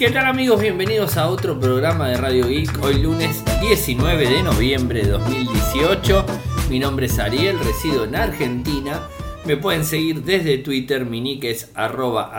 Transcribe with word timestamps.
¿Qué 0.00 0.10
tal 0.10 0.24
amigos? 0.24 0.62
Bienvenidos 0.62 1.18
a 1.18 1.28
otro 1.28 1.60
programa 1.60 2.08
de 2.08 2.16
Radio 2.16 2.48
Geek. 2.48 2.82
Hoy 2.82 3.02
lunes 3.02 3.44
19 3.60 4.30
de 4.30 4.42
noviembre 4.42 5.02
de 5.02 5.10
2018. 5.10 6.24
Mi 6.70 6.78
nombre 6.78 7.04
es 7.04 7.18
Ariel, 7.18 7.58
resido 7.58 8.04
en 8.04 8.16
Argentina. 8.16 9.02
Me 9.44 9.58
pueden 9.58 9.84
seguir 9.84 10.22
desde 10.22 10.56
Twitter, 10.56 11.04
mi 11.04 11.20
nick 11.20 11.44
es 11.44 11.70
arroba. 11.74 12.32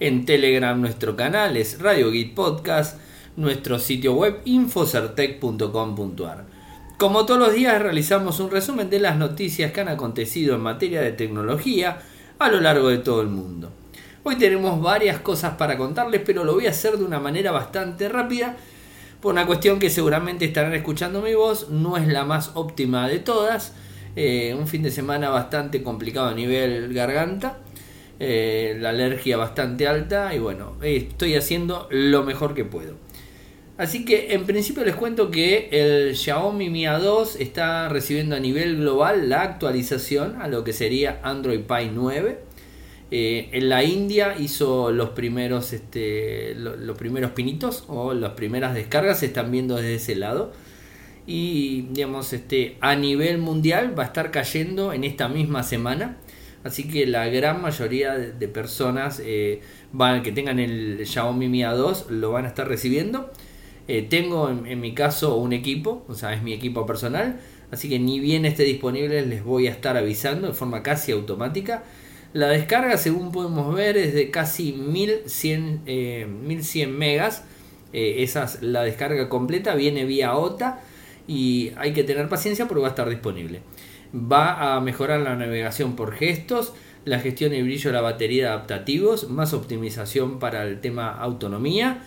En 0.00 0.24
Telegram 0.24 0.80
nuestro 0.80 1.16
canal 1.16 1.58
es 1.58 1.82
Radio 1.82 2.10
Geek 2.10 2.32
Podcast. 2.32 2.98
Nuestro 3.36 3.78
sitio 3.78 4.14
web 4.14 4.40
infocertec.com.ar. 4.46 6.46
Como 6.96 7.26
todos 7.26 7.40
los 7.40 7.52
días 7.52 7.82
realizamos 7.82 8.40
un 8.40 8.50
resumen 8.50 8.88
de 8.88 9.00
las 9.00 9.18
noticias 9.18 9.72
que 9.72 9.82
han 9.82 9.88
acontecido 9.88 10.54
en 10.54 10.62
materia 10.62 11.02
de 11.02 11.12
tecnología 11.12 12.00
a 12.38 12.48
lo 12.48 12.62
largo 12.62 12.88
de 12.88 12.96
todo 12.96 13.20
el 13.20 13.28
mundo. 13.28 13.81
Hoy 14.24 14.36
tenemos 14.36 14.80
varias 14.80 15.18
cosas 15.18 15.56
para 15.56 15.76
contarles, 15.76 16.20
pero 16.24 16.44
lo 16.44 16.54
voy 16.54 16.68
a 16.68 16.70
hacer 16.70 16.96
de 16.96 17.02
una 17.02 17.18
manera 17.18 17.50
bastante 17.50 18.08
rápida, 18.08 18.56
por 19.20 19.32
una 19.32 19.46
cuestión 19.46 19.80
que 19.80 19.90
seguramente 19.90 20.44
estarán 20.44 20.74
escuchando 20.74 21.22
mi 21.22 21.34
voz, 21.34 21.70
no 21.70 21.96
es 21.96 22.06
la 22.06 22.24
más 22.24 22.52
óptima 22.54 23.08
de 23.08 23.18
todas, 23.18 23.74
eh, 24.14 24.54
un 24.56 24.68
fin 24.68 24.84
de 24.84 24.92
semana 24.92 25.28
bastante 25.28 25.82
complicado 25.82 26.28
a 26.28 26.34
nivel 26.34 26.94
garganta, 26.94 27.58
eh, 28.20 28.76
la 28.78 28.90
alergia 28.90 29.36
bastante 29.36 29.88
alta 29.88 30.32
y 30.32 30.38
bueno, 30.38 30.76
estoy 30.82 31.34
haciendo 31.34 31.88
lo 31.90 32.22
mejor 32.22 32.54
que 32.54 32.64
puedo. 32.64 32.94
Así 33.76 34.04
que 34.04 34.34
en 34.34 34.44
principio 34.46 34.84
les 34.84 34.94
cuento 34.94 35.32
que 35.32 35.68
el 35.72 36.14
Xiaomi 36.14 36.70
Mi 36.70 36.84
A2 36.84 37.40
está 37.40 37.88
recibiendo 37.88 38.36
a 38.36 38.38
nivel 38.38 38.76
global 38.76 39.28
la 39.28 39.42
actualización 39.42 40.40
a 40.40 40.46
lo 40.46 40.62
que 40.62 40.72
sería 40.72 41.18
Android 41.24 41.62
Pie 41.62 41.90
9. 41.92 42.51
Eh, 43.14 43.50
en 43.52 43.68
la 43.68 43.84
India 43.84 44.36
hizo 44.38 44.90
los 44.90 45.10
primeros, 45.10 45.74
este, 45.74 46.54
los 46.54 46.96
primeros 46.96 47.32
pinitos 47.32 47.84
o 47.88 48.14
las 48.14 48.32
primeras 48.32 48.72
descargas 48.72 49.18
se 49.18 49.26
están 49.26 49.50
viendo 49.50 49.76
desde 49.76 49.96
ese 49.96 50.14
lado. 50.14 50.52
Y 51.26 51.82
digamos, 51.90 52.32
este, 52.32 52.78
a 52.80 52.96
nivel 52.96 53.36
mundial 53.36 53.96
va 53.96 54.04
a 54.04 54.06
estar 54.06 54.30
cayendo 54.30 54.94
en 54.94 55.04
esta 55.04 55.28
misma 55.28 55.62
semana. 55.62 56.16
Así 56.64 56.88
que 56.88 57.06
la 57.06 57.26
gran 57.26 57.60
mayoría 57.60 58.14
de 58.14 58.48
personas 58.48 59.20
eh, 59.22 59.60
van, 59.92 60.22
que 60.22 60.32
tengan 60.32 60.58
el 60.58 61.06
Xiaomi 61.06 61.48
Mi 61.48 61.60
A2 61.60 62.08
lo 62.08 62.32
van 62.32 62.46
a 62.46 62.48
estar 62.48 62.66
recibiendo. 62.66 63.30
Eh, 63.88 64.06
tengo 64.08 64.48
en, 64.48 64.80
mi 64.80 64.94
caso 64.94 65.36
un 65.36 65.52
equipo, 65.52 66.02
o 66.08 66.14
sea, 66.14 66.32
es 66.32 66.42
mi 66.42 66.54
equipo 66.54 66.86
personal, 66.86 67.40
así 67.70 67.90
que 67.90 67.98
ni 67.98 68.20
bien 68.20 68.46
esté 68.46 68.62
disponible 68.62 69.26
les 69.26 69.44
voy 69.44 69.66
a 69.66 69.70
estar 69.70 69.98
avisando 69.98 70.46
de 70.46 70.54
forma 70.54 70.82
casi 70.82 71.12
automática. 71.12 71.82
La 72.32 72.48
descarga, 72.48 72.96
según 72.96 73.30
podemos 73.30 73.74
ver, 73.74 73.98
es 73.98 74.14
de 74.14 74.30
casi 74.30 74.72
1100, 74.72 75.82
eh, 75.84 76.26
1100 76.26 76.96
megas. 76.96 77.44
Eh, 77.92 78.22
esa 78.22 78.44
es 78.44 78.62
la 78.62 78.82
descarga 78.82 79.28
completa, 79.28 79.74
viene 79.74 80.06
vía 80.06 80.34
OTA 80.34 80.80
y 81.26 81.72
hay 81.76 81.92
que 81.92 82.04
tener 82.04 82.30
paciencia 82.30 82.66
porque 82.66 82.80
va 82.80 82.88
a 82.88 82.90
estar 82.90 83.08
disponible. 83.10 83.60
Va 84.14 84.76
a 84.76 84.80
mejorar 84.80 85.20
la 85.20 85.36
navegación 85.36 85.94
por 85.94 86.14
gestos, 86.14 86.72
la 87.04 87.20
gestión 87.20 87.52
y 87.52 87.62
brillo 87.62 87.90
de 87.90 87.96
la 87.96 88.00
batería 88.00 88.48
adaptativos, 88.48 89.28
más 89.28 89.52
optimización 89.52 90.38
para 90.38 90.64
el 90.64 90.80
tema 90.80 91.10
autonomía 91.10 92.02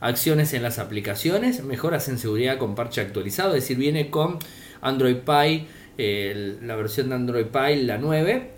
acciones 0.00 0.52
en 0.52 0.62
las 0.62 0.78
aplicaciones, 0.78 1.64
mejoras 1.64 2.08
en 2.08 2.18
seguridad 2.18 2.58
con 2.58 2.74
parche 2.74 3.00
actualizado, 3.00 3.54
es 3.54 3.62
decir, 3.62 3.78
viene 3.78 4.10
con 4.10 4.38
Android 4.82 5.16
Pie, 5.16 5.66
la 6.60 6.76
versión 6.76 7.08
de 7.08 7.14
Android 7.14 7.46
Pie, 7.46 7.82
la 7.82 7.96
9, 7.96 8.50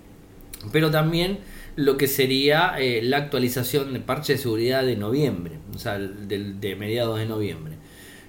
pero 0.73 0.91
también 0.91 1.39
lo 1.77 1.97
que 1.97 2.09
sería 2.09 2.75
eh, 2.79 3.01
la 3.03 3.19
actualización 3.19 3.93
de 3.93 4.01
parche 4.01 4.35
de 4.35 4.39
seguridad 4.39 4.85
de 4.85 4.97
noviembre, 4.97 5.59
o 5.75 5.79
sea, 5.79 5.99
de, 5.99 6.55
de 6.55 6.77
mediados 6.77 7.19
de 7.19 7.27
noviembre. 7.27 7.75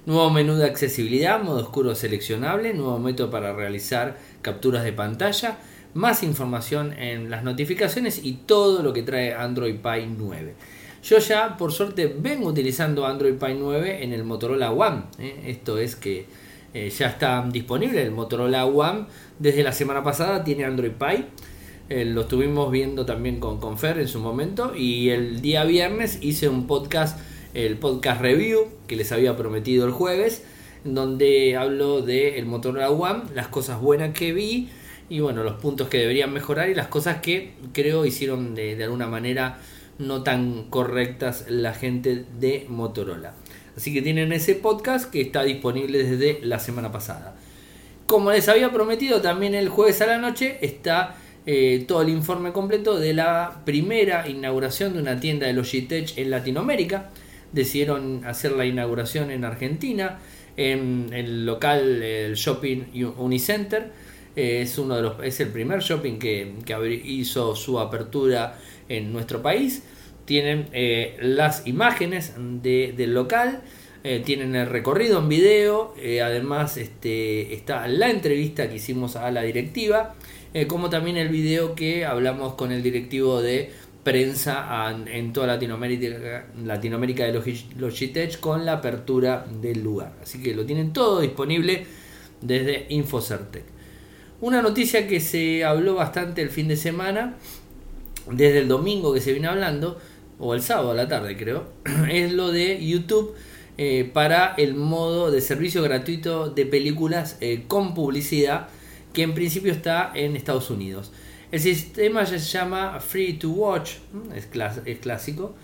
Nuevo 0.06 0.30
menú 0.30 0.56
de 0.56 0.66
accesibilidad, 0.66 1.42
modo 1.42 1.60
oscuro 1.60 1.94
seleccionable, 1.96 2.74
nuevo 2.74 3.00
método 3.00 3.30
para 3.30 3.54
realizar 3.54 4.18
capturas 4.42 4.84
de 4.84 4.94
pantalla, 4.94 5.58
más 5.94 6.24
información 6.24 6.94
en 6.94 7.30
las 7.30 7.44
notificaciones 7.44 8.24
y 8.24 8.34
todo 8.34 8.84
lo 8.84 8.94
que 8.94 9.04
trae 9.04 9.34
Android 9.34 9.76
Pie 9.76 10.08
9. 10.18 10.54
Yo 11.04 11.18
ya, 11.20 11.58
por 11.58 11.72
suerte, 11.72 12.14
vengo 12.20 12.48
utilizando 12.48 13.06
Android 13.06 13.36
Pie 13.36 13.56
9 13.56 14.04
en 14.04 14.14
el 14.14 14.24
Motorola 14.24 14.72
One. 14.72 15.04
¿eh? 15.18 15.44
Esto 15.48 15.78
es 15.78 15.96
que 15.96 16.26
eh, 16.74 16.90
ya 16.90 17.08
está 17.08 17.48
disponible 17.50 18.02
el 18.02 18.12
Motorola 18.12 18.66
One. 18.66 19.06
Desde 19.38 19.64
la 19.64 19.72
semana 19.72 20.04
pasada 20.04 20.44
tiene 20.44 20.66
Android 20.66 20.92
Pie. 20.92 21.26
Eh, 21.90 22.06
lo 22.06 22.22
estuvimos 22.22 22.72
viendo 22.72 23.06
también 23.06 23.40
con, 23.40 23.60
con 23.60 23.78
Fer 23.80 24.00
en 24.00 24.08
su 24.08 24.20
momento. 24.20 24.76
Y 24.76 25.10
el 25.10 25.42
día 25.42 25.64
viernes 25.64 26.20
hice 26.22 26.48
un 26.48 26.68
podcast, 26.68 27.20
el 27.54 27.78
podcast 27.78 28.22
review, 28.22 28.68
que 28.88 28.96
les 28.96 29.12
había 29.12 29.36
prometido 29.36 29.86
el 29.86 29.92
jueves, 29.92 30.44
donde 30.84 31.58
hablo 31.58 32.02
del 32.02 32.36
el 32.36 32.46
Motorola 32.46 32.92
One, 32.92 33.24
las 33.34 33.48
cosas 33.48 33.82
buenas 33.82 34.14
que 34.14 34.34
vi 34.34 34.70
y 35.10 35.20
bueno, 35.22 35.44
los 35.44 35.56
puntos 35.56 35.90
que 35.90 35.98
deberían 35.98 36.32
mejorar 36.32 36.70
y 36.70 36.76
las 36.76 36.88
cosas 36.88 37.22
que 37.22 37.54
creo 37.74 38.06
hicieron 38.06 38.54
de, 38.54 38.76
de 38.76 38.84
alguna 38.84 39.08
manera 39.08 39.58
no 39.98 40.22
tan 40.22 40.70
correctas 40.70 41.46
la 41.50 41.74
gente 41.74 42.26
de 42.40 42.68
Motorola. 42.70 43.34
Así 43.76 43.94
que 43.94 44.02
tienen 44.02 44.32
ese 44.32 44.56
podcast 44.56 45.10
que 45.10 45.22
está 45.22 45.44
disponible 45.44 46.04
desde 46.04 46.40
la 46.46 46.60
semana 46.60 46.92
pasada. 46.92 47.36
Como 48.06 48.32
les 48.32 48.48
había 48.48 48.72
prometido, 48.72 49.22
también 49.22 49.56
el 49.56 49.70
jueves 49.70 50.02
a 50.02 50.08
la 50.08 50.18
noche 50.20 50.58
está 50.62 51.16
eh, 51.52 51.86
todo 51.88 52.04
el 52.04 52.10
informe 52.10 52.52
completo 52.52 53.00
de 53.00 53.12
la 53.12 53.62
primera 53.66 54.30
inauguración 54.30 54.94
de 54.94 55.00
una 55.00 55.20
tienda 55.20 55.48
de 55.48 55.54
Logitech 55.54 56.16
en 56.16 56.30
Latinoamérica. 56.30 57.10
Decidieron 57.52 58.24
hacer 58.24 58.52
la 58.52 58.68
inauguración 58.68 59.32
en 59.32 59.44
Argentina, 59.44 60.20
en 60.58 61.10
el 61.12 61.48
local 61.48 62.04
el 62.04 62.36
Shopping 62.36 62.92
Unicenter. 63.18 63.90
Eh, 64.36 64.62
es, 64.62 64.78
uno 64.78 64.98
de 64.98 65.02
los, 65.02 65.24
es 65.24 65.40
el 65.40 65.48
primer 65.48 65.80
shopping 65.80 66.20
que, 66.20 66.54
que 66.64 67.02
hizo 67.04 67.56
su 67.56 67.80
apertura 67.80 68.60
en 68.88 69.12
nuestro 69.12 69.42
país. 69.42 69.82
Tienen 70.26 70.68
eh, 70.72 71.18
las 71.20 71.66
imágenes 71.66 72.36
del 72.38 73.16
local, 73.16 73.62
tienen 74.24 74.56
el 74.56 74.68
recorrido 74.68 75.18
en 75.18 75.28
video, 75.28 75.96
además 76.24 76.78
este, 76.78 77.56
está 77.56 77.88
la 77.88 78.12
entrevista 78.12 78.70
que 78.70 78.76
hicimos 78.76 79.16
a 79.16 79.32
la 79.32 79.42
directiva, 79.42 80.16
como 80.68 80.90
también 80.90 81.18
el 81.18 81.30
video 81.30 81.76
que 81.76 82.06
hablamos 82.06 82.56
con 82.56 82.72
el 82.72 82.82
directivo 82.82 83.42
de 83.42 83.72
prensa 84.04 84.96
en 85.08 85.34
toda 85.34 85.48
Latinoamérica, 85.48 86.48
Latinoamérica 86.64 87.26
de 87.26 87.58
Logitech 87.78 88.40
con 88.40 88.66
la 88.66 88.74
apertura 88.74 89.46
del 89.62 89.84
lugar. 89.84 90.14
Así 90.24 90.42
que 90.42 90.56
lo 90.56 90.66
tienen 90.66 90.94
todo 90.94 91.20
disponible 91.20 91.86
desde 92.42 92.88
Infocertec. 92.90 93.64
Una 94.42 94.62
noticia 94.62 95.08
que 95.08 95.20
se 95.20 95.66
habló 95.66 95.96
bastante 95.96 96.42
el 96.42 96.50
fin 96.50 96.68
de 96.70 96.78
semana 96.78 97.36
desde 98.32 98.60
el 98.60 98.68
domingo 98.68 99.14
que 99.14 99.22
se 99.22 99.34
viene 99.34 99.48
hablando, 99.48 100.00
o 100.40 100.54
el 100.54 100.62
sábado 100.62 100.92
a 100.92 100.96
la 100.96 101.08
tarde 101.08 101.36
creo, 101.36 101.68
es 102.10 102.32
lo 102.32 102.52
de 102.52 102.84
YouTube 102.86 103.36
eh, 103.78 104.10
para 104.12 104.54
el 104.58 104.76
modo 104.76 105.30
de 105.30 105.42
servicio 105.42 105.84
gratuito 105.84 106.50
de 106.50 106.66
películas 106.66 107.38
eh, 107.42 107.66
con 107.68 107.94
publicidad 107.94 108.70
en 109.22 109.34
principio 109.34 109.72
está 109.72 110.12
en 110.14 110.36
Estados 110.36 110.70
Unidos. 110.70 111.12
El 111.52 111.60
sistema 111.60 112.26
se 112.26 112.38
llama 112.40 113.00
Free 113.00 113.34
to 113.34 113.50
Watch, 113.50 113.94
es, 114.36 114.46
clásico, 114.98 115.56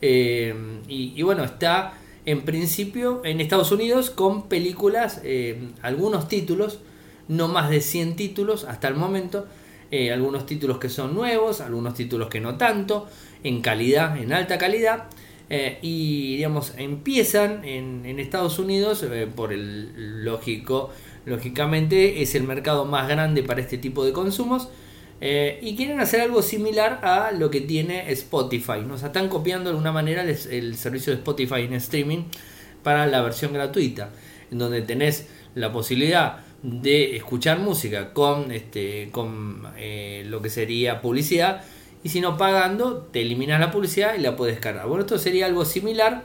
eh, 0.00 0.54
y, 0.88 1.22
bueno, 1.22 1.44
está 1.44 1.94
en 2.24 2.42
principio 2.42 3.20
en 3.24 3.40
Estados 3.40 3.70
Unidos 3.70 4.10
con 4.10 4.48
películas, 4.48 5.20
algunos 5.82 6.28
títulos, 6.28 6.80
no 7.28 7.48
más 7.48 7.68
de 7.68 7.80
100 7.80 8.16
títulos 8.16 8.64
hasta 8.64 8.88
el 8.88 8.94
momento, 8.94 9.46
eh, 9.90 10.10
algunos 10.10 10.44
títulos 10.44 10.78
que 10.78 10.88
son 10.88 11.14
nuevos, 11.14 11.60
algunos 11.60 11.94
títulos 11.94 12.28
que 12.28 12.40
no 12.40 12.56
tanto, 12.56 13.08
en 13.44 13.60
calidad, 13.60 14.16
en 14.16 14.32
alta 14.32 14.58
calidad. 14.58 15.04
Eh, 15.50 15.78
y 15.82 16.36
digamos, 16.36 16.72
empiezan 16.78 17.64
en, 17.64 18.18
Estados 18.18 18.58
Unidos 18.58 19.04
eh, 19.04 19.28
por 19.32 19.52
el 19.52 20.24
lógico, 20.24 20.90
lógicamente 21.24 22.22
es 22.22 22.34
el 22.34 22.44
mercado 22.44 22.84
más 22.84 23.08
grande 23.08 23.42
para 23.42 23.60
este 23.60 23.78
tipo 23.78 24.04
de 24.04 24.12
consumos. 24.12 24.68
y 25.20 25.74
quieren 25.76 26.00
hacer 26.00 26.20
algo 26.20 26.42
similar 26.42 27.00
a 27.02 27.32
lo 27.32 27.50
que 27.50 27.60
tiene 27.60 28.10
Spotify. 28.12 28.80
Nos 28.86 29.02
están 29.02 29.28
copiando 29.28 29.70
de 29.70 29.70
alguna 29.70 29.92
manera 29.92 30.22
el, 30.22 30.36
el 30.50 30.76
servicio 30.76 31.12
de 31.12 31.18
Spotify 31.18 31.62
en 31.62 31.74
streaming 31.74 32.24
para 32.82 33.06
la 33.06 33.22
versión 33.22 33.52
gratuita, 33.52 34.10
en 34.50 34.58
donde 34.58 34.82
tenés 34.82 35.26
la 35.54 35.72
posibilidad 35.72 36.44
de 36.64 37.14
escuchar 37.16 37.58
música 37.58 38.14
con, 38.14 38.50
este, 38.50 39.10
con 39.10 39.64
eh, 39.76 40.24
lo 40.26 40.40
que 40.40 40.48
sería 40.48 41.02
publicidad 41.02 41.62
y 42.02 42.08
si 42.08 42.22
no 42.22 42.38
pagando 42.38 43.08
te 43.12 43.20
eliminas 43.20 43.60
la 43.60 43.70
publicidad 43.70 44.14
y 44.16 44.22
la 44.22 44.34
puedes 44.34 44.58
cargar. 44.60 44.86
Bueno, 44.86 45.02
esto 45.02 45.18
sería 45.18 45.44
algo 45.44 45.66
similar 45.66 46.22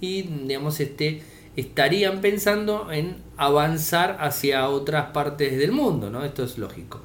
y 0.00 0.22
digamos 0.22 0.78
este 0.78 1.22
estarían 1.60 2.20
pensando 2.20 2.90
en 2.92 3.16
avanzar 3.36 4.18
hacia 4.20 4.68
otras 4.68 5.10
partes 5.12 5.58
del 5.58 5.72
mundo, 5.72 6.10
¿no? 6.10 6.24
Esto 6.24 6.44
es 6.44 6.58
lógico. 6.58 7.00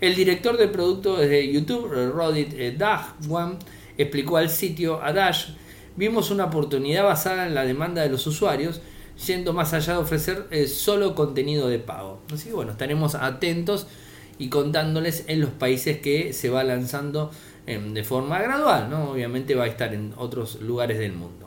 El 0.00 0.14
director 0.14 0.56
de 0.56 0.68
producto 0.68 1.16
de 1.16 1.52
YouTube, 1.52 1.88
Rodit 2.12 2.52
eh, 2.54 2.74
Dagwan, 2.76 3.58
explicó 3.96 4.36
al 4.36 4.50
sitio 4.50 5.02
Adash 5.02 5.50
vimos 5.96 6.30
una 6.30 6.44
oportunidad 6.44 7.04
basada 7.04 7.46
en 7.46 7.54
la 7.54 7.64
demanda 7.64 8.02
de 8.02 8.08
los 8.08 8.26
usuarios, 8.26 8.80
yendo 9.26 9.52
más 9.52 9.72
allá 9.74 9.94
de 9.94 9.98
ofrecer 9.98 10.46
eh, 10.50 10.66
solo 10.66 11.14
contenido 11.14 11.68
de 11.68 11.78
pago. 11.78 12.20
Así 12.32 12.48
que 12.48 12.54
bueno, 12.54 12.72
estaremos 12.72 13.14
atentos 13.14 13.86
y 14.38 14.48
contándoles 14.48 15.24
en 15.28 15.40
los 15.40 15.50
países 15.50 15.98
que 15.98 16.32
se 16.32 16.50
va 16.50 16.64
lanzando 16.64 17.30
em, 17.66 17.94
de 17.94 18.04
forma 18.04 18.40
gradual, 18.40 18.88
¿no? 18.90 19.10
Obviamente 19.12 19.54
va 19.54 19.64
a 19.64 19.68
estar 19.68 19.94
en 19.94 20.14
otros 20.16 20.60
lugares 20.62 20.98
del 20.98 21.12
mundo. 21.12 21.41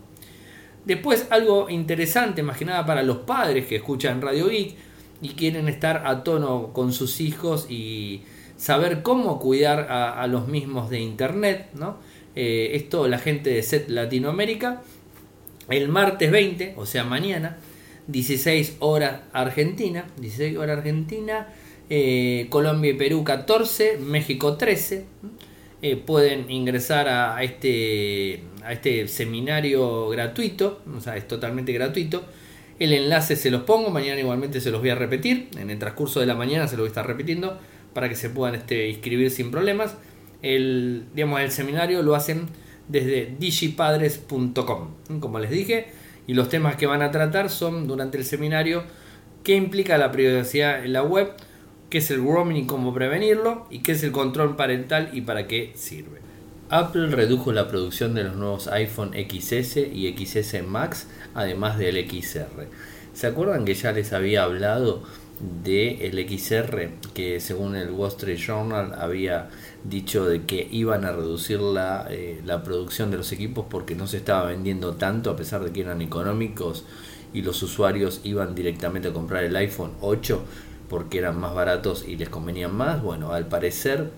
Después 0.86 1.28
algo 1.32 1.70
interesante, 1.70 2.44
más 2.44 2.58
que 2.58 2.66
nada 2.66 2.86
para 2.86 3.02
los 3.02 3.18
padres 3.20 3.66
que 3.66 3.78
escuchan 3.78 4.22
Radio 4.22 4.50
Geek 4.50 4.76
y 5.22 5.30
quieren 5.30 5.68
estar 5.68 6.06
a 6.06 6.24
tono 6.24 6.74
con 6.74 6.94
sus 6.94 7.22
hijos 7.22 7.68
y 7.70 8.22
saber 8.58 9.02
cómo 9.02 9.40
cuidar 9.40 9.88
a, 9.90 10.26
los 10.28 10.48
mismos 10.48 10.90
de 10.90 11.00
internet, 11.00 11.70
¿no? 11.74 11.98
Eh, 12.36 12.72
esto 12.74 13.08
la 13.08 13.18
gente 13.18 13.50
de 13.50 13.64
SET 13.64 13.90
Latinoamérica, 13.90 14.84
el 15.70 15.88
martes 15.88 16.32
20, 16.32 16.76
o 16.78 16.86
sea 16.86 17.04
mañana, 17.04 17.58
16 18.08 18.78
horas 18.80 19.22
Argentina, 19.34 20.06
16 20.20 20.58
horas 20.58 20.78
Argentina, 20.78 21.48
eh, 21.90 22.48
Colombia 22.50 22.92
y 22.92 22.96
Perú 22.96 23.24
14, 23.24 23.98
México 23.98 24.58
13. 24.58 25.06
Eh, 25.88 25.98
pueden 25.98 26.50
ingresar 26.50 27.08
a, 27.08 27.44
este, 27.44 28.42
a 28.64 28.74
este 28.74 29.08
seminario 29.08 30.10
gratuito, 30.10 30.82
o 30.92 31.00
sea, 31.00 31.16
es 31.16 31.28
totalmente 31.28 31.72
gratuito. 31.74 32.26
El 32.80 32.92
enlace 32.92 33.36
se 33.36 33.52
los 33.52 33.62
pongo, 33.62 33.92
mañana 33.92 34.20
igualmente 34.20 34.60
se 34.62 34.72
los 34.72 34.82
voy 34.82 34.90
a 34.90 34.96
repetir, 34.96 35.48
en 35.60 35.70
el 35.70 35.78
transcurso 35.78 36.20
de 36.20 36.26
la 36.26 36.34
mañana 36.34 36.68
se 36.68 36.76
los 36.76 36.86
voy 36.86 36.88
a 36.88 36.90
estar 36.90 37.06
repitiendo 37.06 37.60
para 37.94 38.10
que 38.10 38.16
se 38.16 38.32
puedan 38.32 38.56
este, 38.56 38.90
inscribir 38.90 39.30
sin 39.30 39.52
problemas. 39.52 39.96
El, 40.42 41.06
digamos, 41.14 41.42
el 41.42 41.52
seminario 41.52 42.02
lo 42.02 42.16
hacen 42.16 42.48
desde 42.88 43.36
digipadres.com, 43.38 45.20
como 45.20 45.38
les 45.38 45.52
dije, 45.52 45.90
y 46.26 46.34
los 46.34 46.50
temas 46.50 46.78
que 46.78 46.88
van 46.88 47.04
a 47.04 47.12
tratar 47.12 47.52
son 47.52 47.88
durante 47.88 48.18
el 48.18 48.26
seminario 48.26 48.86
qué 49.44 49.54
implica 49.56 50.00
la 50.00 50.12
privacidad 50.12 50.84
en 50.84 50.94
la 50.94 51.04
web, 51.04 51.32
qué 51.90 52.00
es 52.00 52.12
el 52.12 52.24
roaming 52.24 52.58
y 52.58 52.66
cómo 52.68 52.94
prevenirlo, 52.94 53.68
y 53.70 53.80
qué 53.80 53.94
es 53.94 54.04
el 54.04 54.12
control 54.12 54.56
parental 54.56 55.10
y 55.14 55.22
para 55.22 55.48
qué 55.48 55.72
sirve. 55.76 56.20
Apple 56.70 57.08
redujo 57.08 57.54
la 57.54 57.68
producción 57.68 58.16
de 58.16 58.24
los 58.24 58.36
nuevos 58.36 58.68
iPhone 58.68 59.12
XS 59.14 59.78
y 59.78 60.14
XS 60.18 60.64
Max, 60.68 61.08
además 61.36 61.78
del 61.78 61.98
XR. 62.10 62.68
¿Se 63.14 63.28
acuerdan 63.28 63.66
que 63.66 63.76
ya 63.76 63.92
les 63.92 64.14
había 64.14 64.44
hablado 64.44 65.04
de 65.64 66.08
el 66.08 66.18
XR 66.28 66.90
que 67.14 67.40
según 67.40 67.76
el 67.76 67.92
Wall 67.92 68.10
Street 68.10 68.38
Journal 68.38 68.94
había 68.98 69.50
dicho 69.84 70.26
de 70.26 70.44
que 70.44 70.68
iban 70.72 71.06
a 71.06 71.12
reducir 71.12 71.60
la, 71.60 72.08
eh, 72.10 72.42
la 72.46 72.64
producción 72.64 73.12
de 73.12 73.18
los 73.18 73.32
equipos 73.32 73.66
porque 73.70 73.96
no 73.96 74.08
se 74.08 74.18
estaba 74.18 74.46
vendiendo 74.46 74.96
tanto 74.96 75.30
a 75.30 75.36
pesar 75.36 75.64
de 75.64 75.72
que 75.72 75.82
eran 75.82 76.02
económicos 76.02 76.86
y 77.34 77.42
los 77.42 77.62
usuarios 77.64 78.22
iban 78.24 78.56
directamente 78.56 79.10
a 79.10 79.14
comprar 79.14 79.44
el 79.44 79.56
iPhone 79.58 79.92
8 80.00 80.42
porque 80.90 81.18
eran 81.18 81.40
más 81.40 81.54
baratos 81.54 82.06
y 82.08 82.18
les 82.18 82.30
convenían 82.30 82.76
más. 82.76 83.02
Bueno, 83.02 83.32
al 83.32 83.48
parecer 83.48 84.12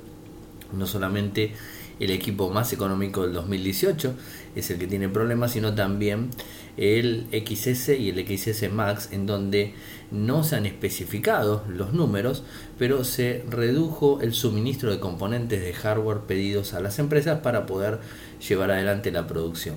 no 0.73 0.87
solamente 0.87 1.53
el 1.99 2.11
equipo 2.11 2.49
más 2.49 2.73
económico 2.73 3.23
del 3.23 3.33
2018 3.33 4.13
es 4.55 4.69
el 4.69 4.77
que 4.77 4.87
tiene 4.87 5.09
problemas, 5.09 5.51
sino 5.51 5.73
también 5.73 6.29
el 6.77 7.27
XS 7.31 7.89
y 7.99 8.09
el 8.09 8.25
XS 8.25 8.71
Max, 8.71 9.09
en 9.11 9.25
donde 9.25 9.73
no 10.11 10.43
se 10.43 10.55
han 10.55 10.65
especificado 10.65 11.63
los 11.67 11.93
números, 11.93 12.43
pero 12.77 13.03
se 13.03 13.43
redujo 13.49 14.21
el 14.21 14.33
suministro 14.33 14.91
de 14.91 14.99
componentes 14.99 15.61
de 15.61 15.73
hardware 15.73 16.19
pedidos 16.21 16.73
a 16.73 16.79
las 16.79 16.99
empresas 16.99 17.39
para 17.39 17.65
poder 17.65 17.99
llevar 18.47 18.71
adelante 18.71 19.11
la 19.11 19.25
producción. 19.25 19.75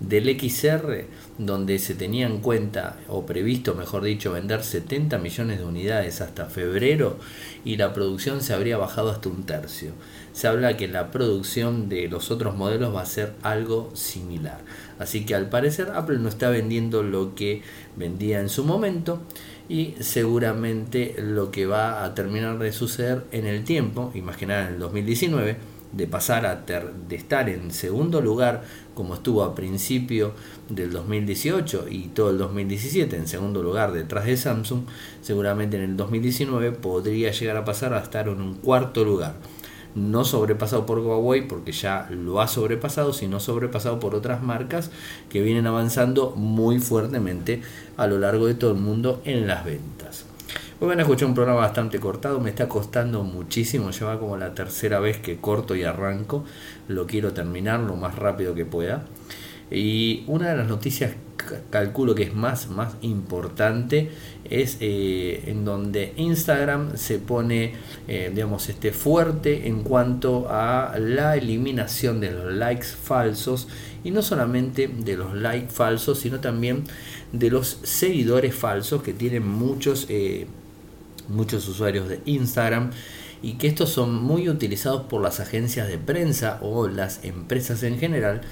Del 0.00 0.28
XR, 0.38 1.06
donde 1.38 1.78
se 1.78 1.94
tenía 1.94 2.26
en 2.26 2.38
cuenta, 2.38 2.96
o 3.08 3.26
previsto 3.26 3.74
mejor 3.74 4.04
dicho, 4.04 4.32
vender 4.32 4.62
70 4.62 5.18
millones 5.18 5.58
de 5.58 5.64
unidades 5.64 6.20
hasta 6.20 6.46
febrero, 6.46 7.18
y 7.64 7.76
la 7.76 7.92
producción 7.92 8.42
se 8.42 8.54
habría 8.54 8.76
bajado 8.76 9.10
hasta 9.10 9.28
un 9.28 9.44
tercio. 9.44 9.92
Se 10.32 10.48
habla 10.48 10.76
que 10.76 10.88
la 10.88 11.10
producción 11.10 11.88
de 11.88 12.08
los 12.08 12.30
otros 12.30 12.56
modelos 12.56 12.94
va 12.94 13.02
a 13.02 13.06
ser 13.06 13.34
algo 13.42 13.90
similar. 13.94 14.60
Así 14.98 15.24
que 15.24 15.34
al 15.34 15.48
parecer 15.48 15.90
Apple 15.94 16.18
no 16.18 16.28
está 16.28 16.50
vendiendo 16.50 17.02
lo 17.02 17.34
que 17.34 17.62
vendía 17.96 18.40
en 18.40 18.48
su 18.48 18.64
momento 18.64 19.20
y 19.68 19.94
seguramente 20.00 21.14
lo 21.18 21.50
que 21.50 21.66
va 21.66 22.04
a 22.04 22.14
terminar 22.14 22.58
de 22.58 22.72
suceder 22.72 23.24
en 23.32 23.46
el 23.46 23.64
tiempo, 23.64 24.12
imaginar 24.14 24.68
en 24.68 24.74
el 24.74 24.78
2019, 24.80 25.56
de 25.96 26.06
pasar 26.06 26.46
a 26.46 26.56
de 26.56 27.16
estar 27.16 27.48
en 27.48 27.70
segundo 27.70 28.20
lugar 28.20 28.62
como 28.94 29.14
estuvo 29.14 29.42
a 29.42 29.54
principio 29.54 30.32
del 30.68 30.92
2018 30.92 31.86
y 31.90 32.08
todo 32.08 32.30
el 32.30 32.38
2017 32.38 33.16
en 33.16 33.28
segundo 33.28 33.62
lugar 33.62 33.92
detrás 33.92 34.26
de 34.26 34.36
Samsung, 34.36 34.82
seguramente 35.20 35.76
en 35.76 35.82
el 35.82 35.96
2019 35.96 36.72
podría 36.72 37.30
llegar 37.32 37.56
a 37.56 37.64
pasar 37.64 37.94
a 37.94 38.00
estar 38.00 38.28
en 38.28 38.40
un 38.40 38.54
cuarto 38.54 39.04
lugar 39.04 39.34
no 39.94 40.24
sobrepasado 40.24 40.86
por 40.86 40.98
Huawei 40.98 41.46
porque 41.46 41.72
ya 41.72 42.08
lo 42.10 42.40
ha 42.40 42.48
sobrepasado, 42.48 43.12
sino 43.12 43.40
sobrepasado 43.40 44.00
por 44.00 44.14
otras 44.14 44.42
marcas 44.42 44.90
que 45.28 45.40
vienen 45.40 45.66
avanzando 45.66 46.32
muy 46.32 46.80
fuertemente 46.80 47.62
a 47.96 48.06
lo 48.06 48.18
largo 48.18 48.46
de 48.46 48.54
todo 48.54 48.72
el 48.72 48.78
mundo 48.78 49.22
en 49.24 49.46
las 49.46 49.64
ventas. 49.64 50.33
Hoy 50.80 50.88
van 50.88 50.98
a 50.98 51.02
escuchar 51.02 51.28
un 51.28 51.34
programa 51.34 51.60
bastante 51.60 52.00
cortado, 52.00 52.40
me 52.40 52.50
está 52.50 52.68
costando 52.68 53.22
muchísimo, 53.22 53.90
lleva 53.90 54.18
como 54.18 54.36
la 54.36 54.54
tercera 54.54 55.00
vez 55.00 55.18
que 55.18 55.36
corto 55.36 55.76
y 55.76 55.84
arranco, 55.84 56.44
lo 56.88 57.06
quiero 57.06 57.32
terminar 57.32 57.80
lo 57.80 57.96
más 57.96 58.16
rápido 58.16 58.54
que 58.54 58.64
pueda. 58.64 59.04
Y 59.70 60.24
una 60.26 60.50
de 60.50 60.56
las 60.56 60.68
noticias 60.68 61.12
calculo 61.70 62.14
que 62.14 62.24
es 62.24 62.34
más, 62.34 62.68
más 62.68 62.96
importante 63.02 64.10
es 64.48 64.78
eh, 64.80 65.44
en 65.46 65.64
donde 65.64 66.12
Instagram 66.16 66.96
se 66.96 67.18
pone 67.18 67.74
eh, 68.08 68.30
digamos 68.32 68.68
este 68.68 68.92
fuerte 68.92 69.66
en 69.68 69.82
cuanto 69.82 70.46
a 70.50 70.94
la 70.98 71.36
eliminación 71.36 72.20
de 72.20 72.30
los 72.30 72.52
likes 72.52 72.86
falsos 72.86 73.68
y 74.04 74.10
no 74.10 74.22
solamente 74.22 74.88
de 74.88 75.16
los 75.16 75.34
likes 75.34 75.70
falsos 75.70 76.18
sino 76.18 76.40
también 76.40 76.84
de 77.38 77.50
los 77.50 77.78
seguidores 77.82 78.54
falsos 78.54 79.02
que 79.02 79.12
tienen 79.12 79.46
muchos 79.46 80.06
eh, 80.08 80.46
muchos 81.28 81.66
usuarios 81.68 82.08
de 82.08 82.20
Instagram 82.26 82.90
y 83.42 83.54
que 83.54 83.66
estos 83.66 83.90
son 83.90 84.14
muy 84.14 84.48
utilizados 84.48 85.02
por 85.02 85.20
las 85.20 85.40
agencias 85.40 85.88
de 85.88 85.98
prensa 85.98 86.58
o 86.62 86.88
las 86.88 87.24
empresas 87.24 87.82
en 87.82 87.98
general 87.98 88.42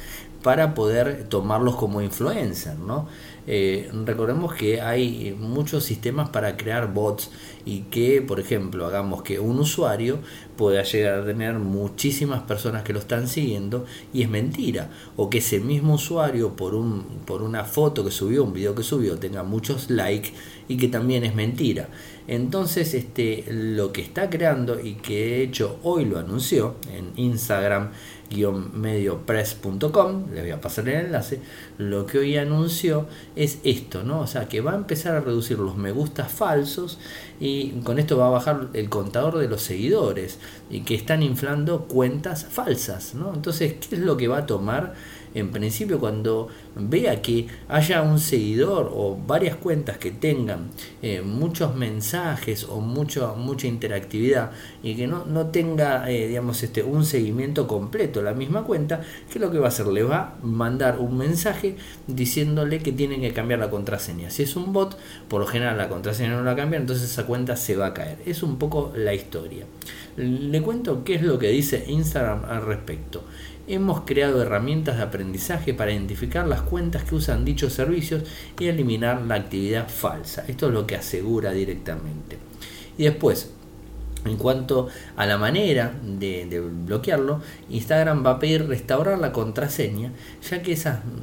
para 0.42 0.74
poder 0.74 1.28
tomarlos 1.28 1.76
como 1.76 2.02
influencer, 2.02 2.78
¿no? 2.78 3.08
Eh, 3.46 3.90
recordemos 4.04 4.54
que 4.54 4.80
hay 4.80 5.37
muchos 5.38 5.84
sistemas 5.84 6.28
para 6.28 6.56
crear 6.56 6.92
bots 6.92 7.30
y 7.64 7.82
que, 7.82 8.22
por 8.22 8.38
ejemplo, 8.38 8.87
hagamos 8.87 9.22
que 9.22 9.40
un 9.40 9.58
usuario 9.58 10.18
pueda 10.56 10.82
llegar 10.84 11.20
a 11.20 11.25
tener 11.25 11.54
muchísimas 11.54 12.42
personas 12.42 12.82
que 12.84 12.92
lo 12.92 13.00
están 13.00 13.26
siguiendo 13.26 13.84
y 14.12 14.22
es 14.22 14.28
mentira. 14.28 14.90
O 15.16 15.28
que 15.28 15.38
ese 15.38 15.58
mismo 15.61 15.94
usuario 15.94 16.54
por, 16.54 16.75
un, 16.75 17.02
por 17.25 17.42
una 17.42 17.64
foto 17.64 18.04
que 18.04 18.11
subió, 18.11 18.44
un 18.44 18.52
video 18.52 18.75
que 18.75 18.82
subió, 18.82 19.18
tenga 19.18 19.42
muchos 19.42 19.90
likes 19.90 20.32
y 20.68 20.76
que 20.76 20.88
también 20.88 21.25
es 21.25 21.34
mentira. 21.34 21.88
Entonces, 22.29 22.95
este, 22.95 23.45
lo 23.49 23.93
que 23.93 24.02
está 24.02 24.31
creando 24.31 24.81
y 24.81 24.95
que 24.95 25.25
de 25.25 25.43
hecho 25.43 25.79
hoy 25.83 26.05
lo 26.05 26.19
anunció 26.19 26.76
en 26.91 27.12
Instagram 27.17 27.91
mediopress.com, 28.37 30.33
le 30.33 30.41
voy 30.41 30.50
a 30.50 30.61
pasar 30.61 30.88
el 30.88 31.07
enlace, 31.07 31.41
lo 31.79 32.07
que 32.07 32.19
hoy 32.19 32.37
anunció 32.37 33.07
es 33.37 33.59
esto, 33.64 34.02
¿no? 34.02 34.21
O 34.21 34.26
sea, 34.26 34.49
que 34.49 34.61
va 34.61 34.73
a 34.73 34.76
empezar 34.76 35.14
a 35.14 35.21
reducir 35.21 35.59
los 35.59 35.76
me 35.76 35.93
gustas 35.93 36.33
falsos 36.33 36.99
y 37.41 37.71
con 37.83 37.99
esto 37.99 38.17
va 38.17 38.29
a 38.29 38.31
bajar 38.31 38.69
el 38.73 38.88
contador 38.88 39.38
de 39.38 39.49
los 39.49 39.62
seguidores 39.62 40.38
y 40.71 40.81
que 40.81 40.95
están 40.95 41.23
inflando 41.23 41.87
cuentas 41.87 42.47
falsas, 42.47 43.14
¿no? 43.14 43.35
Entonces, 43.35 43.75
¿qué 43.75 43.97
es 43.97 44.00
lo 44.00 44.17
que 44.17 44.29
va 44.29 44.38
a 44.38 44.47
tomar? 44.47 44.95
En 45.34 45.50
principio 45.50 45.98
cuando 45.98 46.48
vea 46.74 47.20
que 47.22 47.46
haya 47.68 48.02
un 48.02 48.18
seguidor 48.18 48.90
o 48.92 49.18
varias 49.26 49.56
cuentas 49.56 49.98
que 49.98 50.10
tengan 50.10 50.70
eh, 51.02 51.22
muchos 51.22 51.74
mensajes 51.74 52.64
o 52.64 52.80
mucho, 52.80 53.34
mucha 53.36 53.66
interactividad 53.66 54.52
y 54.82 54.94
que 54.94 55.06
no, 55.06 55.24
no 55.24 55.46
tenga 55.46 56.10
eh, 56.10 56.28
digamos 56.28 56.62
este 56.62 56.82
un 56.82 57.04
seguimiento 57.04 57.66
completo 57.66 58.22
la 58.22 58.34
misma 58.34 58.64
cuenta 58.64 59.02
que 59.30 59.38
lo 59.38 59.50
que 59.50 59.58
va 59.58 59.66
a 59.66 59.68
hacer 59.68 59.86
le 59.86 60.02
va 60.02 60.18
a 60.18 60.46
mandar 60.46 60.98
un 60.98 61.16
mensaje 61.16 61.76
diciéndole 62.06 62.78
que 62.78 62.92
tienen 62.92 63.20
que 63.20 63.32
cambiar 63.32 63.60
la 63.60 63.70
contraseña. 63.70 64.30
Si 64.30 64.42
es 64.42 64.56
un 64.56 64.72
bot 64.72 64.96
por 65.28 65.40
lo 65.40 65.46
general 65.46 65.78
la 65.78 65.88
contraseña 65.88 66.36
no 66.36 66.42
la 66.42 66.56
cambia 66.56 66.78
entonces 66.78 67.10
esa 67.10 67.26
cuenta 67.26 67.56
se 67.56 67.76
va 67.76 67.86
a 67.86 67.94
caer. 67.94 68.18
Es 68.26 68.42
un 68.42 68.58
poco 68.58 68.92
la 68.94 69.14
historia. 69.14 69.66
Le 70.16 70.60
cuento 70.60 71.04
qué 71.04 71.14
es 71.14 71.22
lo 71.22 71.38
que 71.38 71.48
dice 71.48 71.84
Instagram 71.88 72.44
al 72.44 72.66
respecto 72.66 73.24
hemos 73.66 74.02
creado 74.02 74.42
herramientas 74.42 74.97
de 74.97 75.02
aprendizaje 75.02 75.75
para 75.75 75.92
identificar 75.92 76.47
las 76.47 76.62
cuentas 76.62 77.04
que 77.04 77.14
usan 77.14 77.45
dichos 77.45 77.73
servicios 77.73 78.25
y 78.59 78.66
eliminar 78.66 79.23
la 79.23 79.37
actividad 79.37 79.88
falsa. 79.88 80.45
Esto 80.49 80.69
es 80.69 80.75
lo 80.75 80.87
que 80.87 80.97
asegura 80.97 81.52
directamente. 81.52 82.38
Y 82.99 83.04
después, 83.04 83.50
En 84.25 84.37
cuanto 84.37 84.88
a 85.17 85.26
la 85.26 85.37
manera 85.37 85.93
de, 86.00 86.61
bloquearlo, 86.87 87.41
Instagram 87.71 88.25
va 88.25 88.33
a 88.33 88.38
pedir 88.38 88.69
restaurar 88.69 89.19
la 89.19 89.33
contraseña, 89.33 90.12
ya 90.49 90.62
que 90.62 90.79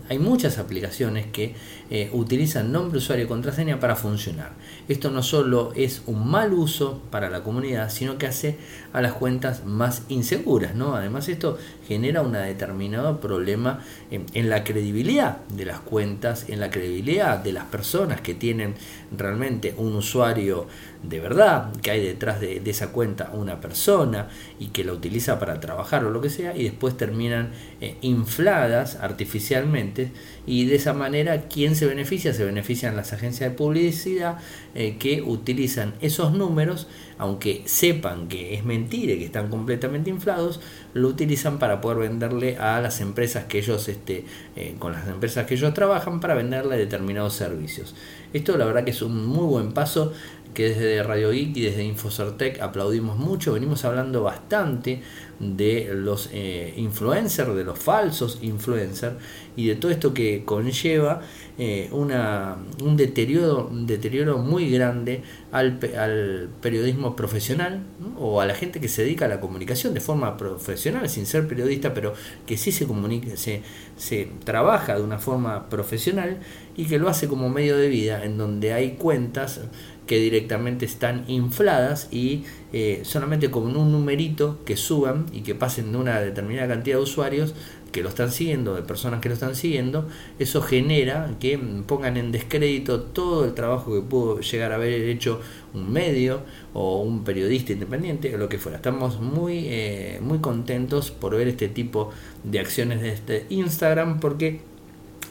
hay 0.10 0.20
muchas 0.20 0.58
aplicaciones 0.58 1.28
que 1.28 1.56
eh, 1.90 2.10
utilizan 2.12 2.74
nombre, 2.74 2.98
usuario 2.98 3.26
y 3.26 3.28
contraseña 3.28 3.80
para 3.80 3.96
funcionar. 3.96 4.52
Esto 4.90 5.12
no 5.12 5.24
solo 5.24 5.72
es 5.76 6.02
un 6.08 6.28
mal 6.30 6.54
uso 6.54 7.02
para 7.10 7.30
la 7.30 7.42
comunidad, 7.42 7.90
sino 7.90 8.18
que 8.18 8.28
hace 8.28 8.58
a 8.92 9.02
las 9.02 9.14
cuentas 9.14 9.64
más 9.64 10.04
inseguras. 10.10 10.76
¿no? 10.76 10.96
Además, 10.96 11.30
esto 11.30 11.58
genera 11.88 12.22
un 12.22 12.34
determinado 12.34 13.22
problema 13.22 13.80
en 14.12 14.50
la 14.50 14.66
credibilidad 14.66 15.38
de 15.48 15.66
las 15.66 15.80
cuentas, 15.80 16.50
en 16.50 16.60
la 16.60 16.70
credibilidad 16.70 17.40
de 17.40 17.54
las 17.54 17.66
personas 17.66 18.20
que 18.22 18.34
tienen 18.34 18.76
realmente 19.16 19.74
un 19.78 19.96
usuario 19.96 20.68
de 21.04 21.20
verdad, 21.22 21.72
que 21.82 21.92
hay 21.92 22.04
detrás 22.04 22.42
de, 22.42 22.62
esa 22.66 22.92
cuenta 22.92 23.32
una 23.34 23.62
persona 23.62 24.28
y 24.60 24.68
que 24.68 24.84
la 24.84 24.94
utiliza 24.94 25.40
para 25.40 25.60
trabajar 25.60 26.04
o 26.04 26.12
lo 26.12 26.22
que 26.22 26.30
sea, 26.30 26.56
y 26.56 26.64
después 26.64 26.98
terminan 26.98 27.52
eh, 27.80 27.96
infladas 28.02 28.98
artificialmente, 28.98 30.12
y 30.46 30.66
de 30.66 30.76
esa 30.76 30.94
manera, 30.94 31.44
¿quién 31.48 31.76
se 31.76 31.86
beneficia? 31.86 32.34
Se 32.34 32.44
benefician 32.44 32.96
las 32.96 33.14
agencias 33.14 33.50
de 33.50 33.56
publicidad 33.56 34.40
eh, 34.76 34.98
que 35.00 35.22
utilizan 35.22 35.94
esos 36.02 36.34
números, 36.34 36.88
aunque 37.18 37.64
sepan 37.66 38.28
que 38.28 38.56
es 38.56 38.66
mentira 38.66 39.14
y 39.14 39.20
que 39.20 39.26
están 39.26 39.50
completamente 39.50 40.10
inflados, 40.10 40.60
lo 40.94 41.08
utilizan 41.08 41.60
para 41.60 41.82
poder 41.82 42.10
venderle 42.10 42.58
a 42.58 42.82
las 42.82 43.00
empresas 43.00 43.46
que 43.46 43.60
ellos, 43.60 43.88
este, 43.88 44.26
eh, 44.56 44.76
con 44.80 44.94
las 44.94 45.08
empresas 45.08 45.46
que 45.46 45.54
ellos 45.54 45.74
trabajan, 45.74 46.20
para 46.20 46.34
venderle 46.34 46.78
determinados 46.78 47.34
servicios. 47.36 47.96
Esto 48.34 48.58
la 48.58 48.66
verdad 48.66 48.84
que 48.84 48.92
es 48.92 49.02
un 49.02 49.26
muy 49.26 49.46
buen 49.46 49.72
paso 49.74 50.14
que 50.60 50.74
desde 50.74 51.04
Radio 51.04 51.32
Geek 51.32 51.56
y 51.56 51.62
desde 51.62 51.86
Infocertec 51.86 52.60
aplaudimos 52.60 53.18
mucho. 53.18 53.54
Venimos 53.54 53.86
hablando 53.86 54.24
bastante 54.24 55.02
de 55.40 55.92
los 55.94 56.30
eh, 56.34 56.74
influencers, 56.76 57.56
de 57.56 57.64
los 57.64 57.80
falsos 57.80 58.40
influencers 58.42 59.16
y 59.56 59.68
de 59.68 59.76
todo 59.76 59.90
esto 59.90 60.14
que 60.14 60.44
conlleva 60.44 61.22
eh, 61.58 61.88
una, 61.94 62.58
un, 62.84 62.98
deterioro, 62.98 63.70
un 63.72 63.88
deterioro 63.88 64.38
muy 64.40 64.70
grande 64.70 65.24
al, 65.54 65.80
al 65.98 66.50
periodismo 66.60 67.16
profesional 67.16 67.84
o 68.18 68.42
a 68.42 68.46
la 68.46 68.54
gente 68.54 68.82
que 68.82 68.90
se 68.90 69.04
dedica 69.04 69.26
a 69.26 69.28
la 69.30 69.40
comunicación 69.40 69.94
de 69.94 70.02
forma 70.02 70.36
profesional, 70.36 71.08
sin 71.08 71.26
ser 71.26 71.48
periodista, 71.48 71.94
pero 71.94 72.14
que 72.46 72.58
sí 72.58 72.74
se 72.74 72.86
comunica, 72.86 73.38
se, 73.38 73.62
se 73.96 74.30
trabaja 74.44 74.98
de 74.98 75.04
una 75.04 75.20
forma 75.20 75.70
profesional 75.70 76.40
y 76.76 76.86
que 76.86 77.00
lo 77.00 77.08
hace 77.08 77.30
como 77.30 77.50
medio 77.50 77.78
de 77.78 77.88
vida, 77.88 78.26
en 78.26 78.38
donde 78.38 78.74
hay 78.74 78.92
cuentas 78.92 79.62
que 80.10 80.20
directamente 80.20 80.88
están 80.88 81.24
infladas 81.28 82.08
y 82.10 82.44
eh, 82.74 83.02
solamente 83.04 83.52
con 83.52 83.78
un 83.78 83.92
numerito 83.92 84.58
que 84.66 84.76
suban 84.76 85.28
y 85.32 85.42
que 85.42 85.54
pasen 85.54 85.92
de 85.92 86.00
una 86.00 86.20
determinada 86.20 86.68
cantidad 86.68 86.98
de 86.98 87.04
usuarios 87.04 87.54
que 87.92 88.02
lo 88.02 88.10
están 88.10 88.32
siguiendo, 88.32 88.74
de 88.74 88.82
personas 88.82 89.22
que 89.22 89.30
lo 89.30 89.36
están 89.36 89.56
siguiendo, 89.56 90.08
eso 90.40 90.64
genera 90.64 91.36
que 91.40 91.60
pongan 91.86 92.18
en 92.18 92.32
descrédito 92.32 93.02
todo 93.02 93.46
el 93.46 93.54
trabajo 93.54 93.94
que 93.94 94.02
pudo 94.02 94.40
llegar 94.40 94.72
a 94.72 94.76
haber 94.76 94.94
hecho 95.04 95.42
un 95.76 95.94
medio 95.94 96.42
o 96.74 97.04
un 97.04 97.24
periodista 97.24 97.74
independiente 97.74 98.34
o 98.34 98.40
lo 98.40 98.50
que 98.50 98.58
fuera. 98.58 98.78
Estamos 98.78 99.22
muy, 99.22 99.66
eh, 99.68 100.18
muy 100.24 100.40
contentos 100.40 101.12
por 101.12 101.36
ver 101.36 101.50
este 101.50 101.68
tipo 101.68 102.10
de 102.44 102.60
acciones 102.60 103.02
de 103.02 103.10
este 103.14 103.46
Instagram 103.50 104.20
porque 104.20 104.62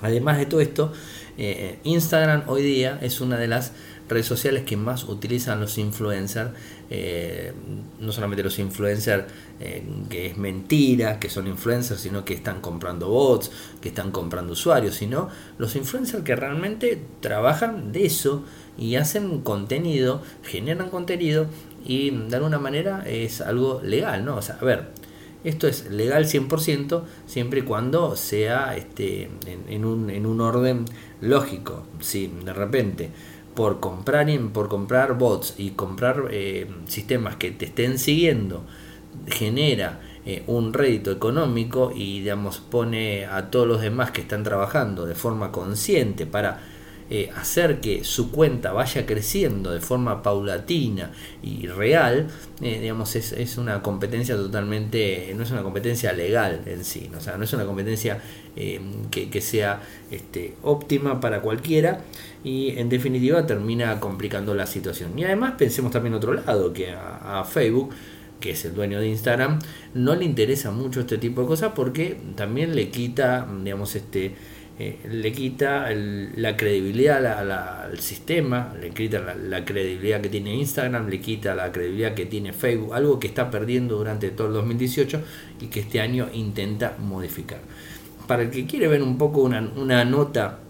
además 0.02 0.38
de 0.38 0.46
todo 0.46 0.60
esto, 0.60 0.92
eh, 1.36 1.80
Instagram 1.82 2.44
hoy 2.46 2.62
día 2.62 3.00
es 3.02 3.20
una 3.20 3.38
de 3.38 3.48
las 3.48 3.72
redes 4.08 4.26
sociales 4.26 4.64
que 4.64 4.76
más 4.76 5.04
utilizan 5.04 5.60
los 5.60 5.78
influencers, 5.78 6.50
eh, 6.90 7.52
no 8.00 8.12
solamente 8.12 8.42
los 8.42 8.58
influencers 8.58 9.24
eh, 9.60 9.82
que 10.08 10.26
es 10.26 10.36
mentira, 10.38 11.20
que 11.20 11.28
son 11.28 11.46
influencers, 11.46 12.00
sino 12.00 12.24
que 12.24 12.34
están 12.34 12.60
comprando 12.60 13.08
bots, 13.08 13.50
que 13.80 13.88
están 13.88 14.10
comprando 14.10 14.52
usuarios, 14.52 14.94
sino 14.94 15.28
los 15.58 15.76
influencers 15.76 16.24
que 16.24 16.36
realmente 16.36 17.00
trabajan 17.20 17.92
de 17.92 18.06
eso 18.06 18.44
y 18.78 18.96
hacen 18.96 19.40
contenido, 19.40 20.22
generan 20.42 20.90
contenido 20.90 21.46
y 21.84 22.10
de 22.10 22.36
alguna 22.36 22.58
manera 22.58 23.04
es 23.06 23.40
algo 23.40 23.80
legal, 23.82 24.24
¿no? 24.24 24.36
O 24.36 24.42
sea, 24.42 24.58
a 24.60 24.64
ver, 24.64 24.88
esto 25.44 25.68
es 25.68 25.90
legal 25.90 26.24
100% 26.24 27.02
siempre 27.26 27.60
y 27.60 27.62
cuando 27.62 28.16
sea 28.16 28.76
este, 28.76 29.30
en, 29.68 29.84
un, 29.84 30.10
en 30.10 30.26
un 30.26 30.40
orden 30.40 30.84
lógico. 31.20 31.84
Si 32.00 32.26
de 32.26 32.52
repente 32.52 33.10
por 33.58 33.80
comprar, 33.80 34.28
por 34.52 34.68
comprar 34.68 35.18
bots 35.18 35.54
y 35.58 35.70
comprar 35.70 36.28
eh, 36.30 36.68
sistemas 36.86 37.34
que 37.34 37.50
te 37.50 37.64
estén 37.64 37.98
siguiendo 37.98 38.62
genera 39.26 39.98
eh, 40.24 40.44
un 40.46 40.72
rédito 40.72 41.10
económico 41.10 41.90
y 41.92 42.20
digamos 42.20 42.60
pone 42.60 43.26
a 43.26 43.50
todos 43.50 43.66
los 43.66 43.80
demás 43.80 44.12
que 44.12 44.20
están 44.20 44.44
trabajando 44.44 45.06
de 45.06 45.16
forma 45.16 45.50
consciente 45.50 46.24
para 46.24 46.60
eh, 47.10 47.30
hacer 47.34 47.80
que 47.80 48.04
su 48.04 48.30
cuenta 48.30 48.72
vaya 48.72 49.06
creciendo 49.06 49.72
de 49.72 49.80
forma 49.80 50.22
paulatina 50.22 51.10
y 51.42 51.66
real, 51.66 52.28
eh, 52.60 52.80
digamos, 52.80 53.16
es, 53.16 53.32
es, 53.32 53.56
una 53.56 53.82
competencia 53.82 54.36
totalmente, 54.36 55.32
no 55.34 55.42
es 55.42 55.50
una 55.50 55.62
competencia 55.62 56.12
legal 56.12 56.60
en 56.66 56.84
sí, 56.84 57.10
o 57.16 57.20
sea, 57.20 57.38
no 57.38 57.44
es 57.44 57.52
una 57.54 57.64
competencia 57.64 58.20
eh, 58.56 58.80
que, 59.10 59.30
que, 59.30 59.40
sea 59.40 59.80
este, 60.10 60.54
óptima 60.62 61.20
para 61.20 61.40
cualquiera 61.40 62.02
y 62.44 62.78
en 62.78 62.88
definitiva 62.88 63.46
termina 63.46 64.00
complicando 64.00 64.54
la 64.54 64.66
situación. 64.66 65.18
Y 65.18 65.24
además 65.24 65.54
pensemos 65.56 65.90
también 65.90 66.14
otro 66.14 66.34
lado, 66.34 66.72
que 66.72 66.90
a 66.92 67.44
Facebook 67.44 67.94
que 68.40 68.50
es 68.50 68.64
el 68.64 68.74
dueño 68.74 69.00
de 69.00 69.08
Instagram, 69.08 69.58
no 69.94 70.14
le 70.14 70.24
interesa 70.24 70.70
mucho 70.70 71.00
este 71.00 71.18
tipo 71.18 71.42
de 71.42 71.46
cosas 71.46 71.72
porque 71.74 72.16
también 72.36 72.74
le 72.74 72.90
quita, 72.90 73.48
digamos, 73.64 73.94
este 73.96 74.34
eh, 74.80 74.96
le 75.10 75.32
quita 75.32 75.88
la 75.92 76.56
credibilidad 76.56 77.26
al 77.26 77.98
sistema, 77.98 78.72
le 78.80 78.90
quita 78.90 79.34
la, 79.34 79.64
credibilidad 79.64 80.20
que 80.20 80.28
tiene 80.28 80.54
Instagram, 80.54 81.08
le 81.08 81.20
quita 81.20 81.56
la 81.56 81.72
credibilidad 81.72 82.14
que 82.14 82.26
tiene 82.26 82.52
Facebook, 82.52 82.94
algo 82.94 83.18
que 83.18 83.26
está 83.26 83.50
perdiendo 83.50 83.96
durante 83.96 84.30
todo 84.30 84.46
el 84.46 84.52
2018 84.52 85.20
y 85.62 85.66
que 85.66 85.80
este 85.80 86.00
año 86.00 86.28
intenta 86.32 86.96
modificar. 86.96 87.58
Para 88.28 88.42
el 88.42 88.50
que 88.50 88.66
quiere 88.66 88.86
ver 88.86 89.02
un 89.02 89.18
poco 89.18 89.40
una, 89.40 89.60
nota 90.04 90.60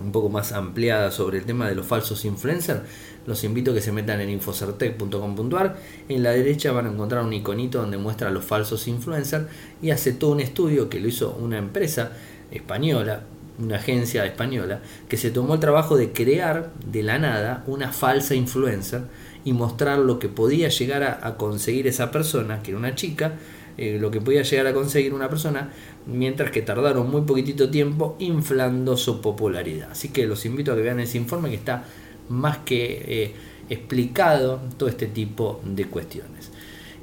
un 0.00 0.10
poco 0.10 0.30
más 0.30 0.52
ampliada 0.52 1.10
sobre 1.10 1.36
el 1.36 1.44
tema 1.44 1.68
de 1.68 1.74
los 1.74 1.84
falsos 1.84 2.24
influencers, 2.24 2.80
los 3.26 3.44
invito 3.44 3.72
a 3.72 3.74
que 3.74 3.82
se 3.82 3.92
metan 3.92 4.22
en 4.22 4.30
infocertec.com.ar. 4.30 5.76
En 6.08 6.22
la 6.22 6.30
derecha 6.30 6.72
van 6.72 6.86
a 6.86 6.90
encontrar 6.90 7.22
un 7.22 7.32
iconito 7.34 7.78
donde 7.78 7.98
muestra 7.98 8.28
a 8.28 8.30
los 8.30 8.44
falsos 8.44 8.88
influencers 8.88 9.46
y 9.82 9.90
hace 9.90 10.14
todo 10.14 10.32
un 10.32 10.40
estudio 10.40 10.88
que 10.88 10.98
lo 10.98 11.08
hizo 11.08 11.36
una 11.38 11.58
empresa 11.58 12.12
española, 12.50 13.22
una 13.58 13.76
agencia 13.76 14.24
española, 14.24 14.80
que 15.08 15.16
se 15.16 15.30
tomó 15.30 15.54
el 15.54 15.60
trabajo 15.60 15.96
de 15.96 16.12
crear 16.12 16.72
de 16.86 17.02
la 17.02 17.18
nada 17.18 17.62
una 17.66 17.92
falsa 17.92 18.34
influencer 18.34 19.02
y 19.44 19.52
mostrar 19.52 19.98
lo 19.98 20.18
que 20.18 20.28
podía 20.28 20.68
llegar 20.68 21.02
a, 21.02 21.36
conseguir 21.36 21.86
esa 21.86 22.10
persona, 22.10 22.62
que 22.62 22.70
era 22.70 22.78
una 22.78 22.94
chica, 22.94 23.34
eh, 23.76 23.98
lo 24.00 24.10
que 24.10 24.20
podía 24.20 24.42
llegar 24.42 24.66
a 24.66 24.72
conseguir 24.72 25.12
una 25.12 25.28
persona, 25.28 25.70
mientras 26.06 26.50
que 26.50 26.62
tardaron 26.62 27.10
muy 27.10 27.22
poquitito 27.22 27.70
tiempo 27.70 28.16
inflando 28.18 28.96
su 28.96 29.20
popularidad. 29.20 29.90
Así 29.92 30.08
que 30.08 30.26
los 30.26 30.46
invito 30.46 30.72
a 30.72 30.76
que 30.76 30.82
vean 30.82 31.00
ese 31.00 31.18
informe 31.18 31.50
que 31.50 31.56
está 31.56 31.84
más 32.28 32.58
que 32.58 33.04
eh, 33.06 33.34
explicado 33.68 34.60
todo 34.78 34.88
este 34.88 35.06
tipo 35.06 35.60
de 35.64 35.86
cuestiones. 35.86 36.50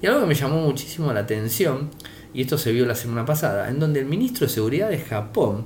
Y 0.01 0.07
algo 0.07 0.21
que 0.21 0.27
me 0.27 0.35
llamó 0.35 0.61
muchísimo 0.61 1.13
la 1.13 1.21
atención, 1.21 1.89
y 2.33 2.41
esto 2.41 2.57
se 2.57 2.71
vio 2.71 2.85
la 2.85 2.95
semana 2.95 3.25
pasada, 3.25 3.69
en 3.69 3.79
donde 3.79 3.99
el 3.99 4.05
ministro 4.07 4.47
de 4.47 4.53
Seguridad 4.53 4.89
de 4.89 4.99
Japón 4.99 5.65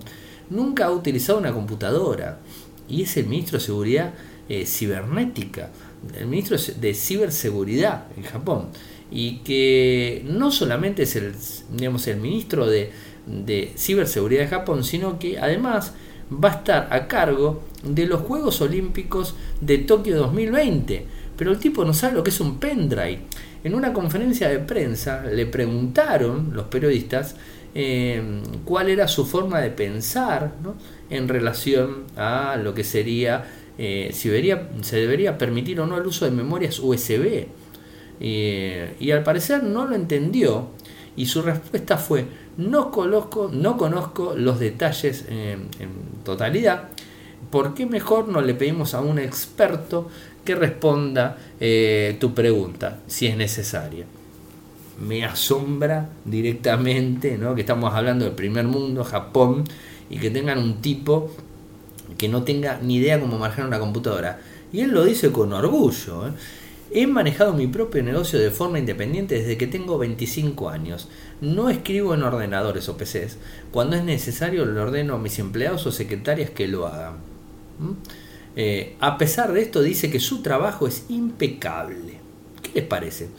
nunca 0.49 0.85
ha 0.85 0.91
utilizado 0.91 1.39
una 1.39 1.53
computadora 1.53 2.39
y 2.87 3.03
es 3.03 3.17
el 3.17 3.27
ministro 3.27 3.57
de 3.57 3.65
Seguridad 3.65 4.13
eh, 4.47 4.65
Cibernética, 4.65 5.69
el 6.17 6.27
ministro 6.27 6.57
de 6.57 6.93
Ciberseguridad 6.93 8.05
en 8.15 8.23
Japón 8.23 8.67
y 9.11 9.37
que 9.39 10.23
no 10.27 10.51
solamente 10.51 11.03
es 11.03 11.15
el, 11.15 11.33
digamos, 11.71 12.07
el 12.07 12.17
ministro 12.17 12.67
de, 12.67 12.91
de 13.25 13.73
Ciberseguridad 13.77 14.41
de 14.41 14.47
Japón, 14.47 14.83
sino 14.83 15.19
que 15.19 15.39
además 15.39 15.93
va 16.31 16.49
a 16.49 16.55
estar 16.55 16.87
a 16.91 17.07
cargo 17.07 17.63
de 17.83 18.07
los 18.07 18.21
Juegos 18.21 18.61
Olímpicos 18.61 19.35
de 19.61 19.79
Tokio 19.79 20.17
2020. 20.17 21.05
Pero 21.37 21.51
el 21.51 21.59
tipo 21.59 21.83
no 21.83 21.93
sabe 21.93 22.15
lo 22.15 22.23
que 22.23 22.29
es 22.29 22.39
un 22.39 22.59
pendrive. 22.59 23.19
En 23.63 23.75
una 23.75 23.93
conferencia 23.93 24.47
de 24.47 24.59
prensa 24.59 25.23
le 25.23 25.45
preguntaron 25.45 26.51
los 26.53 26.65
periodistas 26.67 27.35
eh, 27.77 28.23
cuál 28.63 28.87
era 28.87 29.09
su 29.09 29.25
forma 29.25 29.59
de 29.59 29.69
pensar 29.69 30.53
en 31.09 31.27
relación 31.27 32.05
a 32.15 32.55
lo 32.55 32.73
que 32.73 32.85
sería 32.85 33.51
eh, 33.77 34.11
si 34.13 34.29
se 34.81 34.95
debería 34.95 35.37
permitir 35.37 35.81
o 35.81 35.85
no 35.85 35.97
el 35.97 36.07
uso 36.07 36.23
de 36.23 36.31
memorias 36.31 36.79
USB. 36.79 37.47
Eh, 38.21 38.95
y 38.97 39.11
al 39.11 39.23
parecer 39.23 39.61
no 39.63 39.85
lo 39.85 39.93
entendió 39.93 40.69
y 41.17 41.25
su 41.25 41.41
respuesta 41.41 41.97
fue 41.97 42.25
no 42.55 42.91
conozco, 42.91 43.49
no 43.51 43.75
conozco 43.75 44.35
los 44.37 44.57
detalles 44.57 45.25
en 45.27 45.67
totalidad. 46.23 46.91
¿Por 47.51 47.73
qué 47.73 47.85
mejor 47.85 48.29
no 48.29 48.39
le 48.39 48.53
pedimos 48.53 48.93
a 48.93 49.01
un 49.01 49.19
experto 49.19 50.09
que 50.45 50.55
responda 50.55 51.37
tu 52.19 52.33
pregunta, 52.33 52.99
si 53.07 53.27
es 53.27 53.35
necesaria. 53.35 54.05
Me 54.99 55.25
asombra 55.25 56.09
directamente 56.23 57.37
¿no? 57.37 57.55
que 57.55 57.61
estamos 57.61 57.93
hablando 57.93 58.25
del 58.25 58.33
primer 58.33 58.65
mundo, 58.65 59.03
Japón, 59.03 59.65
y 60.09 60.19
que 60.19 60.29
tengan 60.29 60.59
un 60.59 60.81
tipo 60.81 61.31
que 62.17 62.29
no 62.29 62.43
tenga 62.43 62.79
ni 62.81 62.97
idea 62.97 63.19
cómo 63.19 63.37
manejar 63.37 63.65
una 63.65 63.79
computadora. 63.79 64.39
Y 64.71 64.81
él 64.81 64.91
lo 64.91 65.03
dice 65.03 65.31
con 65.31 65.53
orgullo. 65.53 66.27
¿eh? 66.27 66.31
He 66.91 67.07
manejado 67.07 67.53
mi 67.53 67.67
propio 67.67 68.03
negocio 68.03 68.39
de 68.39 68.51
forma 68.51 68.79
independiente 68.79 69.35
desde 69.35 69.57
que 69.57 69.67
tengo 69.67 69.97
25 69.97 70.69
años. 70.69 71.09
No 71.41 71.69
escribo 71.69 72.13
en 72.13 72.23
ordenadores 72.23 72.87
o 72.89 72.97
PCs. 72.97 73.37
Cuando 73.71 73.95
es 73.95 74.03
necesario 74.03 74.65
le 74.65 74.79
ordeno 74.79 75.15
a 75.15 75.19
mis 75.19 75.39
empleados 75.39 75.85
o 75.87 75.91
secretarias 75.91 76.51
que 76.51 76.67
lo 76.67 76.87
hagan. 76.87 77.15
Eh, 78.55 78.95
a 78.99 79.17
pesar 79.17 79.51
de 79.51 79.61
esto 79.61 79.81
dice 79.81 80.09
que 80.09 80.19
su 80.19 80.41
trabajo 80.41 80.87
es 80.87 81.05
impecable. 81.09 82.19
¿Qué 82.61 82.71
les 82.75 82.85
parece? 82.85 83.29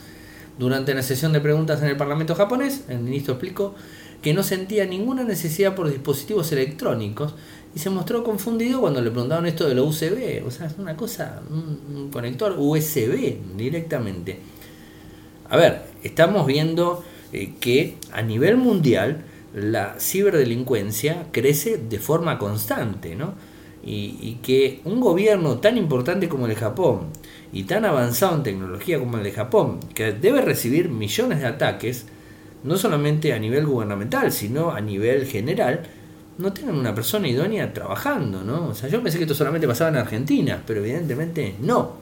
Durante 0.59 0.95
la 0.95 1.03
sesión 1.03 1.33
de 1.33 1.41
preguntas 1.41 1.83
en 1.83 1.89
el 1.89 1.97
Parlamento 1.97 2.35
japonés, 2.35 2.85
el 2.89 3.01
ministro 3.01 3.35
explicó 3.35 3.75
que 4.23 4.33
no 4.33 4.43
sentía 4.43 4.87
ninguna 4.87 5.23
necesidad 5.23 5.75
por 5.75 5.91
dispositivos 5.91 6.51
electrónicos 6.53 7.35
y 7.75 7.79
se 7.79 7.91
mostró 7.91 8.25
confundido 8.25 8.81
cuando 8.81 9.03
le 9.03 9.11
preguntaron 9.11 9.47
esto 9.47 9.69
de 9.69 9.75
lo 9.75 9.85
USB. 9.85 10.43
O 10.47 10.51
sea, 10.51 10.67
es 10.67 10.75
una 10.79 10.97
cosa, 10.97 11.43
un, 11.51 12.09
conector 12.11 12.55
USB 12.59 13.37
directamente. 13.57 14.39
A 15.51 15.59
ver, 15.59 15.83
estamos 16.03 16.47
viendo 16.47 17.05
eh, 17.33 17.53
que 17.61 17.97
a 18.13 18.23
nivel 18.23 18.57
mundial 18.57 19.25
la 19.55 19.97
ciberdelincuencia 20.01 21.27
crece 21.33 21.77
de 21.77 21.99
forma 21.99 22.39
constante, 22.39 23.15
¿no? 23.15 23.35
Y, 23.87 24.19
y, 24.21 24.41
que 24.43 24.81
un 24.85 25.01
gobierno 25.01 25.59
tan 25.59 25.79
importante 25.79 26.29
como 26.29 26.47
el 26.47 26.55
de 26.55 26.61
Japón 26.61 27.11
y 27.53 27.63
tan 27.63 27.85
avanzado 27.85 28.35
en 28.35 28.43
tecnología 28.43 28.99
como 28.99 29.17
el 29.17 29.23
de 29.23 29.31
Japón, 29.31 29.79
que 29.95 30.13
debe 30.13 30.43
recibir 30.43 30.89
millones 30.89 31.41
de 31.41 31.47
ataques, 31.47 32.07
no 32.65 32.77
solamente 32.77 33.33
a 33.33 33.39
nivel 33.39 33.65
gubernamental, 33.65 34.33
sino 34.33 34.73
a 34.73 34.81
nivel 34.81 35.25
general, 35.27 35.85
no 36.39 36.53
tengan 36.53 36.77
una 36.77 36.95
persona 36.95 37.29
idónea 37.29 37.73
trabajando, 37.73 38.43
¿no? 38.43 38.69
O 38.69 38.75
sea, 38.75 38.89
yo 38.89 39.03
pensé 39.03 39.19
que 39.19 39.25
esto 39.25 39.35
solamente 39.35 39.67
pasaba 39.67 39.91
en 39.91 39.97
Argentina, 39.97 40.63
pero 40.67 40.81
evidentemente 40.81 41.55
no. 41.61 41.93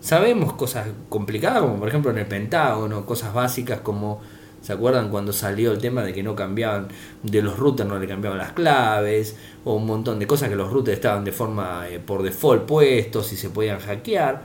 Sabemos 0.00 0.52
cosas 0.54 0.88
complicadas, 1.08 1.62
como 1.62 1.78
por 1.78 1.88
ejemplo 1.88 2.10
en 2.10 2.18
el 2.18 2.26
Pentágono, 2.26 3.06
cosas 3.06 3.32
básicas 3.32 3.80
como, 3.80 4.20
¿se 4.66 4.72
acuerdan 4.72 5.10
cuando 5.10 5.32
salió 5.32 5.70
el 5.70 5.78
tema 5.78 6.02
de 6.02 6.12
que 6.12 6.24
no 6.24 6.34
cambiaban, 6.34 6.88
de 7.22 7.40
los 7.40 7.56
routers 7.56 7.88
no 7.88 8.00
le 8.00 8.08
cambiaban 8.08 8.36
las 8.36 8.50
claves, 8.50 9.36
o 9.64 9.74
un 9.74 9.86
montón 9.86 10.18
de 10.18 10.26
cosas 10.26 10.48
que 10.48 10.56
los 10.56 10.72
routers 10.72 10.96
estaban 10.96 11.22
de 11.24 11.30
forma 11.30 11.86
eh, 11.88 12.00
por 12.00 12.24
default 12.24 12.64
puestos 12.64 13.32
y 13.32 13.36
se 13.36 13.50
podían 13.50 13.78
hackear? 13.78 14.42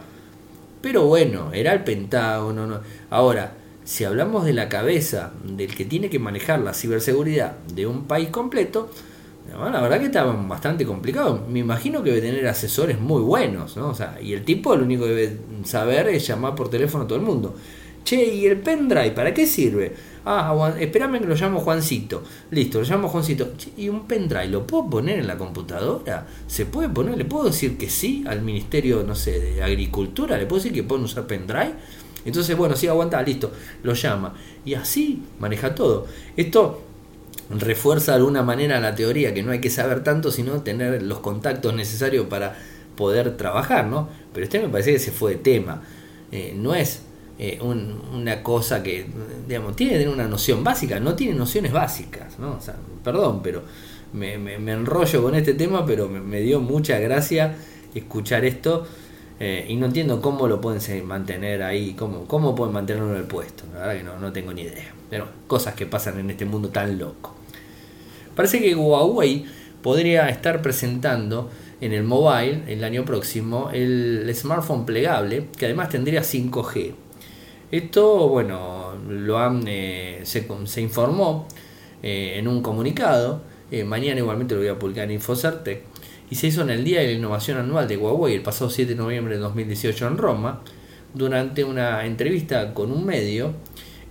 Pero 0.80 1.06
bueno, 1.08 1.52
era 1.54 1.74
el 1.74 1.84
Pentágono. 1.84 2.68
¿no? 2.68 2.82
Ahora, 3.10 3.54
si 3.84 4.04
hablamos 4.04 4.46
de 4.46 4.54
la 4.54 4.70
cabeza 4.70 5.32
del 5.44 5.74
que 5.76 5.86
tiene 5.86 6.12
que 6.12 6.20
manejar 6.20 6.60
la 6.60 6.76
ciberseguridad 6.76 7.58
de 7.74 7.88
un 7.88 8.06
país 8.06 8.30
completo, 8.30 8.92
la 9.50 9.82
verdad 9.82 10.00
que 10.00 10.06
está 10.06 10.24
bastante 10.24 10.86
complicado. 10.86 11.46
Me 11.50 11.60
imagino 11.60 12.04
que 12.04 12.12
debe 12.12 12.22
tener 12.22 12.48
asesores 12.48 13.00
muy 13.00 13.22
buenos, 13.22 13.76
¿no? 13.76 13.90
O 13.90 13.96
sea, 13.96 14.20
y 14.22 14.34
el 14.34 14.46
tipo 14.46 14.76
lo 14.76 14.86
único 14.86 15.06
que 15.06 15.10
debe 15.10 15.38
saber 15.64 16.10
es 16.10 16.28
llamar 16.28 16.54
por 16.54 16.70
teléfono 16.70 17.06
a 17.06 17.08
todo 17.08 17.18
el 17.18 17.26
mundo. 17.26 17.56
Che, 18.04 18.24
¿y 18.24 18.46
el 18.46 18.58
pendrive 18.58 19.12
para 19.12 19.34
qué 19.34 19.46
sirve? 19.46 19.94
Ah, 20.26 20.76
espérame 20.80 21.20
que 21.20 21.26
lo 21.26 21.36
llamo 21.36 21.60
Juancito. 21.60 22.24
Listo, 22.52 22.80
lo 22.80 22.86
llamo 22.86 23.08
Juancito. 23.08 23.54
¿Y 23.78 23.90
un 23.90 24.08
pendrive 24.08 24.48
lo 24.48 24.68
puedo 24.68 24.90
poner 24.90 25.20
en 25.20 25.28
la 25.28 25.38
computadora? 25.38 26.28
¿Se 26.48 26.66
puede 26.66 26.90
poner? 26.90 27.18
¿Le 27.18 27.26
puedo 27.26 27.46
decir 27.46 27.78
que 27.78 27.90
sí 27.90 28.24
al 28.28 28.42
Ministerio, 28.42 29.04
no 29.04 29.16
sé, 29.16 29.40
de 29.40 29.64
Agricultura? 29.64 30.38
¿Le 30.38 30.46
puedo 30.46 30.62
decir 30.62 30.74
que 30.74 30.84
pueden 30.84 31.06
usar 31.06 31.26
pendrive? 31.26 31.74
Entonces, 32.26 32.56
bueno, 32.56 32.76
sí, 32.76 32.88
aguanta, 32.88 33.22
listo, 33.24 33.52
lo 33.84 33.94
llama. 33.94 34.36
Y 34.64 34.76
así 34.76 35.24
maneja 35.40 35.74
todo. 35.74 36.06
Esto 36.38 36.82
refuerza 37.50 38.12
de 38.12 38.18
alguna 38.18 38.44
manera 38.44 38.80
la 38.80 38.96
teoría, 38.96 39.34
que 39.34 39.44
no 39.44 39.52
hay 39.52 39.60
que 39.60 39.70
saber 39.70 40.04
tanto, 40.04 40.32
sino 40.32 40.62
tener 40.62 41.02
los 41.02 41.20
contactos 41.20 41.74
necesarios 41.74 42.28
para 42.28 42.58
poder 42.96 43.38
trabajar, 43.38 43.88
¿no? 43.88 44.10
Pero 44.34 44.44
este 44.44 44.60
me 44.60 44.70
parece 44.70 44.94
que 44.94 45.00
se 45.00 45.12
fue 45.12 45.32
de 45.32 45.38
tema. 45.38 45.82
Eh, 46.32 46.54
no 46.56 46.76
es 46.76 47.02
eh, 47.44 47.60
una 47.60 48.44
cosa 48.44 48.84
que, 48.84 49.04
digamos, 49.48 49.76
tiene 49.76 49.94
que 49.94 49.98
tener 49.98 50.14
una 50.14 50.28
noción 50.28 50.64
básica, 50.64 51.00
no 51.00 51.16
tiene 51.16 51.34
nociones 51.34 51.72
básicas, 51.72 52.38
¿no? 52.38 52.60
Perdón, 53.04 53.42
pero 53.42 53.64
me, 54.14 54.36
enrollo 54.36 55.24
con 55.24 55.34
este 55.34 55.56
tema, 55.56 55.84
pero 55.84 56.08
me, 56.08 56.22
me 56.22 56.40
dio 56.42 56.60
mucha 56.60 57.00
gracia 57.00 57.56
escuchar 57.96 58.46
esto 58.46 58.86
eh, 59.40 59.66
y 59.70 59.76
no 59.76 59.88
entiendo 59.88 60.22
cómo 60.22 60.48
lo 60.48 60.62
pueden 60.62 61.08
mantener 61.08 61.64
ahí, 61.64 61.96
cómo, 61.96 62.28
cómo 62.28 62.54
pueden 62.54 62.76
mantenerlo 62.76 63.10
en 63.10 63.18
el 63.18 63.24
puesto. 63.24 63.64
La 63.74 63.80
verdad 63.80 63.98
que 63.98 64.04
no, 64.04 64.20
no 64.20 64.32
tengo 64.32 64.54
ni 64.54 64.62
idea. 64.62 64.94
Pero 65.10 65.28
cosas 65.48 65.74
que 65.74 65.88
pasan 65.88 66.20
en 66.20 66.30
este 66.30 66.46
mundo 66.46 66.70
tan 66.70 67.00
loco. 67.00 67.34
Parece 68.36 68.62
que 68.62 68.76
Huawei 68.76 69.48
podría 69.82 70.30
estar 70.30 70.62
presentando 70.62 71.50
en 71.82 71.92
el 71.92 72.04
mobile 72.04 72.62
el 72.68 72.84
año 72.84 73.04
próximo 73.04 73.72
el 73.74 74.32
smartphone 74.36 74.86
plegable 74.86 75.48
que 75.58 75.66
además 75.66 75.90
tendría 75.90 76.22
5G. 76.22 76.94
Esto, 77.72 78.28
bueno, 78.28 78.96
lo 79.08 79.40
han, 79.40 79.64
eh, 79.68 80.22
se, 80.24 80.46
informó 80.82 81.48
eh, 82.04 82.36
en 82.38 82.48
un 82.48 82.62
comunicado. 82.62 83.42
mañana 83.86 84.20
igualmente 84.20 84.54
lo 84.54 84.62
voy 84.62 84.70
a 84.70 84.78
publicar 84.78 85.06
en 85.06 85.12
Infocertec 85.12 85.84
y 86.32 86.36
se 86.36 86.48
hizo 86.48 86.62
en 86.62 86.70
el 86.70 86.84
Día 86.86 87.02
de 87.02 87.08
la 87.08 87.12
Innovación 87.12 87.58
Anual 87.58 87.90
de 87.90 87.98
Huawei 87.98 88.36
el 88.36 88.42
pasado 88.42 88.70
7 88.70 88.92
de 88.92 88.98
noviembre 88.98 89.36
de 89.36 89.42
2018 89.42 90.08
en 90.08 90.18
Roma, 90.18 90.62
durante 91.14 91.66
una 91.66 92.06
entrevista 92.06 92.74
con 92.74 92.90
un 92.90 93.06
medio, 93.06 93.54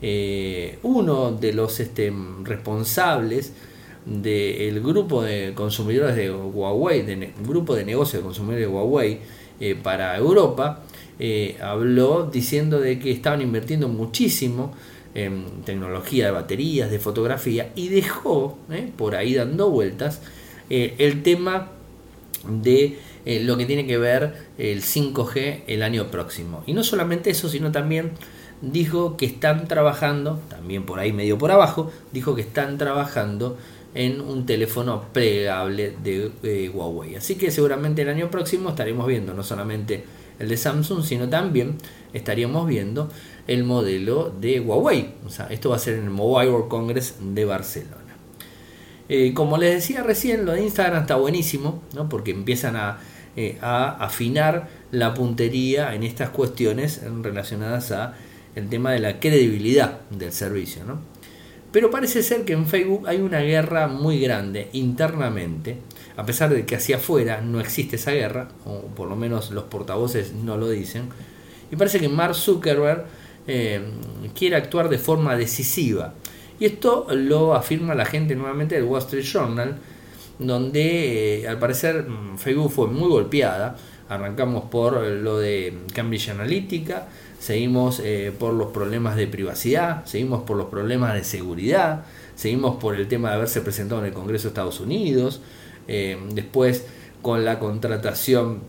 eh, 0.03 0.79
uno 0.83 1.33
de 1.33 1.55
los 1.55 1.81
este, 1.81 2.13
responsables 2.45 3.55
del 4.05 4.83
grupo 4.83 5.23
de 5.23 5.53
consumidores 5.55 6.15
de 6.15 6.31
Huawei, 6.31 7.03
del 7.03 7.33
grupo 7.43 7.75
de 7.75 7.87
negocios 7.87 8.23
de 8.23 8.27
consumidores 8.27 8.67
de 8.67 8.73
Huawei 8.73 9.21
eh, 9.59 9.75
para 9.83 10.15
Europa, 10.19 10.83
eh, 11.21 11.57
habló 11.63 12.29
diciendo 12.33 12.81
de 12.81 12.99
que 12.99 13.13
estaban 13.13 13.41
invirtiendo 13.43 13.89
muchísimo 13.89 14.75
en 15.15 15.63
tecnología 15.65 16.27
de 16.27 16.31
baterías, 16.33 16.91
de 16.91 16.99
fotografía, 16.99 17.71
y 17.77 17.89
dejó 17.89 18.59
por 18.97 19.15
ahí 19.15 19.35
dando 19.35 19.71
vueltas 19.71 20.21
el 20.69 21.23
tema 21.23 21.69
de 22.49 22.99
eh, 23.27 23.41
lo 23.41 23.57
que 23.57 23.67
tiene 23.67 23.87
que 23.87 23.99
ver 23.99 24.35
el 24.57 24.83
5G 24.83 25.63
el 25.67 25.83
año 25.83 26.11
próximo. 26.11 26.63
Y 26.67 26.73
no 26.73 26.83
solamente 26.83 27.31
eso, 27.31 27.49
sino 27.49 27.71
también 27.71 28.13
dijo 28.63 29.17
que 29.17 29.27
están 29.27 29.69
trabajando, 29.69 30.41
también 30.49 30.85
por 30.85 30.99
ahí 30.99 31.13
medio 31.13 31.39
por 31.39 31.51
abajo, 31.51 31.91
dijo 32.13 32.35
que 32.35 32.43
están 32.43 32.79
trabajando 32.79 33.59
en 33.95 34.21
un 34.21 34.47
teléfono 34.47 35.05
plegable 35.13 35.95
de 36.03 36.31
eh, 36.43 36.71
Huawei. 36.73 37.17
Así 37.17 37.35
que 37.35 37.51
seguramente 37.51 38.03
el 38.03 38.09
año 38.09 38.31
próximo 38.31 38.71
estaremos 38.71 39.07
viendo 39.07 39.35
no 39.35 39.43
solamente 39.43 40.05
el 40.41 40.49
de 40.49 40.57
Samsung, 40.57 41.05
sino 41.05 41.29
también 41.29 41.77
estaríamos 42.13 42.67
viendo 42.67 43.09
el 43.47 43.65
modelo 43.65 44.31
de 44.41 44.61
Huawei. 44.61 45.15
O 45.27 45.31
sea, 45.31 45.47
esto 45.47 45.71
va 45.71 45.77
a 45.77 45.79
ser 45.79 45.95
en 45.95 46.05
el 46.05 46.11
Mobile 46.11 46.51
World 46.51 46.69
Congress 46.69 47.17
de 47.21 47.45
Barcelona. 47.45 47.97
Eh, 49.09 49.35
como 49.35 49.57
les 49.57 49.75
decía 49.75 50.03
recién, 50.03 50.47
lo 50.47 50.53
de 50.53 50.63
Instagram 50.63 51.03
está 51.03 51.17
buenísimo, 51.17 51.83
¿no? 51.95 52.09
porque 52.09 52.31
empiezan 52.31 52.77
eh, 53.37 53.59
a, 53.61 54.05
afinar 54.05 54.69
la 54.93 55.15
puntería 55.15 55.95
en 55.95 56.05
estas 56.05 56.31
cuestiones 56.31 57.01
relacionadas 57.23 57.91
a 57.93 58.15
el 58.55 58.69
tema 58.69 58.93
de 58.93 59.01
la 59.01 59.21
credibilidad 59.21 60.01
del 60.11 60.33
servicio. 60.33 60.85
¿no? 60.85 61.01
Pero 61.73 61.91
parece 61.91 62.23
ser 62.23 62.45
que 62.45 62.53
en 62.53 62.67
Facebook 62.67 63.09
hay 63.09 63.19
una 63.19 63.41
guerra 63.41 63.89
muy 63.89 64.21
grande 64.21 64.69
internamente, 64.73 65.79
a 66.21 66.27
pesar 66.27 66.51
de 66.51 66.67
que 66.67 66.77
hacia 66.77 66.97
afuera 66.97 67.41
no 67.41 67.61
existe 67.61 67.97
esa 67.97 68.11
guerra, 68.11 68.49
o 68.67 68.83
por 68.95 69.09
lo 69.09 69.17
menos 69.17 69.51
los 69.53 69.65
portavoces 69.65 70.35
no 70.35 70.59
lo 70.59 70.69
dicen, 70.69 71.09
y 71.71 71.77
parece 71.77 71.99
que 71.99 72.09
Mark 72.09 72.35
Zuckerberg 72.35 73.07
eh, 73.47 73.81
quiere 74.35 74.57
actuar 74.57 74.89
de 74.89 74.99
forma 74.99 75.35
decisiva 75.35 76.15
y 76.61 76.67
esto 76.67 77.07
lo 77.11 77.55
afirma 77.55 77.95
la 77.95 78.05
gente 78.05 78.37
nuevamente 78.37 78.75
del 78.75 78.85
Wall 78.85 79.01
Street 79.01 79.25
Journal, 79.25 79.79
donde 80.39 81.41
eh, 81.41 81.49
al 81.49 81.59
parecer 81.59 82.07
mm, 82.07 82.37
Facebook 82.37 82.71
fue 82.71 82.87
muy 82.87 83.09
golpeada. 83.09 83.79
Arrancamos 84.11 84.65
por 84.65 85.01
lo 85.01 85.39
de 85.39 85.73
Cambridge 85.95 86.29
Analytica, 86.29 87.09
seguimos 87.39 88.01
eh, 88.05 88.33
por 88.39 88.53
los 88.53 88.73
problemas 88.73 89.17
de 89.17 89.27
privacidad, 89.27 90.05
seguimos 90.05 90.43
por 90.43 90.59
los 90.59 90.67
problemas 90.67 91.15
de 91.15 91.25
seguridad, 91.25 92.05
seguimos 92.35 92.77
por 92.77 92.97
el 92.97 93.09
tema 93.09 93.31
de 93.31 93.37
haberse 93.37 93.63
presentado 93.63 94.03
en 94.03 94.09
el 94.09 94.13
Congreso 94.13 94.45
de 94.45 94.49
Estados 94.49 94.81
Unidos, 94.81 95.41
eh, 95.91 96.17
después 96.33 96.87
con 97.21 97.45
la 97.45 97.59
contratación 97.59 98.61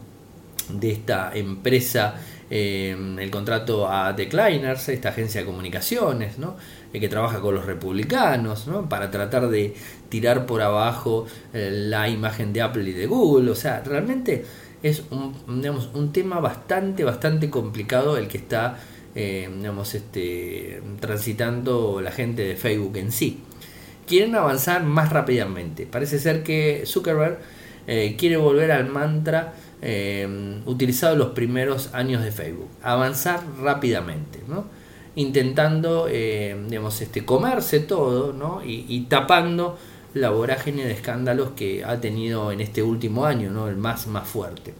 de 0.69 0.91
esta 0.91 1.31
empresa, 1.33 2.15
el 2.49 3.31
contrato 3.31 3.87
a 3.89 4.11
Decliners, 4.11 4.89
esta 4.89 5.09
agencia 5.09 5.39
de 5.39 5.47
comunicaciones, 5.47 6.37
¿no? 6.37 6.57
que 6.91 7.07
trabaja 7.07 7.39
con 7.39 7.55
los 7.55 7.65
republicanos, 7.65 8.67
¿no? 8.67 8.89
para 8.89 9.09
tratar 9.09 9.47
de 9.47 9.73
tirar 10.09 10.45
por 10.45 10.61
abajo 10.61 11.27
eh, 11.53 11.69
la 11.71 12.09
imagen 12.09 12.51
de 12.51 12.61
Apple 12.61 12.89
y 12.89 12.93
de 12.93 13.05
Google. 13.05 13.51
O 13.51 13.55
sea, 13.55 13.81
realmente 13.85 14.43
es 14.83 15.03
un, 15.11 15.33
un 15.93 16.11
tema 16.11 16.41
bastante, 16.41 17.05
bastante 17.05 17.49
complicado 17.49 18.17
el 18.17 18.27
que 18.27 18.39
está 18.39 18.79
eh, 19.13 19.49
digamos, 19.57 19.93
este, 19.93 20.81
transitando 21.01 21.99
la 22.01 22.11
gente 22.11 22.43
de 22.43 22.55
Facebook 22.55 22.95
en 22.97 23.11
sí. 23.11 23.39
Quieren 24.11 24.35
avanzar 24.35 24.83
más 24.83 25.09
rápidamente. 25.09 25.85
Parece 25.85 26.19
ser 26.19 26.43
que 26.43 26.83
Zuckerberg 26.85 27.39
eh, 27.87 28.17
quiere 28.19 28.35
volver 28.35 28.73
al 28.73 28.89
mantra 28.89 29.53
eh, 29.81 30.59
utilizado 30.65 31.13
en 31.13 31.19
los 31.19 31.29
primeros 31.29 31.93
años 31.93 32.21
de 32.21 32.33
Facebook. 32.33 32.67
Avanzar 32.83 33.39
rápidamente, 33.61 34.39
intentando 35.15 36.07
digamos, 36.07 37.01
este, 37.01 37.23
comerse 37.23 37.79
todo 37.79 38.61
y, 38.65 38.99
tapando 39.07 39.77
la 40.13 40.31
vorágine 40.31 40.83
de 40.83 40.91
escándalos 40.91 41.51
que 41.51 41.85
ha 41.85 42.01
tenido 42.01 42.51
en 42.51 42.59
este 42.59 42.83
último 42.83 43.25
año, 43.25 43.69
el 43.69 43.77
más, 43.77 44.07
fuerte. 44.25 44.73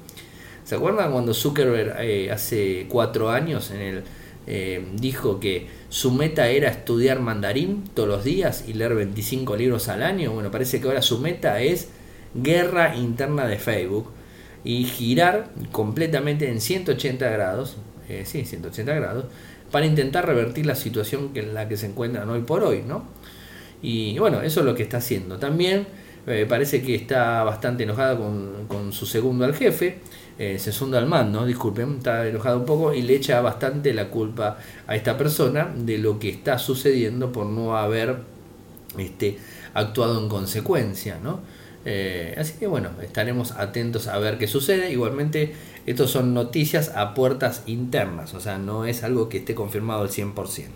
¿Se 0.65 0.75
acuerdan 0.75 1.13
cuando 1.13 1.33
Zuckerberg 1.33 2.31
hace 2.33 2.85
cuatro 2.89 3.29
años 3.29 3.71
en 3.71 3.79
el 3.79 4.03
eh, 4.47 4.83
dijo 4.95 5.39
que 5.39 5.67
su 5.91 6.10
meta 6.12 6.47
era 6.47 6.69
estudiar 6.69 7.19
mandarín 7.19 7.84
todos 7.93 8.08
los 8.08 8.23
días 8.23 8.63
y 8.65 8.73
leer 8.73 8.95
25 8.95 9.58
libros 9.58 9.89
al 9.89 10.04
año. 10.04 10.32
Bueno, 10.32 10.49
parece 10.49 10.80
que 10.80 10.88
ahora 10.88 11.01
su 11.01 11.19
meta 11.19 11.60
es 11.60 11.89
guerra 12.34 12.95
interna 12.95 13.45
de 13.45 13.60
Facebook 13.60 14.10
y 14.63 14.86
girar 14.86 15.49
completamente 15.73 16.49
en 16.49 16.62
180 16.62 17.30
grados, 17.30 17.75
eh, 18.08 18.23
sí, 18.25 18.45
180 18.45 18.93
grados, 18.93 19.25
para 19.69 19.86
intentar 19.86 20.25
revertir 20.25 20.65
la 20.65 20.75
situación 20.75 21.32
en 21.34 21.54
la 21.54 21.67
que 21.67 21.75
se 21.75 21.88
encuentran 21.88 22.30
hoy 22.30 22.43
por 22.43 22.63
hoy, 22.63 22.84
¿no? 22.88 23.04
Y 23.82 24.17
bueno, 24.17 24.41
eso 24.43 24.62
es 24.62 24.65
lo 24.65 24.73
que 24.73 24.84
está 24.84 24.97
haciendo. 24.97 25.39
También 25.39 25.88
eh, 26.25 26.45
parece 26.47 26.82
que 26.82 26.95
está 26.95 27.43
bastante 27.43 27.84
enojada 27.84 28.17
con, 28.17 28.65
con 28.69 28.93
su 28.93 29.06
segundo 29.06 29.43
al 29.43 29.56
jefe, 29.56 29.99
eh, 30.43 30.58
se 30.58 30.71
sunda 30.71 30.97
al 30.97 31.06
mando, 31.06 31.45
disculpen, 31.45 31.97
está 31.97 32.27
enojado 32.27 32.58
un 32.58 32.65
poco 32.65 32.95
y 32.95 33.04
le 33.04 33.13
echa 33.13 33.39
bastante 33.41 33.93
la 33.93 34.10
culpa 34.10 34.58
a 34.88 34.95
esta 34.95 35.15
persona 35.15 35.71
de 35.75 35.99
lo 35.99 36.17
que 36.17 36.30
está 36.30 36.58
sucediendo 36.58 37.32
por 37.32 37.45
no 37.45 37.77
haber 37.77 38.17
este, 38.97 39.38
actuado 39.75 40.19
en 40.19 40.27
consecuencia, 40.30 41.19
¿no? 41.21 41.41
Eh, 41.86 42.34
así 42.39 42.54
que 42.58 42.65
bueno, 42.65 42.89
estaremos 43.04 43.51
atentos 43.51 44.08
a 44.08 44.17
ver 44.17 44.39
qué 44.39 44.47
sucede. 44.47 44.91
Igualmente, 44.91 45.54
estos 45.86 46.10
son 46.10 46.34
noticias 46.34 46.91
a 46.95 47.13
puertas 47.13 47.62
internas, 47.67 48.34
o 48.34 48.39
sea, 48.39 48.58
no 48.58 48.86
es 48.86 49.04
algo 49.04 49.30
que 49.30 49.38
esté 49.38 49.54
confirmado 49.54 50.01
al 50.01 50.10
100%. 50.10 50.69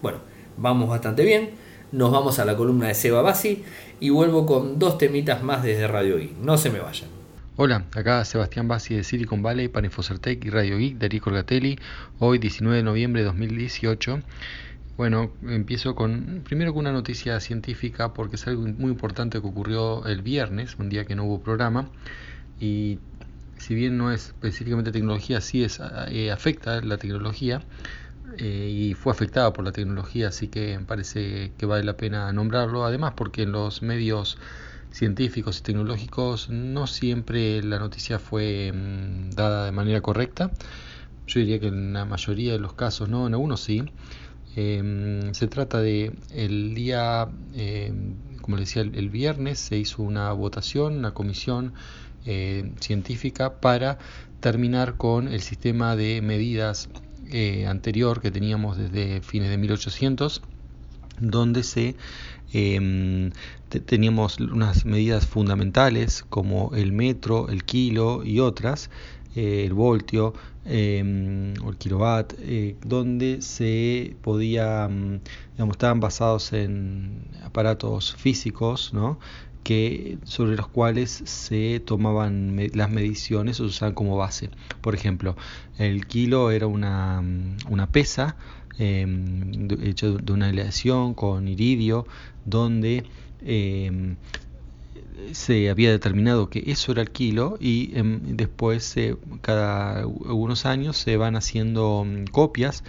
Bueno, 0.00 0.20
vamos 0.56 0.88
bastante 0.88 1.22
bien. 1.26 1.50
Nos 1.92 2.10
vamos 2.10 2.38
a 2.38 2.46
la 2.46 2.56
columna 2.56 2.88
de 2.88 2.94
Seba 2.94 3.20
Basi 3.20 3.62
y 4.00 4.08
vuelvo 4.08 4.46
con 4.46 4.78
dos 4.78 4.96
temitas 4.96 5.42
más 5.42 5.62
desde 5.62 5.86
Radio 5.86 6.18
I. 6.18 6.34
No 6.40 6.56
se 6.56 6.70
me 6.70 6.78
vayan. 6.78 7.19
Hola, 7.62 7.84
acá 7.94 8.24
Sebastián 8.24 8.68
Bassi 8.68 8.94
de 8.94 9.04
Silicon 9.04 9.42
Valley 9.42 9.68
para 9.68 9.86
Infocertec 9.86 10.42
y 10.46 10.48
Radio 10.48 10.78
Geek 10.78 10.96
de 10.96 11.10
Rico 11.10 11.28
Orgatelli, 11.28 11.78
hoy 12.18 12.38
19 12.38 12.78
de 12.78 12.82
noviembre 12.82 13.20
de 13.20 13.26
2018. 13.26 14.22
Bueno, 14.96 15.30
empiezo 15.42 15.94
con 15.94 16.40
primero 16.42 16.72
con 16.72 16.80
una 16.80 16.92
noticia 16.92 17.38
científica 17.38 18.14
porque 18.14 18.36
es 18.36 18.46
algo 18.46 18.62
muy 18.62 18.90
importante 18.90 19.42
que 19.42 19.46
ocurrió 19.46 20.06
el 20.06 20.22
viernes, 20.22 20.76
un 20.78 20.88
día 20.88 21.04
que 21.04 21.14
no 21.14 21.24
hubo 21.24 21.42
programa 21.42 21.90
y 22.58 22.98
si 23.58 23.74
bien 23.74 23.98
no 23.98 24.10
es 24.10 24.28
específicamente 24.28 24.90
tecnología, 24.90 25.42
sí 25.42 25.62
es 25.62 25.82
eh, 26.08 26.30
afecta 26.30 26.80
la 26.80 26.96
tecnología 26.96 27.60
eh, 28.38 28.70
y 28.72 28.94
fue 28.94 29.12
afectada 29.12 29.52
por 29.52 29.66
la 29.66 29.72
tecnología, 29.72 30.28
así 30.28 30.48
que 30.48 30.80
parece 30.86 31.52
que 31.58 31.66
vale 31.66 31.84
la 31.84 31.98
pena 31.98 32.32
nombrarlo. 32.32 32.86
Además, 32.86 33.12
porque 33.16 33.42
en 33.42 33.52
los 33.52 33.82
medios 33.82 34.38
científicos 34.92 35.58
y 35.58 35.62
tecnológicos 35.62 36.48
no 36.48 36.86
siempre 36.86 37.62
la 37.62 37.78
noticia 37.78 38.18
fue 38.18 38.72
mm, 38.72 39.30
dada 39.30 39.66
de 39.66 39.72
manera 39.72 40.00
correcta. 40.00 40.50
Yo 41.26 41.40
diría 41.40 41.60
que 41.60 41.68
en 41.68 41.92
la 41.92 42.04
mayoría 42.04 42.52
de 42.52 42.58
los 42.58 42.72
casos 42.74 43.08
no, 43.08 43.26
en 43.26 43.34
algunos 43.34 43.60
sí. 43.60 43.84
Em, 44.56 45.32
se 45.32 45.46
trata 45.46 45.80
de 45.80 46.12
el 46.34 46.74
día, 46.74 47.28
em, 47.54 48.14
como 48.40 48.56
les 48.56 48.68
decía, 48.68 48.82
el, 48.82 49.10
viernes 49.10 49.60
se 49.60 49.78
hizo 49.78 50.02
una 50.02 50.32
votación, 50.32 50.98
una 50.98 51.14
comisión 51.14 51.72
eh, 52.26 52.72
científica 52.80 53.60
para 53.60 53.98
terminar 54.40 54.96
con 54.96 55.28
el 55.28 55.40
sistema 55.40 55.94
de 55.94 56.20
medidas 56.20 56.88
eh, 57.30 57.66
anterior 57.68 58.20
que 58.20 58.32
teníamos 58.32 58.76
desde 58.76 59.20
fines 59.22 59.50
de 59.50 59.58
1800, 59.58 60.42
donde 61.20 61.62
se 61.62 61.94
eh, 62.52 63.30
teníamos 63.86 64.40
unas 64.40 64.84
medidas 64.84 65.26
fundamentales 65.26 66.24
como 66.28 66.72
el 66.74 66.92
metro, 66.92 67.48
el 67.48 67.64
kilo 67.64 68.24
y 68.24 68.40
otras, 68.40 68.90
eh, 69.36 69.64
el 69.66 69.74
voltio 69.74 70.34
em, 70.64 71.54
o 71.64 71.70
el 71.70 71.76
kilowatt, 71.76 72.34
eh, 72.40 72.76
donde 72.84 73.42
se 73.42 74.16
podía, 74.22 74.88
mm, 74.88 75.20
digamos, 75.52 75.74
estaban 75.74 76.00
basados 76.00 76.52
en 76.52 77.22
aparatos 77.44 78.14
físicos, 78.16 78.92
¿no? 78.92 79.18
que 79.62 80.18
sobre 80.24 80.56
los 80.56 80.68
cuales 80.68 81.22
se 81.26 81.80
tomaban 81.80 82.56
las 82.74 82.90
mediciones 82.90 83.60
o 83.60 83.64
se 83.64 83.68
usaban 83.68 83.94
como 83.94 84.16
base. 84.16 84.50
Por 84.80 84.94
ejemplo, 84.94 85.36
el 85.78 86.06
kilo 86.06 86.50
era 86.50 86.66
una, 86.66 87.20
mm, 87.20 87.56
una 87.68 87.86
pesa 87.86 88.36
Em, 88.80 89.68
hecho 89.82 90.16
de 90.16 90.32
una 90.32 90.48
aleación 90.48 91.12
con 91.12 91.48
iridio, 91.48 92.06
donde 92.46 93.04
em, 93.42 94.16
se 95.32 95.68
había 95.68 95.90
determinado 95.90 96.48
que 96.48 96.64
eso 96.66 96.92
era 96.92 97.02
el 97.02 97.10
kilo 97.10 97.58
y 97.60 97.90
em, 97.94 98.20
después 98.36 98.96
cada 99.42 100.00
algunos 100.00 100.64
años 100.64 100.96
se 100.96 101.18
van 101.18 101.36
haciendo 101.36 102.06
copias 102.32 102.82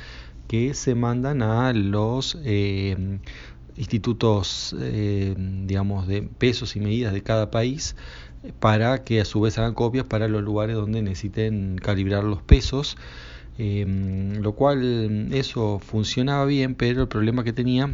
que 0.48 0.74
se 0.76 0.96
mandan 0.96 1.42
a 1.42 1.74
los 1.74 2.38
institutos 3.76 4.74
digamos 5.66 6.08
de 6.08 6.22
pesos 6.22 6.78
y 6.78 6.80
medidas 6.80 7.12
de 7.12 7.22
cada 7.22 7.52
país 7.52 7.96
para 8.62 9.04
que 9.04 9.20
a 9.22 9.26
su 9.26 9.42
vez 9.42 9.58
hagan 9.58 9.74
copias 9.74 10.06
para 10.06 10.30
los 10.30 10.42
lugares 10.42 10.76
donde 10.78 11.02
necesiten 11.02 11.78
calibrar 11.82 12.24
los 12.24 12.42
pesos 12.42 12.98
Em, 13.64 14.42
lo 14.42 14.54
cual 14.54 15.32
eso 15.34 15.78
funcionaba 15.78 16.46
bien, 16.46 16.74
pero 16.74 17.04
el 17.04 17.08
problema 17.08 17.44
que 17.44 17.54
tenía, 17.54 17.86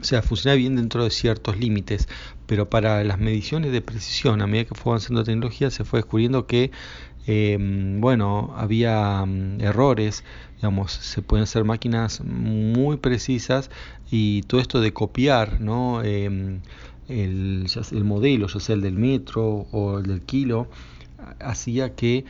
o 0.00 0.04
sea, 0.04 0.22
funcionaba 0.22 0.56
bien 0.56 0.74
dentro 0.76 1.04
de 1.04 1.10
ciertos 1.10 1.58
límites, 1.58 2.08
pero 2.46 2.70
para 2.70 3.04
las 3.04 3.18
mediciones 3.18 3.72
de 3.72 3.82
precisión, 3.82 4.40
a 4.40 4.46
medida 4.46 4.64
que 4.64 4.74
fue 4.74 4.92
avanzando 4.92 5.20
la 5.20 5.26
tecnología, 5.26 5.70
se 5.70 5.84
fue 5.84 5.98
descubriendo 5.98 6.46
que, 6.46 6.70
em, 7.26 8.00
bueno, 8.00 8.54
había 8.56 9.22
mm, 9.26 9.60
errores, 9.60 10.24
digamos, 10.56 10.92
se 10.92 11.20
pueden 11.20 11.42
hacer 11.42 11.64
máquinas 11.64 12.22
muy 12.24 12.96
precisas 12.96 13.70
y 14.10 14.42
todo 14.44 14.62
esto 14.62 14.80
de 14.80 14.94
copiar, 14.94 15.60
¿no? 15.60 16.02
Em, 16.02 16.62
el, 17.08 17.66
el 17.92 18.04
modelo, 18.04 18.46
ya 18.48 18.60
sea 18.60 18.76
el 18.76 18.80
del 18.82 18.94
metro 18.94 19.66
o 19.72 19.98
el 19.98 20.06
del 20.06 20.22
kilo, 20.22 20.68
hacía 21.40 21.94
que, 21.94 22.24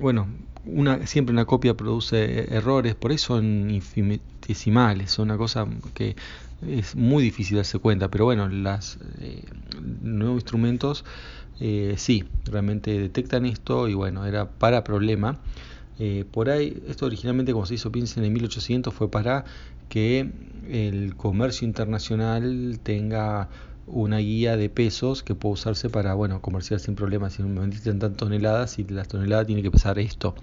bueno, 0.00 0.26
una, 0.64 1.06
siempre 1.06 1.32
una 1.32 1.44
copia 1.44 1.74
produce 1.74 2.54
errores, 2.54 2.94
por 2.94 3.12
eso 3.12 3.34
son 3.36 3.70
infinitesimales, 3.70 5.10
son 5.10 5.24
una 5.30 5.36
cosa 5.36 5.66
que 5.94 6.16
es 6.66 6.94
muy 6.94 7.22
difícil 7.22 7.56
darse 7.56 7.78
cuenta, 7.78 8.08
pero 8.08 8.24
bueno, 8.24 8.48
los 8.48 8.98
eh, 9.20 9.42
nuevos 10.02 10.36
instrumentos 10.36 11.04
eh, 11.60 11.94
sí, 11.96 12.24
realmente 12.44 12.98
detectan 12.98 13.46
esto 13.46 13.88
y 13.88 13.94
bueno, 13.94 14.24
era 14.26 14.50
para 14.50 14.84
problema. 14.84 15.38
Eh, 15.98 16.24
por 16.30 16.50
ahí, 16.50 16.82
esto 16.88 17.06
originalmente 17.06 17.52
como 17.52 17.66
se 17.66 17.74
hizo 17.74 17.92
piensen 17.92 18.24
en 18.24 18.32
1800 18.32 18.92
fue 18.94 19.10
para 19.10 19.44
que 19.88 20.30
el 20.70 21.14
comercio 21.16 21.66
internacional 21.66 22.80
tenga 22.82 23.48
una 23.86 24.18
guía 24.18 24.56
de 24.56 24.68
pesos 24.70 25.22
que 25.22 25.34
puede 25.34 25.54
usarse 25.54 25.90
para, 25.90 26.14
bueno, 26.14 26.40
comerciar 26.40 26.80
sin 26.80 26.94
problemas. 26.94 27.34
Si 27.34 27.42
me 27.42 27.60
vendiste 27.60 27.90
tantas 27.90 28.16
toneladas 28.16 28.78
y 28.78 28.84
las 28.84 29.08
toneladas 29.08 29.46
tiene 29.46 29.62
que 29.62 29.70
pesar 29.70 29.98
esto. 29.98 30.34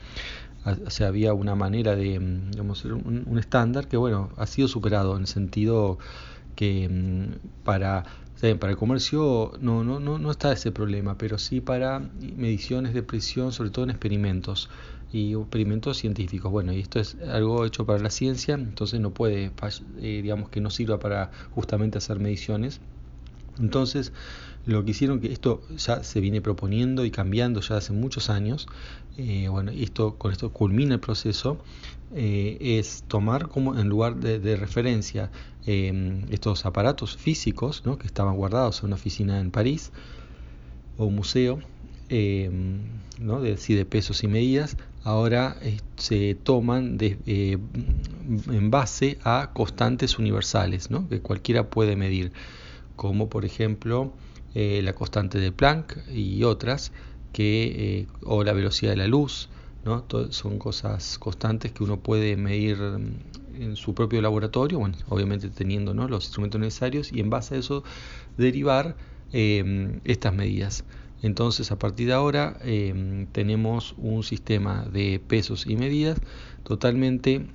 O 0.85 0.89
sea, 0.89 1.07
había 1.07 1.33
una 1.33 1.55
manera 1.55 1.95
de, 1.95 2.19
mm, 2.19 2.51
digamos, 2.51 2.83
un, 2.85 3.23
un 3.25 3.39
estándar 3.39 3.87
que, 3.87 3.97
bueno, 3.97 4.29
ha 4.37 4.45
sido 4.45 4.67
superado 4.67 5.15
en 5.15 5.21
el 5.21 5.27
sentido 5.27 5.97
que 6.55 6.89
mm, 6.89 7.63
para, 7.63 8.03
para 8.59 8.71
el 8.71 8.77
comercio 8.77 9.53
no, 9.61 9.83
no, 9.85 9.99
no, 10.01 10.19
no 10.19 10.31
está 10.31 10.51
ese 10.51 10.71
problema, 10.73 11.17
pero 11.17 11.37
sí 11.37 11.61
para 11.61 11.99
mediciones 12.35 12.93
de 12.93 13.03
presión, 13.03 13.53
sobre 13.53 13.69
todo 13.69 13.85
en 13.85 13.91
experimentos 13.91 14.69
y 15.11 15.33
experimentos 15.35 15.97
científicos. 15.97 16.51
Bueno, 16.51 16.73
y 16.73 16.81
esto 16.81 16.99
es 16.99 17.15
algo 17.29 17.65
hecho 17.65 17.85
para 17.85 17.99
la 17.99 18.09
ciencia, 18.09 18.55
entonces 18.55 18.99
no 18.99 19.11
puede, 19.11 19.51
eh, 20.01 20.19
digamos 20.21 20.49
que 20.49 20.59
no 20.61 20.69
sirva 20.69 20.99
para 20.99 21.31
justamente 21.51 21.97
hacer 21.97 22.19
mediciones 22.19 22.81
entonces, 23.59 24.11
lo 24.65 24.83
que 24.85 24.91
hicieron 24.91 25.19
que 25.19 25.31
esto 25.31 25.61
ya 25.77 26.03
se 26.03 26.19
viene 26.21 26.41
proponiendo 26.41 27.05
y 27.05 27.11
cambiando 27.11 27.61
ya 27.61 27.77
hace 27.77 27.93
muchos 27.93 28.29
años, 28.29 28.67
eh, 29.17 29.47
bueno, 29.49 29.71
esto 29.71 30.15
con 30.15 30.31
esto 30.31 30.51
culmina 30.51 30.95
el 30.95 30.99
proceso, 30.99 31.57
eh, 32.15 32.57
es 32.59 33.03
tomar 33.07 33.49
como 33.49 33.79
en 33.79 33.87
lugar 33.89 34.15
de, 34.15 34.55
referencia 34.55 35.31
em, 35.65 36.23
estos 36.31 36.65
aparatos 36.65 37.17
físicos 37.17 37.83
¿no? 37.85 37.97
que 37.97 38.07
estaban 38.07 38.35
guardados 38.35 38.79
en 38.79 38.87
una 38.87 38.95
oficina 38.95 39.39
en 39.39 39.51
París 39.51 39.91
o 40.97 41.05
un 41.05 41.15
museo 41.15 41.59
¿no? 43.19 43.41
de, 43.41 43.55
de 43.55 43.85
pesos 43.85 44.23
y 44.23 44.27
medidas, 44.27 44.77
ahora 45.03 45.57
se 45.97 46.35
toman 46.35 46.97
en 46.99 48.71
base 48.71 49.19
a 49.23 49.51
constantes 49.53 50.17
universales 50.17 50.89
¿no? 50.89 51.07
que 51.07 51.21
cualquiera 51.21 51.69
puede 51.69 51.95
medir, 51.95 52.31
como 52.99 53.29
por 53.29 53.45
ejemplo 53.45 54.11
la 54.53 54.91
constante 54.93 55.39
de 55.39 55.53
Planck 55.53 56.09
y 56.09 56.43
otras, 56.43 56.91
que, 57.31 58.07
o 58.23 58.43
la 58.43 58.51
velocidad 58.51 58.91
de 58.91 58.97
la 58.97 59.07
luz, 59.07 59.47
¿no? 59.85 60.05
son 60.31 60.59
cosas 60.59 61.17
constantes 61.17 61.71
que 61.71 61.83
uno 61.83 62.01
puede 62.01 62.35
medir 62.35 62.77
mm, 62.77 63.61
en 63.61 63.75
su 63.77 63.93
propio 63.93 64.21
laboratorio, 64.21 64.79
bueno, 64.79 64.97
obviamente 65.07 65.49
teniendo 65.49 65.93
¿no? 65.93 66.07
los 66.07 66.25
instrumentos 66.25 66.59
necesarios 66.59 67.11
y 67.13 67.19
en 67.19 67.29
base 67.29 67.55
a 67.55 67.59
eso 67.59 67.83
derivar 68.37 68.95
em, 69.31 70.01
estas 70.03 70.33
medidas. 70.33 70.83
Entonces, 71.21 71.71
a 71.71 71.79
partir 71.79 72.07
de 72.07 72.13
ahora 72.13 72.57
em, 72.63 73.27
tenemos 73.27 73.93
un 73.97 74.23
sistema 74.23 74.85
de 74.91 75.21
pesos 75.25 75.67
y 75.67 75.75
medidas 75.75 76.19
totalmente 76.63 77.47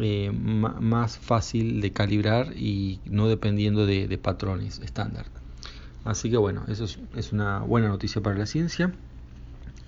eh, 0.00 0.30
más 0.32 1.18
fácil 1.18 1.80
de 1.80 1.92
calibrar 1.92 2.56
y 2.56 3.00
no 3.06 3.28
dependiendo 3.28 3.86
de, 3.86 4.18
patrones 4.18 4.80
estándar. 4.80 5.26
Así 6.04 6.30
que 6.30 6.36
bueno, 6.36 6.64
eso 6.68 6.86
es 7.16 7.32
una 7.32 7.60
buena 7.60 7.88
noticia 7.88 8.22
para 8.22 8.36
la 8.36 8.46
ciencia. 8.46 8.92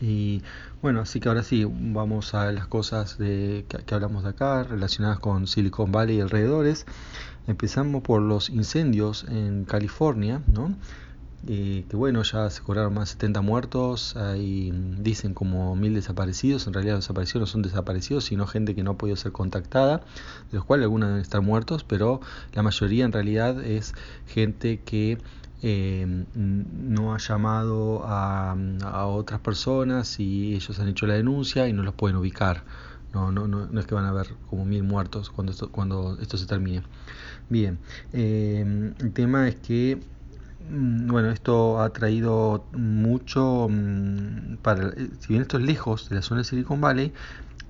Y 0.00 0.42
bueno, 0.80 1.00
así 1.00 1.20
que 1.20 1.28
ahora 1.28 1.42
sí, 1.42 1.66
vamos 1.68 2.34
a 2.34 2.50
las 2.52 2.66
cosas 2.66 3.18
de, 3.18 3.66
que, 3.68 3.94
hablamos 3.94 4.24
de 4.24 4.30
acá, 4.30 4.64
relacionadas 4.64 5.18
con 5.18 5.46
Silicon 5.46 5.92
Valley 5.92 6.16
y 6.16 6.20
alrededores. 6.20 6.86
Empezamos 7.46 8.02
por 8.02 8.22
los 8.22 8.48
incendios 8.48 9.26
en 9.28 9.64
California, 9.64 10.40
¿no? 10.52 10.74
Que 11.46 11.96
bueno, 11.96 12.22
ya 12.22 12.50
se 12.50 12.62
cobraron 12.62 12.94
más 12.94 13.08
de 13.08 13.12
70 13.12 13.40
muertos, 13.40 14.16
hay, 14.16 14.72
dicen 14.98 15.34
como 15.34 15.74
mil 15.74 15.94
desaparecidos, 15.94 16.66
en 16.66 16.74
realidad 16.74 16.96
los 16.96 17.04
desaparecidos 17.04 17.40
no 17.40 17.46
son 17.46 17.62
desaparecidos, 17.62 18.24
sino 18.24 18.46
gente 18.46 18.74
que 18.74 18.82
no 18.82 18.92
ha 18.92 18.98
podido 18.98 19.16
ser 19.16 19.32
contactada, 19.32 20.02
de 20.50 20.58
los 20.58 20.64
cuales 20.64 20.84
algunos 20.84 21.08
deben 21.08 21.22
estar 21.22 21.40
muertos, 21.40 21.84
pero 21.84 22.20
la 22.52 22.62
mayoría 22.62 23.04
en 23.04 23.12
realidad 23.12 23.64
es 23.64 23.94
gente 24.26 24.80
que 24.84 25.18
eh, 25.62 26.24
no 26.34 27.14
ha 27.14 27.18
llamado 27.18 28.02
a, 28.04 28.56
otras 29.06 29.40
personas 29.40 30.18
y 30.18 30.54
ellos 30.54 30.78
han 30.80 30.88
hecho 30.88 31.06
la 31.06 31.14
denuncia 31.14 31.68
y 31.68 31.72
no 31.72 31.82
los 31.82 31.94
pueden 31.94 32.16
ubicar. 32.16 32.64
No, 33.12 33.32
no, 33.32 33.48
no, 33.48 33.80
es 33.80 33.86
que 33.86 33.94
van 33.94 34.04
a 34.04 34.10
haber 34.10 34.28
como 34.48 34.64
mil 34.64 34.84
muertos 34.84 35.30
cuando 35.30 35.52
esto, 35.52 35.70
cuando 35.70 36.16
esto 36.20 36.38
se 36.38 36.46
termine. 36.46 36.82
Bien, 37.48 37.78
eh, 38.12 38.94
el 38.98 39.12
tema 39.12 39.48
es 39.48 39.56
que, 39.56 40.00
bueno, 40.70 41.30
esto 41.30 41.80
ha 41.80 41.90
traído 41.92 42.64
mucho, 42.72 43.68
mm, 43.70 44.56
para, 44.62 44.88
eh, 44.88 45.10
si 45.20 45.28
bien 45.28 45.42
esto 45.42 45.58
es 45.58 45.64
lejos 45.64 46.08
de 46.08 46.16
la 46.16 46.22
zona 46.22 46.40
de 46.40 46.44
Silicon 46.44 46.80
Valley 46.80 47.12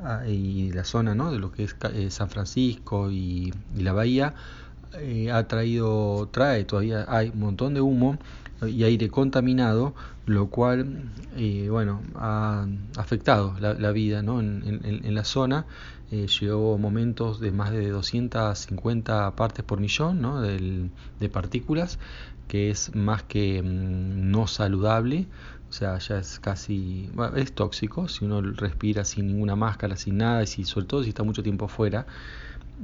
ah, 0.05 0.27
y 0.27 0.73
la 0.73 0.85
zona 0.85 1.15
¿no? 1.15 1.31
de 1.33 1.39
lo 1.39 1.53
que 1.53 1.65
es 1.65 1.77
San 2.15 2.31
Francisco 2.31 3.11
y 3.11 3.53
la 3.77 3.93
bahía, 3.93 4.35
eh, 4.99 5.31
ha 5.31 5.47
traído, 5.47 6.29
trae 6.33 6.65
todavía, 6.65 7.05
hay 7.09 7.31
un 7.31 7.41
montón 7.41 7.75
de 7.75 7.81
humo 7.81 8.19
y 8.67 8.83
aire 8.83 9.09
contaminado, 9.09 9.95
lo 10.27 10.49
cual, 10.49 11.05
eh, 11.37 11.69
bueno, 11.71 12.03
ha 12.17 12.67
afectado 12.97 13.55
la, 13.61 13.93
vida 13.93 14.23
¿no? 14.23 14.41
en, 14.41 15.15
la 15.15 15.25
zona. 15.25 15.67
Eh, 16.11 16.27
llegó 16.41 16.77
momentos 16.77 17.39
de 17.39 17.53
más 17.53 17.71
de 17.71 17.89
250 17.89 19.37
partes 19.37 19.65
por 19.65 19.81
millón 19.81 20.21
¿no? 20.21 20.41
de 20.41 21.29
partículas, 21.33 21.99
que 22.51 22.69
es 22.69 22.97
más 22.97 23.23
que 23.23 23.63
mm, 23.63 24.31
no 24.33 24.49
saludable. 24.49 25.27
O 25.71 25.73
sea, 25.73 25.99
ya 25.99 26.19
es 26.19 26.41
casi, 26.41 27.09
es 27.37 27.53
tóxico 27.53 28.09
si 28.09 28.25
uno 28.25 28.43
respira 28.43 29.05
sin 29.05 29.29
ninguna 29.29 29.55
máscara, 29.55 29.97
sin 29.97 30.17
nada, 30.17 30.43
y 30.43 30.49
si, 30.49 30.65
sobre 30.65 30.87
todo 30.87 31.05
si 31.05 31.11
está 31.11 31.23
mucho 31.23 31.45
tiempo 31.45 31.67
afuera. 31.67 32.07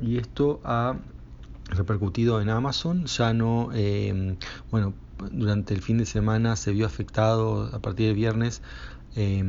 Y 0.00 0.18
esto 0.18 0.60
ha 0.64 0.96
repercutido 1.70 2.40
en 2.40 2.48
Amazon, 2.48 3.06
ya 3.06 3.34
no, 3.34 3.70
eh, 3.74 4.36
bueno, 4.70 4.94
durante 5.32 5.74
el 5.74 5.82
fin 5.82 5.98
de 5.98 6.06
semana 6.06 6.54
se 6.54 6.70
vio 6.70 6.86
afectado, 6.86 7.68
a 7.72 7.80
partir 7.80 8.06
del 8.06 8.14
viernes, 8.14 8.62
eh, 9.16 9.42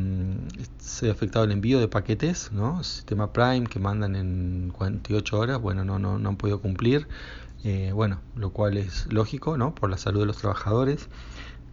se 0.79 1.09
ha 1.09 1.11
afectado 1.11 1.45
el 1.45 1.51
envío 1.51 1.79
de 1.79 1.89
paquetes, 1.89 2.51
¿no? 2.51 2.83
Sistema 2.83 3.33
Prime 3.33 3.67
que 3.67 3.79
mandan 3.79 4.15
en 4.15 4.71
48 4.75 5.37
horas, 5.37 5.61
bueno, 5.61 5.85
no, 5.85 5.99
no, 5.99 6.17
no 6.17 6.29
han 6.29 6.37
podido 6.37 6.59
cumplir, 6.59 7.07
eh, 7.69 7.91
bueno, 7.91 8.21
lo 8.37 8.51
cual 8.51 8.77
es 8.77 9.11
lógico, 9.11 9.57
¿no? 9.57 9.75
Por 9.75 9.89
la 9.89 9.97
salud 9.97 10.21
de 10.21 10.25
los 10.25 10.37
trabajadores. 10.37 11.09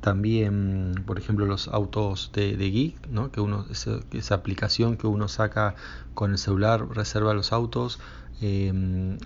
También, 0.01 1.05
por 1.07 1.21
ejemplo, 1.21 1.47
los 1.47 1.69
autos 1.69 2.33
de, 2.33 2.57
de 2.57 2.71
Geek, 2.73 3.07
¿no? 3.11 3.31
que 3.31 3.41
uno, 3.41 3.65
esa, 3.71 4.35
aplicación 4.35 4.97
que 4.97 5.07
uno 5.07 5.29
saca 5.29 5.77
con 6.15 6.33
el 6.33 6.39
celular, 6.39 6.89
reserva 6.89 7.33
los 7.33 7.53
autos, 7.53 8.01
eh, 8.41 9.17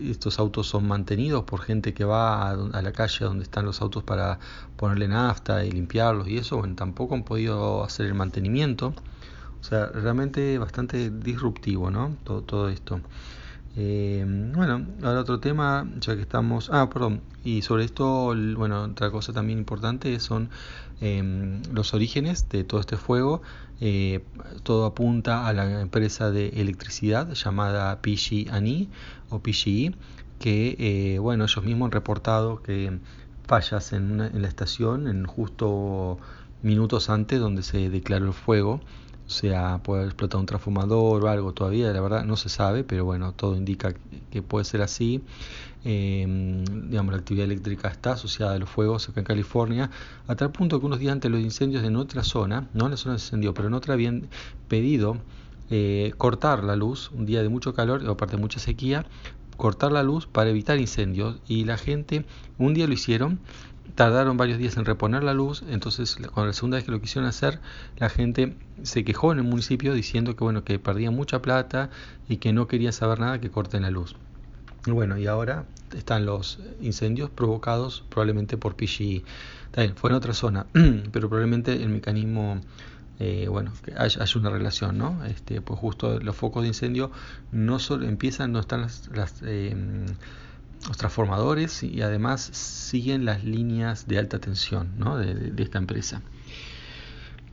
estos 0.00 0.38
autos 0.38 0.68
son 0.68 0.86
mantenidos 0.86 1.42
por 1.42 1.62
gente 1.62 1.94
que 1.94 2.04
va 2.04 2.50
a, 2.50 2.54
la 2.54 2.92
calle 2.92 3.24
donde 3.24 3.42
están 3.42 3.64
los 3.64 3.82
autos 3.82 4.04
para 4.04 4.38
ponerle 4.76 5.08
nafta 5.08 5.64
y 5.64 5.72
limpiarlos 5.72 6.28
y 6.28 6.38
eso, 6.38 6.58
bueno, 6.58 6.76
tampoco 6.76 7.16
han 7.16 7.24
podido 7.24 7.82
hacer 7.82 8.06
el 8.06 8.14
mantenimiento. 8.14 8.94
O 9.60 9.64
sea, 9.64 9.86
realmente 9.86 10.58
bastante 10.58 11.10
disruptivo, 11.10 11.90
¿no? 11.90 12.16
Todo, 12.22 12.42
todo 12.42 12.68
esto. 12.68 13.00
Eh, 13.76 14.24
bueno, 14.54 14.86
ahora 15.02 15.20
otro 15.20 15.40
tema, 15.40 15.88
ya 16.00 16.14
que 16.14 16.22
estamos... 16.22 16.70
Ah, 16.72 16.88
perdón. 16.90 17.22
Y 17.42 17.62
sobre 17.62 17.84
esto, 17.84 18.34
bueno, 18.56 18.82
otra 18.84 19.10
cosa 19.10 19.32
también 19.32 19.58
importante 19.58 20.18
son 20.20 20.50
em, 21.00 21.60
los 21.72 21.92
orígenes 21.94 22.48
de 22.48 22.64
todo 22.64 22.80
este 22.80 22.96
fuego. 22.96 23.42
Eh, 23.80 24.24
todo 24.62 24.86
apunta 24.86 25.46
a 25.48 25.52
la 25.52 25.80
empresa 25.80 26.30
de 26.30 26.48
electricidad 26.60 27.32
llamada 27.32 28.00
PG&E 28.00 28.88
o 29.30 29.40
PGE, 29.40 29.94
que 30.38 30.76
eh, 30.78 31.18
bueno, 31.18 31.44
ellos 31.44 31.64
mismos 31.64 31.86
han 31.86 31.92
reportado 31.92 32.62
que 32.62 32.98
fallas 33.46 33.92
en, 33.92 34.20
en 34.20 34.42
la 34.42 34.48
estación 34.48 35.08
en 35.08 35.26
justo 35.26 36.18
minutos 36.62 37.10
antes 37.10 37.40
donde 37.40 37.62
se 37.62 37.90
declaró 37.90 38.26
el 38.26 38.32
fuego. 38.32 38.80
O 39.26 39.30
sea, 39.30 39.80
puede 39.82 40.04
explotar 40.04 40.38
un 40.38 40.46
transformador 40.46 41.24
o 41.24 41.28
algo 41.28 41.52
todavía, 41.52 41.90
la 41.92 42.00
verdad 42.00 42.24
no 42.24 42.36
se 42.36 42.50
sabe, 42.50 42.84
pero 42.84 43.06
bueno, 43.06 43.32
todo 43.32 43.56
indica 43.56 43.94
que 44.30 44.42
puede 44.42 44.64
ser 44.64 44.82
así. 44.82 45.22
Eh, 45.86 46.26
digamos, 46.86 47.12
la 47.12 47.18
actividad 47.18 47.44
eléctrica 47.44 47.88
está 47.88 48.12
asociada 48.12 48.54
a 48.54 48.58
los 48.58 48.68
fuegos 48.68 49.08
acá 49.08 49.20
en 49.20 49.26
California, 49.26 49.90
a 50.26 50.34
tal 50.34 50.50
punto 50.50 50.80
que 50.80 50.86
unos 50.86 50.98
días 50.98 51.12
antes 51.12 51.30
los 51.30 51.40
incendios 51.40 51.84
en 51.84 51.96
otra 51.96 52.22
zona, 52.22 52.68
no 52.72 52.86
en 52.86 52.92
la 52.92 52.96
zona 52.96 53.18
se 53.18 53.26
incendió, 53.26 53.54
pero 53.54 53.68
en 53.68 53.74
otra 53.74 53.94
habían 53.94 54.28
pedido 54.68 55.18
eh, 55.70 56.12
cortar 56.16 56.64
la 56.64 56.76
luz, 56.76 57.10
un 57.10 57.26
día 57.26 57.42
de 57.42 57.48
mucho 57.48 57.74
calor, 57.74 58.06
aparte 58.08 58.36
de 58.36 58.42
mucha 58.42 58.60
sequía, 58.60 59.04
cortar 59.56 59.92
la 59.92 60.02
luz 60.02 60.26
para 60.26 60.50
evitar 60.50 60.78
incendios 60.78 61.36
y 61.46 61.64
la 61.64 61.76
gente 61.76 62.24
un 62.58 62.74
día 62.74 62.86
lo 62.86 62.94
hicieron 62.94 63.40
tardaron 63.94 64.36
varios 64.36 64.58
días 64.58 64.76
en 64.76 64.84
reponer 64.84 65.22
la 65.22 65.34
luz, 65.34 65.62
entonces 65.68 66.16
cuando 66.16 66.46
la 66.46 66.52
segunda 66.52 66.76
vez 66.76 66.84
que 66.84 66.90
lo 66.90 67.00
quisieron 67.00 67.28
hacer, 67.28 67.60
la 67.96 68.08
gente 68.08 68.56
se 68.82 69.04
quejó 69.04 69.32
en 69.32 69.38
el 69.38 69.44
municipio 69.44 69.94
diciendo 69.94 70.34
que 70.36 70.42
bueno, 70.44 70.64
que 70.64 70.78
perdían 70.78 71.14
mucha 71.14 71.40
plata 71.40 71.90
y 72.28 72.38
que 72.38 72.52
no 72.52 72.66
querían 72.66 72.92
saber 72.92 73.20
nada 73.20 73.40
que 73.40 73.50
corten 73.50 73.82
la 73.82 73.90
luz. 73.90 74.16
Bueno, 74.86 75.16
y 75.16 75.26
ahora 75.26 75.64
están 75.96 76.26
los 76.26 76.58
incendios 76.80 77.30
provocados 77.30 78.04
probablemente 78.10 78.56
por 78.56 78.74
PGE. 78.76 79.22
También 79.70 79.96
fue 79.96 80.10
en 80.10 80.16
otra 80.16 80.34
zona, 80.34 80.66
pero 81.12 81.28
probablemente 81.28 81.72
el 81.72 81.88
mecanismo, 81.88 82.60
eh, 83.20 83.46
bueno, 83.48 83.72
que 83.84 83.94
haya, 83.96 84.24
una 84.36 84.50
relación, 84.50 84.98
¿no? 84.98 85.24
Este, 85.24 85.60
pues 85.60 85.78
justo 85.78 86.18
los 86.18 86.34
focos 86.34 86.62
de 86.62 86.68
incendio 86.68 87.12
no 87.52 87.78
solo 87.78 88.06
empiezan, 88.06 88.52
no 88.52 88.58
están 88.58 88.82
las, 88.82 89.08
eh, 89.44 89.76
los 90.88 90.96
transformadores 90.96 91.84
y 91.84 92.02
además 92.02 92.42
siguen 92.42 93.24
las 93.24 93.44
líneas 93.44 94.08
de 94.08 94.18
alta 94.18 94.40
tensión 94.40 94.98
¿no? 94.98 95.16
de, 95.16 95.52
esta 95.62 95.78
empresa. 95.78 96.22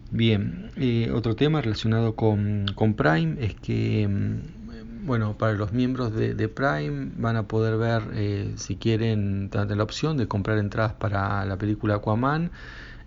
Bien, 0.09 0.71
eh, 0.75 1.11
otro 1.13 1.35
tema 1.35 1.61
relacionado 1.61 2.15
con, 2.15 2.65
Prime 2.97 3.35
es 3.39 3.53
que 3.53 4.07
mm, 4.07 5.05
bueno, 5.05 5.37
para 5.37 5.53
los 5.53 5.73
miembros 5.73 6.13
de, 6.13 6.47
Prime 6.47 7.11
van 7.17 7.35
a 7.35 7.43
poder 7.43 7.77
ver, 7.77 8.57
si 8.57 8.75
quieren, 8.77 9.49
la 9.51 9.83
opción 9.83 10.17
de 10.17 10.27
comprar 10.27 10.57
entradas 10.57 10.93
para 10.93 11.45
la 11.45 11.57
película 11.57 11.95
Aquaman. 11.95 12.51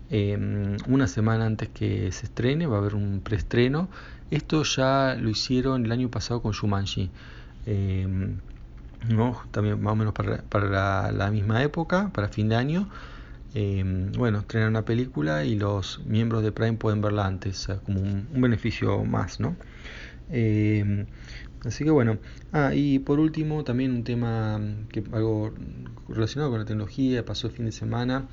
Em, 0.09 0.77
una 0.87 1.07
semana 1.07 1.45
antes 1.45 1.69
que 1.69 2.11
se 2.11 2.27
estrene, 2.27 2.67
va 2.67 2.77
a 2.77 2.79
haber 2.79 2.95
un 2.95 3.21
preestreno. 3.21 3.89
Esto 4.31 4.63
ya 4.63 5.15
lo 5.19 5.29
hicieron 5.29 5.85
el 5.85 5.91
año 5.91 6.09
pasado 6.09 6.41
con 6.41 6.51
Shumanji. 6.51 7.09
Em, 7.65 8.37
¿no? 9.09 9.41
también 9.51 9.81
más 9.81 9.93
o 9.93 9.95
menos 9.95 10.13
para, 10.13 10.41
para 10.43 11.11
la, 11.11 11.31
misma 11.31 11.63
época, 11.63 12.11
para 12.13 12.29
fin 12.29 12.49
de 12.49 12.55
año. 12.55 12.89
Em, 13.53 14.11
bueno, 14.13 14.39
estrenan 14.39 14.69
una 14.69 14.85
película 14.85 15.45
y 15.45 15.55
los 15.55 16.01
miembros 16.05 16.43
de 16.43 16.51
Prime 16.51 16.73
pueden 16.73 17.01
verla 17.01 17.25
antes, 17.25 17.67
como 17.85 18.01
un, 18.01 18.27
beneficio 18.33 19.03
más, 19.05 19.39
¿no? 19.39 19.55
Así 21.65 21.83
que 21.83 21.89
bueno, 21.89 22.19
ah, 22.53 22.75
y 22.75 22.99
por 22.99 23.19
último 23.19 23.63
también 23.63 23.91
un 23.91 24.03
tema 24.03 24.59
que 24.91 25.03
algo 25.11 25.51
relacionado 26.07 26.51
con 26.51 26.59
la 26.59 26.65
tecnología, 26.65 27.25
pasó 27.25 27.47
el 27.47 27.53
fin 27.53 27.65
de 27.65 27.71
semana, 27.71 28.27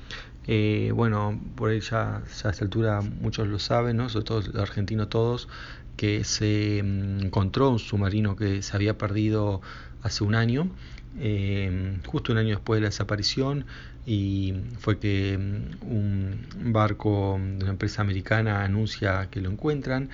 eh, 0.47 0.91
bueno, 0.93 1.39
por 1.55 1.69
ahí 1.69 1.79
ya, 1.79 2.17
a 2.17 2.23
esta 2.25 2.49
altura 2.63 3.01
muchos 3.01 3.47
lo 3.47 3.59
saben, 3.59 3.97
¿no? 3.97 4.09
sobre 4.09 4.25
todo 4.25 4.41
los 4.41 4.55
argentinos 4.55 5.09
todos, 5.09 5.47
que 5.95 6.23
se 6.23 6.81
mm, 6.83 7.21
encontró 7.25 7.69
un 7.69 7.79
submarino 7.79 8.35
que 8.35 8.61
se 8.61 8.75
había 8.75 8.97
perdido 8.97 9.61
hace 10.01 10.23
un 10.23 10.35
año, 10.35 10.69
eh, 11.19 11.97
justo 12.05 12.31
un 12.31 12.39
año 12.39 12.49
después 12.49 12.77
de 12.77 12.81
la 12.81 12.87
desaparición, 12.87 13.65
y 14.05 14.53
fue 14.79 14.99
que 14.99 15.37
mm, 15.37 15.85
un 15.89 16.73
barco 16.73 17.39
de 17.39 17.63
una 17.63 17.71
empresa 17.71 18.01
americana 18.01 18.63
anuncia 18.63 19.29
que 19.31 19.39
lo 19.41 19.49
encuentran 19.49 20.09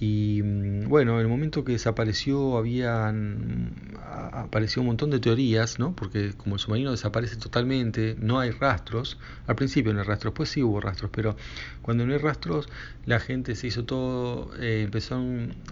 y 0.00 0.42
mm, 0.42 0.88
bueno, 0.88 1.14
en 1.14 1.20
el 1.20 1.28
momento 1.28 1.64
que 1.64 1.72
desapareció 1.72 2.56
habían 2.56 3.96
apareció 4.32 4.82
un 4.82 4.88
montón 4.88 5.10
de 5.10 5.18
teorías, 5.18 5.78
¿no? 5.78 5.94
Porque 5.94 6.32
como 6.36 6.56
el 6.56 6.60
submarino 6.60 6.90
desaparece 6.90 7.36
totalmente, 7.36 8.16
no 8.18 8.38
hay 8.38 8.50
rastros. 8.50 9.18
Al 9.46 9.56
principio 9.56 9.92
no 9.92 10.00
hay 10.00 10.06
rastros, 10.06 10.34
pues 10.34 10.50
sí 10.50 10.62
hubo 10.62 10.80
rastros, 10.80 11.10
pero 11.12 11.36
cuando 11.82 12.06
no 12.06 12.12
hay 12.12 12.18
rastros, 12.18 12.68
la 13.06 13.18
gente 13.20 13.54
se 13.56 13.66
hizo 13.68 13.84
todo, 13.84 14.50
eh, 14.60 14.82
empezó 14.84 15.20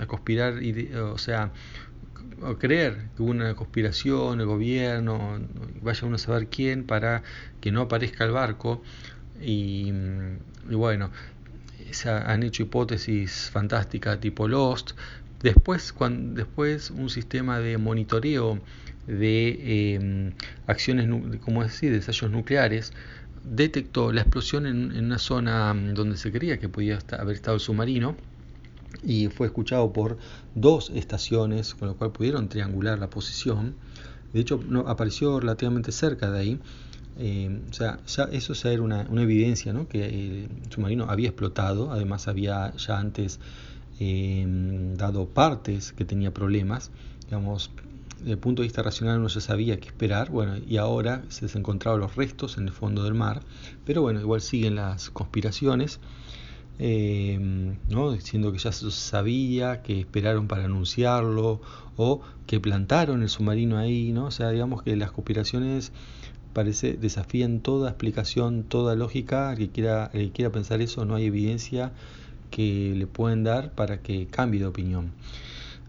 a 0.00 0.06
conspirar, 0.06 0.54
o 1.12 1.18
sea, 1.18 1.52
a 2.42 2.54
creer 2.58 3.08
que 3.16 3.22
hubo 3.22 3.30
una 3.30 3.54
conspiración, 3.54 4.40
el 4.40 4.46
gobierno, 4.46 5.38
vaya 5.82 6.06
uno 6.06 6.16
a 6.16 6.18
saber 6.18 6.48
quién, 6.48 6.84
para 6.84 7.22
que 7.60 7.70
no 7.72 7.82
aparezca 7.82 8.24
el 8.24 8.32
barco. 8.32 8.82
Y, 9.40 9.92
mm, 9.92 10.72
y 10.72 10.74
bueno, 10.74 11.10
se 11.92 12.10
han 12.10 12.42
hecho 12.42 12.62
hipótesis 12.62 13.50
fantásticas 13.50 14.20
tipo 14.20 14.48
Lost. 14.48 14.92
Después, 15.42 15.94
después 16.34 16.90
un 16.90 17.10
sistema 17.10 17.58
de 17.60 17.78
monitoreo 17.78 18.60
de 19.06 19.94
em, 19.94 20.32
acciones, 20.66 21.08
como 21.40 21.62
decir, 21.62 21.90
de 21.90 21.96
ensayos 21.96 22.30
nucleares, 22.30 22.92
detectó 23.44 24.12
la 24.12 24.22
explosión 24.22 24.66
en, 24.66 25.04
una 25.04 25.18
zona 25.18 25.72
mm, 25.72 25.94
donde 25.94 26.16
se 26.16 26.32
creía 26.32 26.58
que 26.58 26.68
podía 26.68 26.98
haber 27.18 27.36
estado 27.36 27.54
el 27.54 27.60
submarino 27.60 28.16
y 29.02 29.28
fue 29.28 29.46
escuchado 29.46 29.92
por 29.92 30.18
dos 30.54 30.90
estaciones, 30.90 31.74
con 31.74 31.88
lo 31.88 31.96
cual 31.96 32.12
pudieron 32.12 32.48
triangular 32.48 32.98
la 32.98 33.10
posición. 33.10 33.74
De 34.32 34.40
hecho, 34.40 34.60
no, 34.68 34.80
apareció 34.80 35.38
relativamente 35.38 35.92
cerca 35.92 36.30
de 36.30 36.40
ahí 36.40 36.60
eh, 37.18 37.60
o 37.70 37.72
sea, 37.72 37.98
ya 38.06 38.24
eso 38.24 38.52
ya 38.52 38.72
era 38.72 38.82
una, 38.82 39.02
evidencia, 39.02 39.72
¿no? 39.72 39.88
Que 39.88 40.04
el 40.06 40.48
submarino 40.70 41.06
había 41.08 41.28
explotado, 41.28 41.90
además 41.90 42.28
había 42.28 42.74
ya 42.76 42.98
antes 42.98 43.40
eh, 44.00 44.44
dado 44.96 45.26
partes 45.26 45.92
que 45.92 46.04
tenía 46.04 46.32
problemas, 46.32 46.90
digamos, 47.24 47.70
desde 48.18 48.32
el 48.32 48.38
punto 48.38 48.62
de 48.62 48.66
vista 48.68 48.82
racional 48.82 49.18
uno 49.18 49.28
ya 49.28 49.40
sabía 49.40 49.78
qué 49.78 49.88
esperar, 49.88 50.30
bueno, 50.30 50.56
y 50.66 50.76
ahora 50.78 51.22
se 51.28 51.46
han 51.46 51.58
encontrado 51.58 51.98
los 51.98 52.16
restos 52.16 52.58
en 52.58 52.64
el 52.64 52.72
fondo 52.72 53.04
del 53.04 53.14
mar, 53.14 53.42
pero 53.84 54.02
bueno, 54.02 54.20
igual 54.20 54.40
siguen 54.40 54.74
las 54.74 55.10
conspiraciones, 55.10 56.00
eh, 56.78 57.38
¿no? 57.88 58.12
diciendo 58.12 58.52
que 58.52 58.58
ya 58.58 58.72
se 58.72 58.90
sabía, 58.90 59.82
que 59.82 60.00
esperaron 60.00 60.48
para 60.48 60.64
anunciarlo, 60.64 61.60
o 61.96 62.20
que 62.46 62.60
plantaron 62.60 63.22
el 63.22 63.28
submarino 63.28 63.78
ahí, 63.78 64.12
¿no? 64.12 64.26
O 64.26 64.30
sea, 64.30 64.50
digamos 64.50 64.82
que 64.82 64.94
las 64.96 65.12
conspiraciones 65.12 65.92
parece 66.56 66.94
desafían 66.94 67.60
toda 67.60 67.90
explicación, 67.90 68.62
toda 68.62 68.94
lógica. 68.94 69.52
El 69.52 69.58
que 69.58 69.68
quiera, 69.68 70.10
el 70.14 70.28
que 70.28 70.32
quiera 70.32 70.50
pensar 70.50 70.80
eso, 70.80 71.04
no 71.04 71.14
hay 71.14 71.26
evidencia 71.26 71.92
que 72.50 72.94
le 72.96 73.06
pueden 73.06 73.44
dar 73.44 73.72
para 73.72 73.98
que 73.98 74.26
cambie 74.26 74.60
de 74.60 74.66
opinión. 74.66 75.12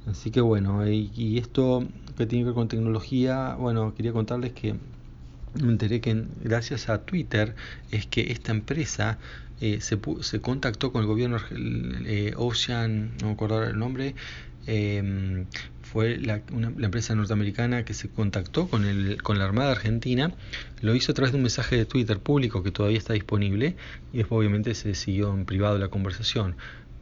Así 0.08 0.30
que 0.30 0.42
bueno, 0.42 0.86
y, 0.86 1.38
esto 1.38 1.88
que 2.18 2.26
tiene 2.26 2.44
que 2.44 2.48
ver 2.48 2.56
con 2.56 2.68
tecnología, 2.68 3.56
bueno, 3.58 3.96
quería 3.96 4.12
contarles 4.12 4.52
que 4.52 4.76
me 5.54 5.72
enteré 5.72 6.02
que 6.02 6.26
gracias 6.44 6.90
a 6.90 6.98
Twitter 7.06 7.56
es 7.92 8.06
que 8.06 8.34
esta 8.34 8.52
empresa 8.52 9.20
eh, 9.62 9.80
se, 9.80 9.98
se, 10.20 10.42
contactó 10.42 10.92
con 10.92 11.02
el 11.02 11.08
gobierno 11.08 11.38
eh, 11.52 12.34
Ocean, 12.36 13.14
no 13.22 13.28
me 13.28 13.34
acuerdo 13.34 13.64
el 13.64 13.80
nombre, 13.80 14.16
eh, 14.68 15.46
fue 15.82 16.18
la, 16.18 16.42
empresa 16.82 17.16
norteamericana 17.16 17.86
que 17.86 17.94
se 17.94 18.10
contactó 18.10 18.68
con, 18.68 18.86
el, 18.86 19.22
con 19.24 19.40
la 19.40 19.46
Armada 19.46 19.72
Argentina, 19.72 20.34
lo 20.82 20.94
hizo 20.94 21.14
a 21.14 21.16
través 21.16 21.32
de 21.32 21.38
un 21.38 21.44
mensaje 21.44 21.78
de 21.78 21.86
Twitter 21.86 22.20
público 22.20 22.62
que 22.62 22.72
todavía 22.72 22.98
está 22.98 23.14
disponible 23.14 23.76
y 24.12 24.18
después 24.18 24.40
obviamente 24.40 24.76
se 24.76 24.94
siguió 24.94 25.34
en 25.34 25.46
privado 25.46 25.78
la 25.78 25.88
conversación. 25.88 26.56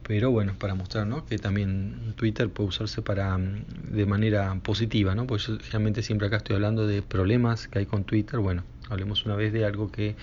Pero 0.06 0.30
bueno, 0.30 0.54
para 0.56 0.76
mostrar 0.76 1.08
que 1.28 1.36
también 1.36 2.14
Twitter 2.14 2.48
puede 2.48 2.68
usarse 2.68 3.02
para 3.02 3.36
de 3.36 4.06
manera 4.06 4.54
positiva, 4.62 5.16
¿no? 5.16 5.26
porque 5.26 5.42
yo 5.42 5.58
realmente 5.72 6.02
siempre 6.04 6.28
acá 6.28 6.36
estoy 6.36 6.54
hablando 6.54 6.86
de 6.86 7.02
problemas 7.02 7.66
que 7.66 7.80
hay 7.80 7.86
con 7.86 8.04
Twitter. 8.04 8.38
Bueno, 8.38 8.62
hablemos 8.88 9.26
una 9.26 9.34
vez 9.34 9.52
de 9.52 9.64
algo 9.64 9.90
que 9.90 10.14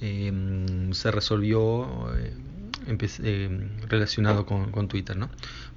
em, 0.00 0.92
se 0.92 1.10
resolvió. 1.10 2.14
Eh, 2.16 2.32
eh, 2.86 3.68
relacionado 3.88 4.44
con, 4.44 4.70
con, 4.70 4.88
Twitter. 4.88 5.16
¿no? 5.16 5.30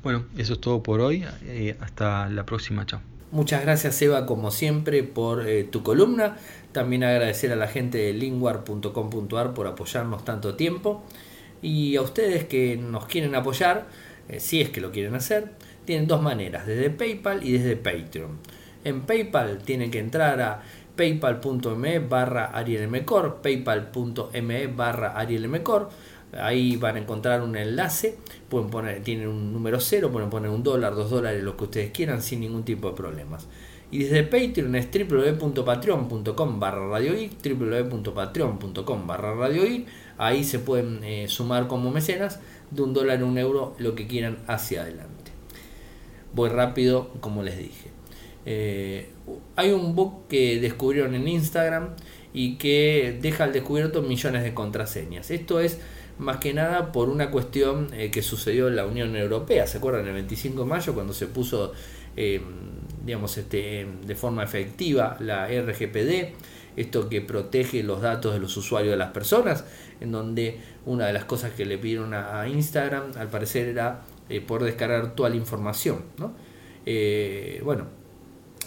Bueno, 0.07 0.23
eso 0.37 0.53
es 0.53 0.61
todo 0.61 0.81
por 0.81 1.01
hoy. 1.01 1.25
Eh, 1.47 1.75
hasta 1.81 2.29
la 2.29 2.45
próxima. 2.45 2.85
Chao. 2.85 3.01
Muchas 3.31 3.61
gracias 3.63 4.01
Eva 4.01 4.25
como 4.25 4.51
siempre 4.51 5.03
por 5.03 5.45
eh, 5.45 5.65
tu 5.65 5.83
columna. 5.83 6.37
También 6.71 7.03
agradecer 7.03 7.51
a 7.51 7.57
la 7.57 7.67
gente 7.67 7.97
de 7.97 8.13
linguar.com.ar 8.13 9.53
por 9.53 9.67
apoyarnos 9.67 10.23
tanto 10.23 10.55
tiempo. 10.55 11.03
Y 11.61 11.97
a 11.97 12.03
ustedes 12.03 12.45
que 12.45 12.77
nos 12.77 13.05
quieren 13.07 13.35
apoyar, 13.35 13.87
si 14.37 14.61
es 14.61 14.69
que 14.69 14.79
lo 14.79 14.93
quieren 14.93 15.13
hacer, 15.13 15.51
tienen 15.83 16.07
dos 16.07 16.21
maneras, 16.21 16.65
desde 16.65 16.89
PayPal 16.89 17.45
y 17.45 17.57
desde 17.57 17.75
Patreon. 17.75 18.37
En 18.85 19.01
PayPal 19.01 19.57
tienen 19.57 19.91
que 19.91 19.99
entrar 19.99 20.39
a 20.39 20.63
paypal.me 20.95 21.99
barra 21.99 22.45
arielmcor, 22.45 23.41
paypal.me 23.41 24.67
barra 24.67 25.19
arielmcor 25.19 25.89
Ahí 26.33 26.75
van 26.75 26.97
a 26.97 26.99
encontrar 26.99 27.41
un 27.41 27.55
enlace, 27.55 28.17
pueden 28.49 28.69
poner, 28.69 29.01
tienen 29.01 29.27
un 29.29 29.53
número 29.53 29.79
cero, 29.79 30.11
pueden 30.11 30.29
poner 30.29 30.49
un 30.49 30.61
dólar, 30.61 30.93
dos 30.93 31.09
dólares, 31.09 31.41
lo 31.43 31.55
que 31.55 31.63
ustedes 31.65 31.91
quieran 31.91 32.21
sin 32.21 32.41
ningún 32.41 32.63
tipo 32.63 32.89
de 32.89 32.95
problemas. 32.95 33.47
Y 33.89 33.99
desde 34.03 34.23
Patreon 34.23 34.75
es 34.75 34.89
www.patreon.com 34.91 36.59
barra 36.59 36.87
radiogeek, 36.89 37.31
www.patreon.com 37.41 39.07
barra 39.07 39.33
radiogeek. 39.33 39.87
Ahí 40.17 40.43
se 40.43 40.59
pueden 40.59 41.03
eh, 41.03 41.27
sumar 41.29 41.67
como 41.67 41.89
mecenas 41.91 42.39
de 42.71 42.81
un 42.81 42.93
dólar 42.93 43.23
un 43.23 43.37
euro, 43.37 43.75
lo 43.79 43.95
que 43.95 44.07
quieran 44.07 44.39
hacia 44.47 44.81
adelante. 44.81 45.31
Voy 46.33 46.49
rápido, 46.49 47.11
como 47.21 47.43
les 47.43 47.57
dije. 47.57 47.91
Eh, 48.45 49.09
hay 49.55 49.71
un 49.71 49.95
book 49.95 50.27
que 50.27 50.59
descubrieron 50.59 51.15
en 51.15 51.27
Instagram 51.27 51.89
y 52.33 52.55
que 52.55 53.17
deja 53.21 53.45
al 53.45 53.53
descubierto 53.53 54.01
millones 54.01 54.43
de 54.43 54.53
contraseñas. 54.53 55.31
Esto 55.31 55.61
es 55.61 55.79
más 56.19 56.37
que 56.37 56.53
nada 56.53 56.91
por 56.91 57.09
una 57.09 57.29
cuestión 57.29 57.87
eh, 57.93 58.09
que 58.11 58.21
sucedió 58.21 58.67
en 58.67 58.75
la 58.75 58.85
Unión 58.85 59.15
Europea. 59.15 59.67
¿Se 59.67 59.77
acuerdan? 59.77 60.07
El 60.07 60.13
25 60.13 60.63
de 60.63 60.67
mayo 60.67 60.93
cuando 60.93 61.13
se 61.13 61.27
puso, 61.27 61.73
eh, 62.15 62.41
digamos, 63.05 63.37
este, 63.37 63.87
de 64.05 64.15
forma 64.15 64.43
efectiva 64.43 65.17
la 65.19 65.47
RGPD, 65.47 66.33
esto 66.75 67.09
que 67.09 67.21
protege 67.21 67.83
los 67.83 68.01
datos 68.01 68.33
de 68.33 68.39
los 68.39 68.55
usuarios 68.57 68.91
de 68.91 68.97
las 68.97 69.11
personas, 69.11 69.65
en 69.99 70.11
donde 70.11 70.59
una 70.85 71.07
de 71.07 71.13
las 71.13 71.25
cosas 71.25 71.51
que 71.53 71.65
le 71.65 71.77
pidieron 71.77 72.13
a, 72.13 72.47
Instagram, 72.47 73.11
al 73.17 73.29
parecer, 73.29 73.67
era 73.67 74.01
eh, 74.29 74.41
poder 74.41 74.63
descargar 74.63 75.15
toda 75.15 75.29
la 75.29 75.35
información. 75.35 76.03
¿no? 76.17 76.33
bueno, 77.63 77.85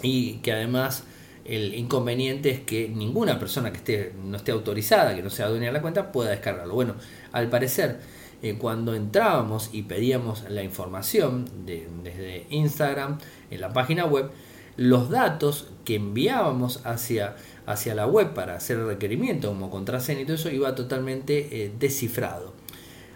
y 0.02 0.38
que 0.38 0.52
además 0.52 1.04
el 1.44 1.74
inconveniente 1.74 2.50
es 2.50 2.60
que 2.60 2.88
ninguna 2.88 3.38
persona 3.38 3.70
que 3.70 3.78
esté, 3.78 4.12
no 4.24 4.36
esté 4.36 4.52
autorizada, 4.52 5.14
que 5.14 5.22
no 5.22 5.30
sea 5.30 5.48
dueña 5.48 5.66
de 5.66 5.72
la 5.72 5.82
cuenta, 5.82 6.12
pueda 6.12 6.30
descargarlo. 6.30 6.74
Bueno, 6.74 6.94
al 7.32 7.48
parecer, 7.48 7.98
eh, 8.42 8.56
cuando 8.58 8.94
entrábamos 8.94 9.70
y 9.72 9.82
pedíamos 9.82 10.48
la 10.48 10.62
información 10.62 11.46
desde 11.66 12.46
Instagram 12.50 13.18
en 13.50 13.60
la 13.60 13.72
página 13.72 14.06
web, 14.06 14.30
los 14.76 15.10
datos 15.10 15.68
que 15.84 15.96
enviábamos 15.96 16.80
hacia, 16.86 17.36
hacia 17.66 17.94
la 17.94 18.06
web 18.06 18.32
para 18.32 18.54
hacer 18.54 18.78
el 18.78 18.86
requerimiento 18.86 19.48
como 19.48 19.70
contraseña 19.70 20.22
y 20.22 20.24
todo 20.24 20.36
eso 20.36 20.50
iba 20.50 20.74
totalmente 20.74 21.64
eh, 21.64 21.72
descifrado. 21.78 22.54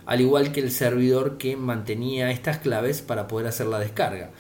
Al 0.05 0.21
igual 0.21 0.53
que 0.53 0.61
el 0.61 0.71
servidor 0.71 1.39
que 1.39 1.57
mantenía 1.57 2.31
estas 2.31 2.59
claves 2.59 3.01
para 3.01 3.29
poder 3.29 3.47
hacer 3.47 3.67
la 3.67 3.79
descarga. 3.79 4.31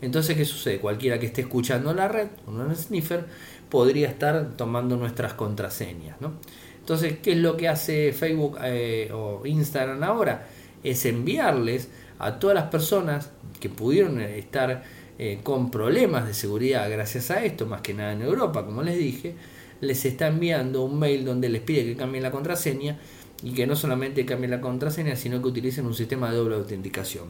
Entonces, 0.00 0.36
¿qué 0.36 0.44
sucede? 0.44 0.78
Cualquiera 0.78 1.18
que 1.18 1.26
esté 1.26 1.42
escuchando 1.42 1.94
la 1.94 2.08
red, 2.08 2.28
un 2.46 2.74
sniffer, 2.74 3.26
podría 3.68 4.08
estar 4.08 4.56
tomando 4.56 4.96
nuestras 4.96 5.34
contraseñas. 5.34 6.20
¿no? 6.20 6.34
Entonces, 6.78 7.18
¿qué 7.22 7.32
es 7.32 7.38
lo 7.38 7.56
que 7.56 7.68
hace 7.68 8.12
Facebook 8.12 8.58
eh, 8.62 9.10
o 9.12 9.46
Instagram 9.46 10.02
ahora? 10.02 10.46
Es 10.82 11.06
enviarles 11.06 11.88
a 12.18 12.38
todas 12.38 12.54
las 12.54 12.66
personas 12.66 13.30
que 13.58 13.68
pudieron 13.68 14.20
estar 14.20 14.82
eh, 15.18 15.40
con 15.42 15.70
problemas 15.70 16.26
de 16.26 16.34
seguridad 16.34 16.90
gracias 16.90 17.30
a 17.30 17.44
esto, 17.44 17.66
más 17.66 17.80
que 17.80 17.94
nada 17.94 18.12
en 18.12 18.22
Europa, 18.22 18.66
como 18.66 18.82
les 18.82 18.98
dije, 18.98 19.34
les 19.80 20.04
está 20.04 20.26
enviando 20.26 20.84
un 20.84 20.98
mail 20.98 21.24
donde 21.24 21.48
les 21.48 21.62
pide 21.62 21.84
que 21.84 21.96
cambien 21.96 22.22
la 22.22 22.30
contraseña 22.30 22.98
y 23.42 23.52
que 23.52 23.66
no 23.66 23.76
solamente 23.76 24.26
cambien 24.26 24.50
la 24.50 24.60
contraseña, 24.60 25.16
sino 25.16 25.40
que 25.40 25.48
utilicen 25.48 25.86
un 25.86 25.94
sistema 25.94 26.30
de 26.30 26.36
doble 26.36 26.56
autenticación. 26.56 27.26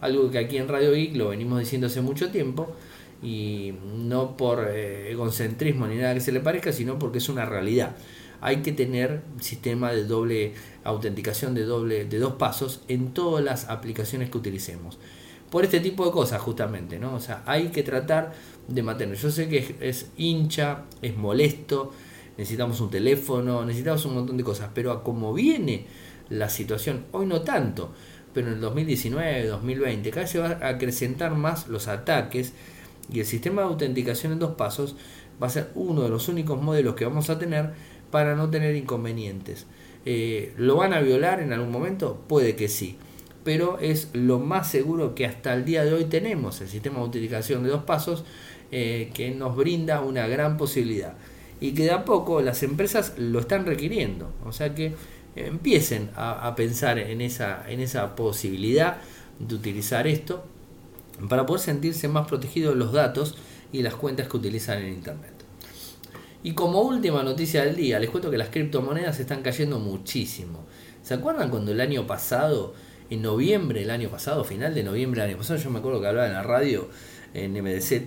Algo 0.00 0.30
que 0.30 0.38
aquí 0.38 0.56
en 0.56 0.68
Radio 0.68 0.92
Geek 0.92 1.16
lo 1.16 1.30
venimos 1.30 1.58
diciendo 1.58 1.88
hace 1.88 2.00
mucho 2.00 2.30
tiempo 2.30 2.74
y 3.22 3.74
no 3.96 4.36
por 4.36 4.68
eh, 4.68 5.10
egocentrismo 5.10 5.86
ni 5.86 5.96
nada 5.96 6.14
que 6.14 6.20
se 6.20 6.32
le 6.32 6.40
parezca, 6.40 6.72
sino 6.72 6.98
porque 6.98 7.18
es 7.18 7.28
una 7.28 7.44
realidad. 7.44 7.96
Hay 8.40 8.58
que 8.62 8.72
tener 8.72 9.22
sistema 9.40 9.92
de 9.92 10.04
doble 10.04 10.52
autenticación 10.84 11.54
de 11.54 11.64
doble 11.64 12.04
de 12.04 12.18
dos 12.18 12.34
pasos 12.34 12.82
en 12.86 13.12
todas 13.12 13.44
las 13.44 13.68
aplicaciones 13.68 14.30
que 14.30 14.38
utilicemos. 14.38 14.98
Por 15.50 15.64
este 15.64 15.80
tipo 15.80 16.04
de 16.04 16.12
cosas 16.12 16.40
justamente, 16.40 16.98
¿no? 16.98 17.14
O 17.14 17.20
sea, 17.20 17.42
hay 17.46 17.68
que 17.68 17.82
tratar 17.82 18.32
de 18.68 18.82
mantener. 18.82 19.16
Yo 19.16 19.30
sé 19.30 19.48
que 19.48 19.76
es, 19.80 20.10
hincha, 20.16 20.84
es 21.02 21.16
molesto, 21.16 21.92
necesitamos 22.36 22.80
un 22.80 22.90
teléfono, 22.90 23.64
necesitamos 23.64 24.04
un 24.04 24.14
montón 24.14 24.36
de 24.36 24.44
cosas, 24.44 24.70
pero 24.74 24.92
a 24.92 25.02
como 25.02 25.32
viene 25.32 25.86
la 26.28 26.48
situación, 26.48 27.06
hoy 27.12 27.26
no 27.26 27.40
tanto, 27.40 27.92
pero 28.32 28.48
en 28.48 28.54
el 28.54 28.60
2019, 28.60 29.46
2020, 29.46 30.10
cada 30.10 30.22
vez 30.22 30.30
se 30.30 30.38
va 30.38 30.58
a 30.60 30.68
acrecentar 30.68 31.34
más 31.34 31.68
los 31.68 31.88
ataques 31.88 32.52
y 33.12 33.20
el 33.20 33.26
sistema 33.26 33.62
de 33.62 33.68
autenticación 33.68 34.32
en 34.32 34.38
dos 34.38 34.52
pasos 34.52 34.96
va 35.42 35.46
a 35.46 35.50
ser 35.50 35.70
uno 35.74 36.02
de 36.02 36.08
los 36.08 36.28
únicos 36.28 36.60
modelos 36.60 36.94
que 36.94 37.04
vamos 37.04 37.30
a 37.30 37.38
tener 37.38 37.70
para 38.10 38.34
no 38.34 38.50
tener 38.50 38.74
inconvenientes. 38.76 39.66
Eh, 40.04 40.52
¿Lo 40.56 40.76
van 40.76 40.92
a 40.92 41.00
violar 41.00 41.40
en 41.40 41.52
algún 41.52 41.70
momento? 41.70 42.22
Puede 42.28 42.56
que 42.56 42.68
sí, 42.68 42.96
pero 43.44 43.78
es 43.78 44.10
lo 44.12 44.38
más 44.38 44.70
seguro 44.70 45.14
que 45.14 45.26
hasta 45.26 45.54
el 45.54 45.64
día 45.64 45.84
de 45.84 45.92
hoy 45.92 46.04
tenemos, 46.04 46.60
el 46.60 46.68
sistema 46.68 46.96
de 46.96 47.02
autenticación 47.02 47.62
de 47.62 47.70
dos 47.70 47.84
pasos, 47.84 48.24
eh, 48.70 49.10
que 49.14 49.30
nos 49.30 49.56
brinda 49.56 50.00
una 50.00 50.26
gran 50.26 50.56
posibilidad. 50.56 51.14
Y 51.60 51.72
que 51.72 51.84
de 51.84 51.90
a 51.90 52.04
poco 52.04 52.40
las 52.40 52.62
empresas 52.62 53.14
lo 53.18 53.40
están 53.40 53.66
requiriendo. 53.66 54.30
O 54.44 54.52
sea 54.52 54.74
que 54.74 54.94
empiecen 55.36 56.10
a, 56.16 56.54
pensar 56.56 56.98
en 56.98 57.20
esa, 57.20 57.68
en 57.68 57.80
esa 57.80 58.16
posibilidad 58.16 58.98
de 59.38 59.54
utilizar 59.54 60.06
esto 60.06 60.44
para 61.28 61.46
poder 61.46 61.62
sentirse 61.62 62.08
más 62.08 62.26
protegidos 62.26 62.76
los 62.76 62.92
datos 62.92 63.36
y 63.72 63.82
las 63.82 63.94
cuentas 63.94 64.28
que 64.28 64.36
utilizan 64.36 64.78
en 64.78 64.94
Internet. 64.94 65.32
Y 66.42 66.54
como 66.54 66.82
última 66.82 67.22
noticia 67.22 67.64
del 67.64 67.76
día, 67.76 67.98
les 67.98 68.10
cuento 68.10 68.30
que 68.30 68.38
las 68.38 68.48
criptomonedas 68.48 69.18
están 69.18 69.42
cayendo 69.42 69.78
muchísimo. 69.80 70.64
¿Se 71.02 71.14
acuerdan 71.14 71.50
cuando 71.50 71.72
el 71.72 71.80
año 71.80 72.06
pasado, 72.06 72.74
en 73.10 73.22
noviembre 73.22 73.80
del 73.80 73.90
año 73.90 74.08
pasado, 74.08 74.44
final 74.44 74.74
de 74.74 74.84
noviembre 74.84 75.20
del 75.20 75.30
año 75.30 75.38
pasado, 75.38 75.58
yo 75.58 75.70
me 75.70 75.80
acuerdo 75.80 76.00
que 76.00 76.06
hablaba 76.06 76.28
en 76.28 76.34
la 76.34 76.42
radio, 76.42 76.88
en 77.34 77.52
MDZ, 77.52 78.02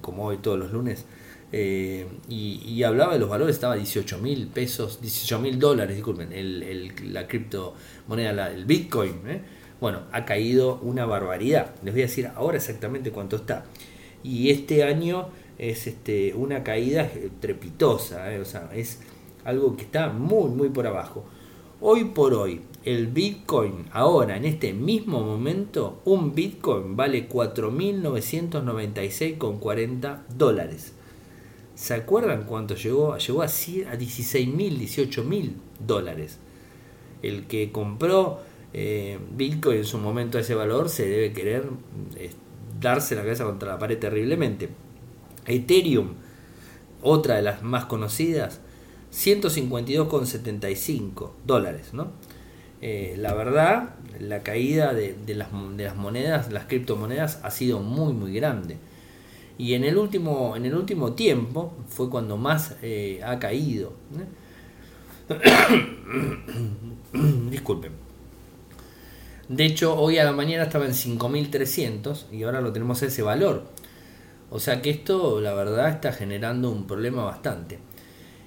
como 0.00 0.26
hoy 0.26 0.38
todos 0.38 0.58
los 0.58 0.72
lunes, 0.72 1.06
eh, 1.54 2.06
y, 2.30 2.82
hablaba 2.82 3.12
de 3.12 3.18
los 3.18 3.28
valores, 3.28 3.54
estaba 3.54 3.76
18 3.76 4.18
mil 4.18 4.46
pesos, 4.46 5.02
18 5.02 5.38
mil 5.38 5.58
dólares, 5.58 5.94
disculpen, 5.94 6.32
el, 6.32 6.94
la 7.12 7.28
criptomoneda, 7.28 8.50
el 8.50 8.64
Bitcoin. 8.64 9.20
¿eh? 9.26 9.42
Bueno, 9.78 10.00
ha 10.12 10.24
caído 10.24 10.80
una 10.82 11.04
barbaridad. 11.04 11.74
Les 11.82 11.92
voy 11.92 12.02
a 12.02 12.06
decir 12.06 12.30
ahora 12.34 12.56
exactamente 12.56 13.10
cuánto 13.10 13.36
está. 13.36 13.66
Y 14.22 14.48
este 14.50 14.84
año 14.84 15.28
es 15.58 15.86
este, 15.86 16.32
una 16.34 16.64
caída 16.64 17.10
trepitosa, 17.40 18.32
¿eh? 18.32 18.40
o 18.40 18.46
sea, 18.46 18.70
es 18.74 19.00
algo 19.44 19.76
que 19.76 19.82
está 19.82 20.08
muy, 20.08 20.48
muy 20.50 20.70
por 20.70 20.86
abajo. 20.86 21.26
Hoy 21.82 22.06
por 22.06 22.32
hoy, 22.32 22.62
el 22.84 23.08
Bitcoin, 23.08 23.84
ahora, 23.92 24.36
en 24.36 24.46
este 24.46 24.72
mismo 24.72 25.20
momento, 25.20 26.00
un 26.04 26.34
Bitcoin 26.34 26.96
vale 26.96 27.28
4.996,40 27.28 30.26
dólares. 30.28 30.94
¿Se 31.82 31.94
acuerdan 31.94 32.44
cuánto 32.44 32.76
llegó? 32.76 33.18
Llegó 33.18 33.42
a, 33.42 33.46
a 33.46 33.48
16.000, 33.48 34.54
18.000 34.54 35.54
dólares. 35.84 36.38
El 37.22 37.48
que 37.48 37.72
compró 37.72 38.38
eh, 38.72 39.18
Bitcoin 39.36 39.78
en 39.78 39.84
su 39.84 39.98
momento 39.98 40.38
a 40.38 40.42
ese 40.42 40.54
valor 40.54 40.88
se 40.88 41.08
debe 41.08 41.32
querer 41.32 41.64
darse 42.80 43.16
la 43.16 43.22
cabeza 43.22 43.42
contra 43.42 43.72
la 43.72 43.80
pared 43.80 43.98
terriblemente. 43.98 44.68
Ethereum, 45.44 46.10
otra 47.02 47.34
de 47.34 47.42
las 47.42 47.64
más 47.64 47.86
conocidas, 47.86 48.60
152,75 49.12 51.32
dólares. 51.44 51.94
¿no? 51.94 52.12
Eh, 52.80 53.16
la 53.18 53.34
verdad, 53.34 53.96
la 54.20 54.44
caída 54.44 54.94
de, 54.94 55.16
las, 55.34 55.48
de, 55.50 55.84
las, 55.84 55.96
monedas, 55.96 56.52
las 56.52 56.66
criptomonedas, 56.66 57.40
ha 57.42 57.50
sido 57.50 57.80
muy, 57.80 58.12
muy 58.12 58.32
grande. 58.32 58.78
Y 59.62 59.74
en 59.74 59.84
el 59.84 59.96
último, 59.96 60.56
en 60.56 60.66
el 60.66 60.74
último 60.74 61.12
tiempo 61.12 61.72
fue 61.86 62.10
cuando 62.10 62.36
más 62.36 62.74
ha 63.24 63.38
caído. 63.38 63.92
Disculpen. 67.48 67.92
De 69.48 69.64
hecho, 69.64 69.96
hoy 69.96 70.18
a 70.18 70.24
la 70.24 70.32
mañana 70.32 70.64
estaba 70.64 70.84
en 70.84 70.90
5.300 70.90 72.32
y 72.32 72.42
ahora 72.42 72.60
lo 72.60 72.72
tenemos 72.72 73.04
a 73.04 73.06
ese 73.06 73.22
valor. 73.22 73.62
O 74.50 74.58
sea 74.58 74.82
que 74.82 74.90
esto, 74.90 75.40
la 75.40 75.54
verdad, 75.54 75.90
está 75.90 76.12
generando 76.12 76.68
un 76.68 76.88
problema 76.88 77.22
bastante. 77.22 77.78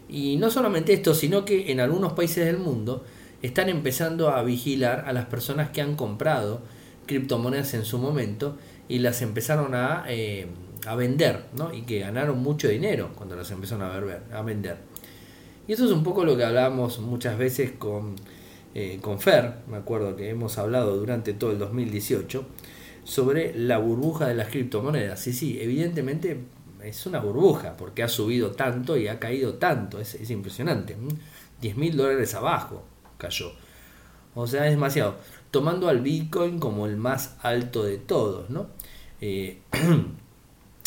Y 0.09 0.36
no 0.36 0.51
solamente 0.51 0.91
esto, 0.91 1.13
sino 1.13 1.45
que 1.45 1.72
en 1.72 1.80
algunos 1.80 2.11
países 2.11 2.45
del 2.45 2.57
mundo 2.57 3.05
están 3.41 3.70
empezando 3.70 4.32
a 4.32 4.43
vigilar 4.43 5.05
a 5.07 5.13
las 5.13 5.28
personas 5.28 5.70
que 5.70 5.82
han 5.82 5.95
comprado 5.95 6.59
criptomonedas 7.05 7.74
en 7.74 7.86
su 7.86 7.99
momento 7.99 8.57
y 8.89 8.99
las 8.99 9.22
empezaron 9.22 9.76
a, 9.76 10.03
eh, 10.09 10.47
a 10.86 10.95
vender, 10.95 11.45
¿no? 11.57 11.73
Y 11.73 11.83
que 11.83 11.99
ganaron 11.99 12.39
mucho 12.39 12.67
dinero 12.67 13.11
cuando 13.15 13.36
las 13.36 13.49
empezaron 13.51 13.83
a, 13.83 13.99
ver, 13.99 14.23
a 14.31 14.41
vender. 14.41 14.77
Y 15.67 15.73
eso 15.73 15.86
es 15.86 15.91
un 15.91 16.03
poco 16.03 16.23
lo 16.25 16.38
que 16.38 16.43
hablamos 16.43 16.99
muchas 16.99 17.38
veces 17.38 17.71
con 17.71 18.15
eh, 18.77 18.99
con 19.01 19.21
Fer, 19.21 19.59
me 19.67 19.77
acuerdo 19.77 20.17
que 20.17 20.29
hemos 20.29 20.57
hablado 20.57 20.97
durante 20.97 21.33
todo 21.33 21.51
el 21.51 21.59
2018, 21.59 22.45
sobre 23.05 23.57
la 23.57 23.77
burbuja 23.77 24.27
de 24.27 24.36
las 24.36 24.49
criptomonedas. 24.49 25.17
Sí, 25.17 25.31
sí, 25.31 25.57
evidentemente 25.61 26.41
es 26.83 27.05
una 27.05 27.19
burbuja, 27.19 27.77
porque 27.77 28.03
ha 28.03 28.09
subido 28.09 28.51
tanto 28.51 28.97
y 28.97 29.07
ha 29.07 29.17
caído 29.17 29.53
tanto, 29.53 30.01
es, 30.01 30.15
es 30.15 30.29
impresionante. 30.29 30.97
10 31.61 31.77
mil 31.77 31.95
dólares 31.95 32.36
abajo 32.36 32.83
cayó. 33.17 33.53
O 34.33 34.45
sea, 34.45 34.65
es 34.65 34.71
demasiado. 34.71 35.15
Tomando 35.51 35.88
al 35.88 36.01
Bitcoin 36.01 36.59
como 36.59 36.86
el 36.86 36.97
más 36.97 37.38
alto 37.43 37.86
de 37.86 37.97
todos, 37.97 38.49
¿no? 38.49 38.67
Eh, 39.21 39.61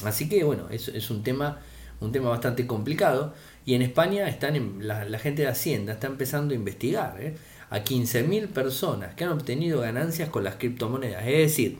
así 0.04 0.28
que 0.28 0.44
bueno, 0.44 0.68
es, 0.70 1.10
un 1.10 1.22
tema 1.22 1.58
un 2.00 2.12
tema 2.12 2.28
bastante 2.28 2.66
complicado. 2.66 3.34
Y 3.64 3.74
en 3.74 3.82
España 3.82 4.28
están 4.28 4.56
en, 4.56 4.86
la, 4.86 5.18
gente 5.18 5.42
de 5.42 5.48
Hacienda 5.48 5.94
está 5.94 6.06
empezando 6.06 6.54
a 6.54 6.56
investigar. 6.56 7.16
¿eh? 7.20 7.34
a 7.70 7.84
15.000 7.84 8.48
personas 8.48 9.14
que 9.14 9.24
han 9.24 9.30
obtenido 9.30 9.80
ganancias 9.80 10.28
con 10.30 10.44
las 10.44 10.56
criptomonedas. 10.56 11.22
Es 11.26 11.38
decir, 11.38 11.78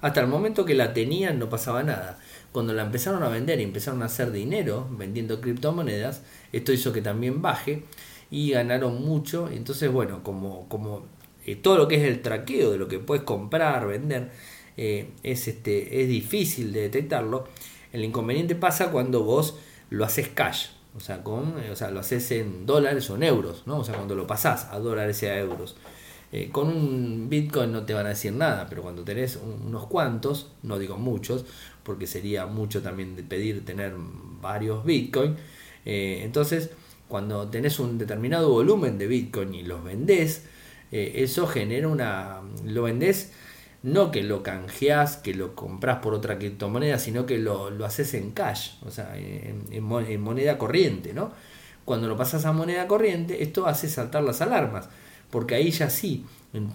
hasta 0.00 0.20
el 0.20 0.28
momento 0.28 0.64
que 0.64 0.74
la 0.74 0.92
tenían 0.92 1.38
no 1.38 1.48
pasaba 1.48 1.82
nada. 1.82 2.18
Cuando 2.52 2.72
la 2.72 2.82
empezaron 2.82 3.22
a 3.22 3.28
vender 3.28 3.60
y 3.60 3.64
empezaron 3.64 4.02
a 4.02 4.06
hacer 4.06 4.30
dinero 4.30 4.88
vendiendo 4.90 5.40
criptomonedas, 5.40 6.22
esto 6.52 6.72
hizo 6.72 6.92
que 6.92 7.02
también 7.02 7.42
baje 7.42 7.84
y 8.30 8.52
ganaron 8.52 9.04
mucho. 9.04 9.48
Entonces, 9.50 9.90
bueno, 9.90 10.22
como, 10.22 10.68
como 10.68 11.06
eh, 11.44 11.56
todo 11.56 11.76
lo 11.76 11.88
que 11.88 11.96
es 11.96 12.04
el 12.04 12.22
traqueo 12.22 12.70
de 12.72 12.78
lo 12.78 12.88
que 12.88 12.98
puedes 12.98 13.24
comprar, 13.24 13.86
vender, 13.86 14.30
eh, 14.76 15.08
es, 15.22 15.48
este, 15.48 16.02
es 16.02 16.08
difícil 16.08 16.72
de 16.72 16.82
detectarlo. 16.82 17.48
El 17.92 18.04
inconveniente 18.04 18.54
pasa 18.54 18.90
cuando 18.90 19.22
vos 19.22 19.56
lo 19.90 20.04
haces 20.04 20.28
cash. 20.28 20.68
O 20.96 21.00
sea, 21.00 21.22
con, 21.22 21.58
eh, 21.62 21.70
o 21.70 21.76
sea, 21.76 21.90
lo 21.90 22.00
haces 22.00 22.30
en 22.32 22.66
dólares 22.66 23.08
o 23.10 23.16
en 23.16 23.22
euros, 23.22 23.62
¿no? 23.66 23.78
O 23.78 23.84
sea, 23.84 23.94
cuando 23.94 24.14
lo 24.14 24.26
pasás 24.26 24.68
a 24.70 24.78
dólares 24.78 25.22
y 25.22 25.26
a 25.26 25.38
euros. 25.38 25.76
Eh, 26.32 26.48
con 26.50 26.68
un 26.68 27.28
Bitcoin 27.28 27.72
no 27.72 27.84
te 27.84 27.94
van 27.94 28.06
a 28.06 28.10
decir 28.10 28.32
nada, 28.32 28.66
pero 28.68 28.82
cuando 28.82 29.04
tenés 29.04 29.38
unos 29.64 29.86
cuantos, 29.86 30.50
no 30.62 30.78
digo 30.78 30.96
muchos, 30.96 31.44
porque 31.82 32.06
sería 32.06 32.46
mucho 32.46 32.82
también 32.82 33.14
pedir 33.28 33.64
tener 33.64 33.94
varios 34.40 34.84
Bitcoin. 34.84 35.36
Entonces, 35.84 36.70
cuando 37.06 37.46
tenés 37.48 37.78
un 37.78 37.96
determinado 37.96 38.50
volumen 38.50 38.98
de 38.98 39.06
Bitcoin 39.06 39.54
y 39.54 39.62
los 39.62 39.84
vendés, 39.84 40.42
eso 40.90 41.46
genera 41.46 41.86
una. 41.86 42.40
Lo 42.64 42.82
vendés 42.82 43.30
no 43.86 44.10
que 44.10 44.24
lo 44.24 44.42
canjeás, 44.42 45.16
que 45.16 45.32
lo 45.32 45.54
compras 45.54 45.98
por 45.98 46.12
otra 46.12 46.38
criptomoneda, 46.38 46.98
sino 46.98 47.24
que 47.24 47.38
lo, 47.38 47.70
lo 47.70 47.84
haces 47.86 48.14
en 48.14 48.32
cash, 48.32 48.72
o 48.84 48.90
sea, 48.90 49.16
en, 49.16 49.84
moneda 49.84 50.58
corriente, 50.58 51.14
¿no? 51.14 51.30
Cuando 51.84 52.08
lo 52.08 52.16
pasas 52.16 52.44
a 52.46 52.52
moneda 52.52 52.88
corriente, 52.88 53.44
esto 53.44 53.68
hace 53.68 53.88
saltar 53.88 54.24
las 54.24 54.40
alarmas, 54.40 54.88
porque 55.30 55.54
ahí 55.54 55.70
ya 55.70 55.88
sí 55.88 56.24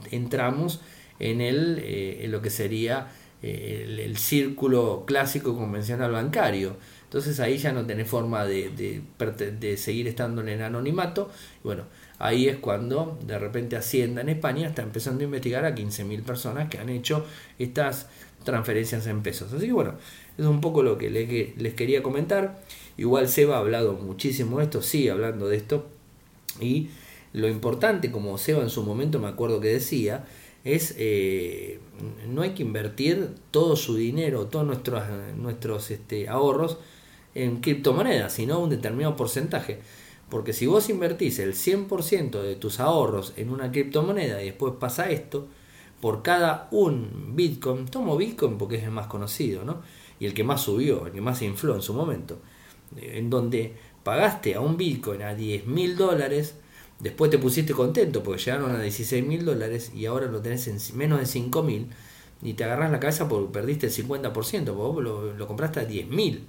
entramos 0.10 0.80
en, 1.20 1.42
el, 1.42 1.80
eh, 1.84 2.24
en 2.24 2.32
lo 2.32 2.42
que 2.42 2.50
sería 2.50 3.10
eh, 3.44 4.04
el, 4.06 4.16
círculo 4.16 5.04
clásico 5.06 5.54
convencional 5.54 6.14
bancario. 6.14 6.78
Entonces 7.04 7.42
ahí 7.42 7.58
ya 7.58 7.74
no 7.74 7.86
tenés 7.86 8.08
forma 8.08 8.46
de, 8.46 8.70
de, 8.70 9.52
de 9.52 9.76
seguir 9.76 10.08
estando 10.08 10.40
en 10.40 10.48
el 10.48 10.62
anonimato. 10.62 11.30
Bueno, 11.62 11.84
Ahí 12.24 12.48
es 12.48 12.58
cuando 12.58 13.18
de 13.26 13.40
repente 13.40 13.76
Hacienda 13.76 14.22
en 14.22 14.30
España 14.30 14.68
está 14.68 14.84
empezando 14.84 15.22
a 15.22 15.24
investigar 15.24 15.66
a 15.66 15.74
15.000 15.74 16.22
personas 16.22 16.70
que 16.70 16.78
han 16.78 16.90
hecho 16.90 17.26
estas 17.58 18.10
transferencias 18.44 19.08
en 19.08 19.24
pesos. 19.24 19.52
Así 19.54 19.66
que 19.66 19.74
bueno, 19.74 19.96
es 20.38 20.46
un 20.46 20.62
poco 20.62 20.84
lo 20.84 21.00
que 21.00 21.10
les 21.10 21.74
quería 21.74 22.04
comentar. 22.04 22.62
Igual 22.96 23.28
Seba 23.28 23.56
ha 23.56 23.60
hablado 23.60 23.94
muchísimo 23.94 24.60
de 24.60 24.66
esto, 24.66 24.84
sigue 24.84 25.10
hablando 25.10 25.48
de 25.48 25.58
esto. 25.58 25.88
Y 26.60 26.90
lo 27.34 27.48
importante, 27.48 28.12
como 28.12 28.38
Seba 28.38 28.62
en 28.62 28.70
su 28.70 28.84
momento 28.84 29.18
me 29.18 29.28
acuerdo 29.28 29.60
que 29.60 29.70
decía, 29.70 30.26
es 30.64 30.94
eh, 31.00 31.80
no 32.30 32.44
hay 32.44 32.52
que 32.52 32.62
invertir 32.62 33.30
todo 33.50 33.76
su 33.76 33.96
dinero, 33.96 34.46
todos 34.46 34.68
nuestros, 34.68 35.02
nuestros 35.38 35.90
este, 35.90 36.30
ahorros 36.30 36.78
en 37.34 37.62
criptomonedas, 37.62 38.32
sino 38.32 38.60
un 38.60 38.70
determinado 38.70 39.16
porcentaje. 39.16 39.80
Porque 40.32 40.54
si 40.54 40.66
vos 40.66 40.90
invertís 40.90 41.40
el 41.40 41.54
100% 41.54 42.42
de 42.42 42.56
tus 42.56 42.80
ahorros 42.80 43.34
en 43.36 43.50
una 43.50 43.70
criptomoneda 43.70 44.42
y 44.42 44.46
después 44.46 44.76
pasa 44.80 45.10
esto, 45.12 45.50
por 46.00 46.24
cada 46.24 46.70
un 46.72 47.36
Bitcoin, 47.36 47.86
tomo 47.86 48.16
Bitcoin 48.16 48.58
porque 48.58 48.78
es 48.78 48.84
el 48.84 48.92
más 48.92 49.08
conocido, 49.08 49.66
¿no? 49.66 49.82
Y 50.22 50.26
el 50.26 50.34
que 50.34 50.46
más 50.46 50.62
subió, 50.62 51.06
el 51.06 51.12
que 51.12 51.20
más 51.20 51.42
infló 51.42 51.76
en 51.76 51.82
su 51.82 51.94
momento, 51.94 52.40
en 52.96 53.30
donde 53.30 53.76
pagaste 54.06 54.56
a 54.56 54.62
un 54.62 54.78
Bitcoin 54.78 55.22
a 55.22 55.36
10 55.36 55.68
mil 55.68 55.98
dólares, 55.98 56.56
después 57.02 57.30
te 57.30 57.38
pusiste 57.38 57.74
contento 57.74 58.24
porque 58.24 58.42
llegaron 58.42 58.72
a 58.72 58.82
16 58.82 59.26
mil 59.26 59.44
dólares 59.44 59.92
y 59.94 60.06
ahora 60.06 60.28
lo 60.28 60.42
tenés 60.42 60.66
en 60.70 60.98
menos 60.98 61.20
de 61.20 61.26
5 61.26 61.62
mil 61.62 61.88
y 62.42 62.54
te 62.54 62.64
agarras 62.64 62.90
la 62.90 63.02
cabeza 63.02 63.28
porque 63.28 63.52
perdiste 63.52 63.88
el 63.88 63.92
50%, 63.92 64.32
porque 64.32 64.72
vos 64.72 65.04
lo, 65.04 65.34
lo 65.34 65.46
compraste 65.46 65.82
a 65.82 65.86
10 65.86 66.08
mil. 66.08 66.46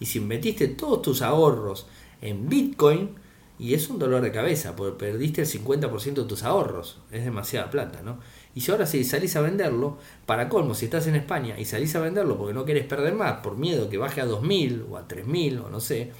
Y 0.00 0.06
si 0.06 0.18
metiste 0.18 0.66
todos 0.66 1.00
tus 1.00 1.22
ahorros 1.22 1.86
en 2.24 2.48
Bitcoin, 2.48 3.10
y 3.56 3.74
es 3.74 3.88
un 3.88 4.00
dolor 4.00 4.20
de 4.22 4.32
cabeza, 4.32 4.74
porque 4.74 5.06
perdiste 5.06 5.42
el 5.42 5.46
50% 5.46 6.14
de 6.14 6.24
tus 6.24 6.42
ahorros, 6.42 6.98
es 7.12 7.24
demasiada 7.24 7.70
plata, 7.70 8.02
¿no? 8.02 8.18
Y 8.54 8.62
si 8.62 8.72
ahora 8.72 8.86
si 8.86 9.04
salís 9.04 9.36
a 9.36 9.42
venderlo, 9.42 9.98
para 10.26 10.48
colmo, 10.48 10.74
si 10.74 10.86
estás 10.86 11.06
en 11.06 11.14
España 11.14 11.58
y 11.58 11.64
salís 11.64 11.94
a 11.94 12.00
venderlo 12.00 12.36
porque 12.36 12.54
no 12.54 12.64
querés 12.64 12.86
perder 12.86 13.14
más, 13.14 13.40
por 13.42 13.56
miedo 13.56 13.88
que 13.88 13.98
baje 13.98 14.20
a 14.20 14.26
2.000 14.26 14.86
o 14.90 14.96
a 14.96 15.06
3.000 15.06 15.64
o 15.66 15.70
no 15.70 15.80
sé, 15.80 16.10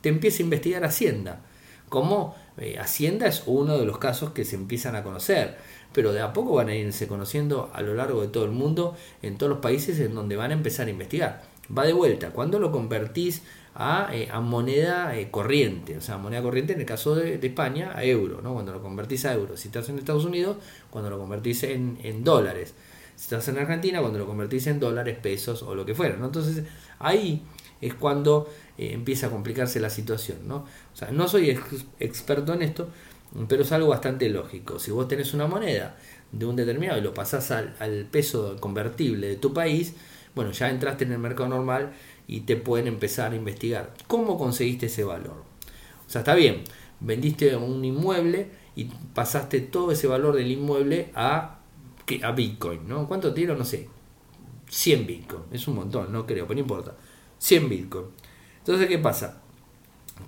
te 0.00 0.08
empieza 0.08 0.42
a 0.42 0.44
investigar 0.44 0.84
Hacienda. 0.84 1.42
Como 1.88 2.34
eh, 2.58 2.78
Hacienda 2.78 3.26
es 3.26 3.44
uno 3.46 3.78
de 3.78 3.84
los 3.84 3.98
casos 3.98 4.30
que 4.30 4.44
se 4.44 4.56
empiezan 4.56 4.96
a 4.96 5.02
conocer, 5.02 5.56
pero 5.92 6.12
de 6.12 6.22
a 6.22 6.32
poco 6.32 6.54
van 6.54 6.68
a 6.68 6.74
irse 6.74 7.06
conociendo 7.06 7.70
a 7.72 7.82
lo 7.82 7.94
largo 7.94 8.20
de 8.20 8.28
todo 8.28 8.44
el 8.44 8.50
mundo, 8.50 8.96
en 9.22 9.38
todos 9.38 9.50
los 9.50 9.60
países 9.60 10.00
en 10.00 10.14
donde 10.14 10.36
van 10.36 10.50
a 10.50 10.54
empezar 10.54 10.88
a 10.88 10.90
investigar. 10.90 11.53
Va 11.76 11.84
de 11.84 11.92
vuelta, 11.92 12.30
cuando 12.30 12.58
lo 12.58 12.70
convertís 12.70 13.42
a, 13.74 14.10
eh, 14.12 14.28
a 14.30 14.40
moneda 14.40 15.16
eh, 15.16 15.30
corriente, 15.30 15.96
o 15.96 16.00
sea, 16.00 16.18
moneda 16.18 16.42
corriente 16.42 16.74
en 16.74 16.80
el 16.80 16.86
caso 16.86 17.14
de, 17.14 17.34
España 17.42 17.92
a 17.94 18.04
euro, 18.04 18.40
¿no? 18.42 18.52
cuando 18.52 18.72
lo 18.72 18.82
convertís 18.82 19.24
a 19.24 19.34
euro. 19.34 19.56
Si 19.56 19.68
estás 19.68 19.88
en 19.88 19.98
Estados 19.98 20.24
Unidos, 20.24 20.58
cuando 20.90 21.10
lo 21.10 21.18
convertís 21.18 21.62
en, 21.64 21.98
en 22.02 22.22
dólares. 22.22 22.74
Si 23.16 23.22
estás 23.24 23.48
en 23.48 23.58
Argentina, 23.58 24.00
cuando 24.00 24.18
lo 24.18 24.26
convertís 24.26 24.66
en 24.66 24.80
dólares, 24.80 25.16
pesos 25.20 25.62
o 25.62 25.74
lo 25.74 25.86
que 25.86 25.94
fuera. 25.94 26.16
Entonces 26.16 26.64
ahí 26.98 27.42
es 27.80 27.94
cuando 27.94 28.50
eh, 28.76 28.90
empieza 28.92 29.28
a 29.28 29.30
complicarse 29.30 29.80
la 29.80 29.90
situación. 29.90 30.46
¿no? 30.46 30.56
O 30.56 30.96
sea, 30.96 31.10
no 31.10 31.28
soy 31.28 31.58
experto 31.98 32.52
en 32.52 32.62
esto, 32.62 32.88
pero 33.48 33.62
es 33.62 33.72
algo 33.72 33.88
bastante 33.88 34.28
lógico. 34.28 34.78
Si 34.78 34.90
vos 34.90 35.08
tenés 35.08 35.34
una 35.34 35.46
moneda 35.46 35.96
de 36.30 36.46
un 36.46 36.56
determinado 36.56 36.98
y 36.98 37.02
lo 37.02 37.14
pasás 37.14 37.50
al 37.50 38.06
peso 38.10 38.56
convertible 38.60 39.28
de 39.28 39.36
tu 39.36 39.52
país, 39.52 39.94
bueno, 40.34 40.50
ya 40.50 40.70
entraste 40.70 41.04
en 41.04 41.12
el 41.12 41.18
mercado 41.18 41.48
normal 41.48 41.92
y 42.26 42.40
te 42.40 42.56
pueden 42.56 42.86
empezar 42.86 43.32
a 43.32 43.36
investigar. 43.36 43.94
¿Cómo 44.06 44.36
conseguiste 44.36 44.86
ese 44.86 45.04
valor? 45.04 45.44
O 46.06 46.10
sea, 46.10 46.20
está 46.20 46.34
bien, 46.34 46.64
vendiste 47.00 47.54
un 47.56 47.84
inmueble 47.84 48.50
y 48.74 48.84
pasaste 49.14 49.60
todo 49.60 49.92
ese 49.92 50.06
valor 50.06 50.34
del 50.34 50.50
inmueble 50.50 51.10
a, 51.14 51.58
a 52.22 52.32
Bitcoin, 52.32 52.88
¿no? 52.88 53.06
¿Cuánto 53.06 53.32
tiro? 53.32 53.56
No 53.56 53.64
sé. 53.64 53.88
100 54.68 55.06
Bitcoin. 55.06 55.42
Es 55.52 55.68
un 55.68 55.76
montón, 55.76 56.12
no 56.12 56.26
creo, 56.26 56.46
pero 56.46 56.56
no 56.56 56.60
importa. 56.62 56.94
100 57.38 57.68
Bitcoin. 57.68 58.06
Entonces, 58.58 58.88
¿qué 58.88 58.98
pasa? 58.98 59.40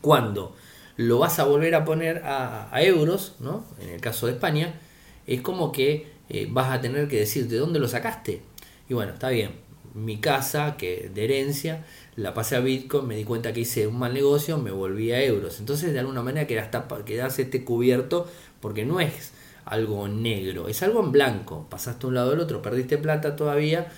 Cuando 0.00 0.54
lo 0.96 1.18
vas 1.18 1.38
a 1.40 1.44
volver 1.44 1.74
a 1.74 1.84
poner 1.84 2.22
a, 2.24 2.70
euros, 2.82 3.36
¿no? 3.40 3.64
En 3.80 3.88
el 3.88 4.00
caso 4.00 4.26
de 4.26 4.32
España, 4.32 4.78
es 5.26 5.40
como 5.40 5.72
que 5.72 6.12
eh, 6.28 6.46
vas 6.48 6.70
a 6.70 6.80
tener 6.80 7.08
que 7.08 7.18
decir 7.18 7.48
de 7.48 7.56
dónde 7.56 7.80
lo 7.80 7.88
sacaste. 7.88 8.42
Y 8.88 8.94
bueno, 8.94 9.14
está 9.14 9.30
bien 9.30 9.65
mi 9.96 10.18
casa, 10.18 10.76
que 10.76 11.10
de 11.12 11.24
herencia, 11.24 11.84
la 12.16 12.34
pasé 12.34 12.56
a 12.56 12.60
Bitcoin, 12.60 13.06
me 13.06 13.16
di 13.16 13.24
cuenta 13.24 13.52
que 13.52 13.60
hice 13.60 13.86
un 13.86 13.98
mal 13.98 14.14
negocio, 14.14 14.58
me 14.58 14.70
volví 14.70 15.12
a 15.12 15.22
euros. 15.22 15.58
Entonces, 15.58 15.92
de 15.92 16.00
alguna 16.00 16.22
manera 16.22 16.46
quedas 16.46 17.38
este 17.38 17.64
cubierto 17.64 18.28
porque 18.60 18.84
no 18.84 19.00
es 19.00 19.32
algo 19.64 20.06
negro, 20.08 20.68
es 20.68 20.82
algo 20.82 21.02
en 21.02 21.12
blanco. 21.12 21.66
Pasaste 21.70 22.06
un 22.06 22.14
lado 22.14 22.32
al 22.32 22.40
otro, 22.40 22.62
perdiste 22.62 22.98
plata 22.98 23.36
todavía 23.36 23.88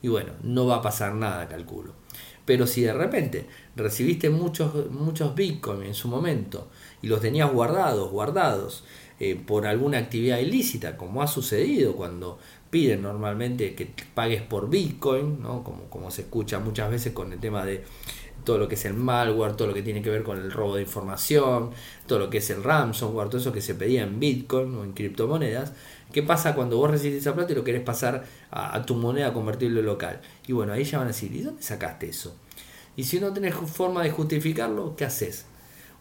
y 0.00 0.08
bueno, 0.08 0.32
no 0.42 0.66
va 0.66 0.76
a 0.76 0.82
pasar 0.82 1.14
nada, 1.14 1.48
calculo. 1.48 1.92
Pero 2.44 2.66
si 2.66 2.82
de 2.82 2.92
repente 2.92 3.46
recibiste 3.76 4.30
muchos, 4.30 4.90
muchos 4.90 5.34
Bitcoin 5.34 5.82
en 5.82 5.94
su 5.94 6.08
momento 6.08 6.68
y 7.00 7.06
los 7.06 7.20
tenías 7.20 7.52
guardados, 7.52 8.10
guardados, 8.10 8.84
eh, 9.20 9.36
por 9.36 9.66
alguna 9.66 9.98
actividad 9.98 10.38
ilícita, 10.38 10.96
como 10.96 11.22
ha 11.22 11.28
sucedido 11.28 11.94
cuando 11.94 12.40
piden 12.72 13.02
normalmente 13.02 13.74
que 13.74 13.86
pagues 14.14 14.40
por 14.40 14.70
Bitcoin, 14.70 15.42
¿no? 15.42 15.62
como, 15.62 15.90
como 15.90 16.10
se 16.10 16.22
escucha 16.22 16.58
muchas 16.58 16.90
veces 16.90 17.12
con 17.12 17.30
el 17.30 17.38
tema 17.38 17.66
de 17.66 17.84
todo 18.44 18.56
lo 18.56 18.66
que 18.66 18.76
es 18.76 18.84
el 18.86 18.94
malware, 18.94 19.54
todo 19.56 19.68
lo 19.68 19.74
que 19.74 19.82
tiene 19.82 20.00
que 20.00 20.08
ver 20.08 20.22
con 20.22 20.38
el 20.38 20.50
robo 20.50 20.76
de 20.76 20.82
información, 20.82 21.72
todo 22.06 22.18
lo 22.18 22.30
que 22.30 22.38
es 22.38 22.48
el 22.48 22.64
ransomware, 22.64 23.28
todo 23.28 23.42
eso 23.42 23.52
que 23.52 23.60
se 23.60 23.74
pedía 23.74 24.02
en 24.04 24.18
Bitcoin 24.18 24.74
o 24.74 24.84
en 24.84 24.94
criptomonedas. 24.94 25.74
¿Qué 26.14 26.22
pasa 26.22 26.54
cuando 26.54 26.78
vos 26.78 26.90
recibís 26.90 27.18
esa 27.18 27.34
plata 27.34 27.52
y 27.52 27.56
lo 27.56 27.62
querés 27.62 27.82
pasar 27.82 28.24
a, 28.50 28.82
tu 28.86 28.94
moneda 28.94 29.34
convertible 29.34 29.82
local? 29.82 30.22
Y 30.46 30.54
bueno, 30.54 30.72
ahí 30.72 30.84
ya 30.84 30.96
van 30.96 31.08
a 31.08 31.10
decir, 31.10 31.30
¿y 31.36 31.42
dónde 31.42 31.62
sacaste 31.62 32.08
eso? 32.08 32.34
Y 32.96 33.04
si 33.04 33.20
no 33.20 33.34
tenés 33.34 33.54
forma 33.54 34.02
de 34.02 34.10
justificarlo, 34.10 34.96
¿qué 34.96 35.04
haces? 35.04 35.44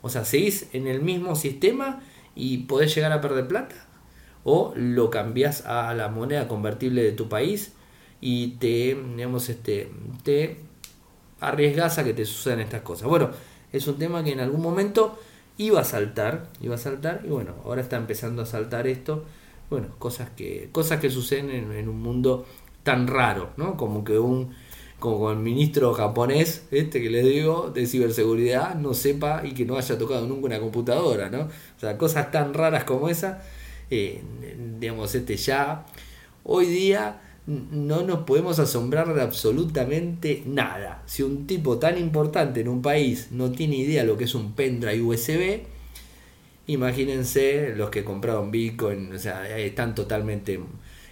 O 0.02 0.08
sea, 0.08 0.24
¿seguís 0.24 0.68
en 0.72 0.88
el 0.88 1.02
mismo 1.02 1.36
sistema 1.36 2.02
y 2.34 2.60
podés 2.60 2.96
llegar 2.96 3.12
a 3.12 3.20
perder 3.20 3.50
plata? 3.50 3.91
O 4.44 4.74
lo 4.76 5.10
cambias 5.10 5.66
a 5.66 5.94
la 5.94 6.10
moneda 6.10 6.48
convertible 6.48 7.04
de 7.04 7.12
tu 7.12 7.30
país 7.30 7.74
y 8.20 8.50
te, 8.60 8.98
digamos, 9.16 9.50
este, 9.50 9.92
te 10.24 10.58
arriesgas 11.39 11.98
a 11.98 12.04
que 12.04 12.14
te 12.14 12.26
sucedan 12.26 12.60
estas 12.60 12.82
cosas. 12.82 13.08
Bueno, 13.08 13.32
es 13.72 13.88
un 13.88 13.98
tema 13.98 14.24
que 14.24 14.32
en 14.32 14.39
algún 14.39 14.62
momento 14.62 15.20
iba 15.58 15.82
a 15.82 15.84
saltar, 15.84 16.48
iba 16.62 16.76
a 16.76 16.78
saltar 16.78 17.22
y 17.26 17.30
bueno, 17.30 17.56
ahora 17.66 17.82
está 17.82 17.98
empezando 17.98 18.42
a 18.42 18.46
saltar 18.46 18.88
esto. 18.88 19.26
Bueno, 19.70 19.88
cosas 20.00 20.30
que, 20.36 20.70
cosas 20.72 21.00
que 21.00 21.10
suceden 21.10 21.72
en, 21.72 21.88
un 21.89 22.02
mundo 22.02 22.46
tan 22.84 23.08
raro, 23.08 23.52
¿no? 23.58 23.78
Como 23.78 24.04
que 24.04 24.20
un 24.20 24.54
como 25.00 25.32
el 25.32 25.39
ministro 25.39 25.94
japonés, 25.94 26.68
este 26.70 27.02
que 27.02 27.10
le 27.10 27.24
digo, 27.24 27.72
de 27.74 27.88
ciberseguridad, 27.88 28.76
no 28.76 28.94
sepa 28.94 29.42
y 29.44 29.56
que 29.56 29.66
no 29.66 29.76
haya 29.76 29.98
tocado 29.98 30.28
nunca 30.28 30.46
una 30.46 30.60
computadora, 30.60 31.28
¿no? 31.32 31.42
O 31.46 31.80
sea, 31.80 31.98
cosas 31.98 32.30
tan 32.30 32.54
raras 32.54 32.84
como 32.84 33.10
esa 33.10 33.42
digamos, 34.80 35.14
este 35.14 35.36
ya, 35.36 35.86
hoy 36.44 36.66
día 36.66 37.22
no 37.46 38.04
nos 38.04 38.20
podemos 38.20 38.60
asombrar 38.60 39.14
de 39.14 39.22
absolutamente 39.22 40.44
nada. 40.46 41.04
Si 41.06 41.24
un 41.24 41.46
tipo 41.46 41.78
tan 41.78 41.98
importante 41.98 42.62
en 42.62 42.70
un 42.70 42.82
país 42.82 43.28
no 43.32 43.52
tiene 43.52 43.76
idea 43.76 44.04
lo 44.04 44.18
que 44.18 44.24
es 44.24 44.36
un 44.36 44.54
pendrive 44.54 45.02
USB, 45.02 45.62
imagínense 46.68 47.74
los 47.76 47.89
que 47.89 48.04
compraron 48.04 48.52
Bitcoin, 48.52 49.14
o 49.14 49.20
sea, 49.20 49.58
están 49.58 49.96
totalmente... 49.96 50.60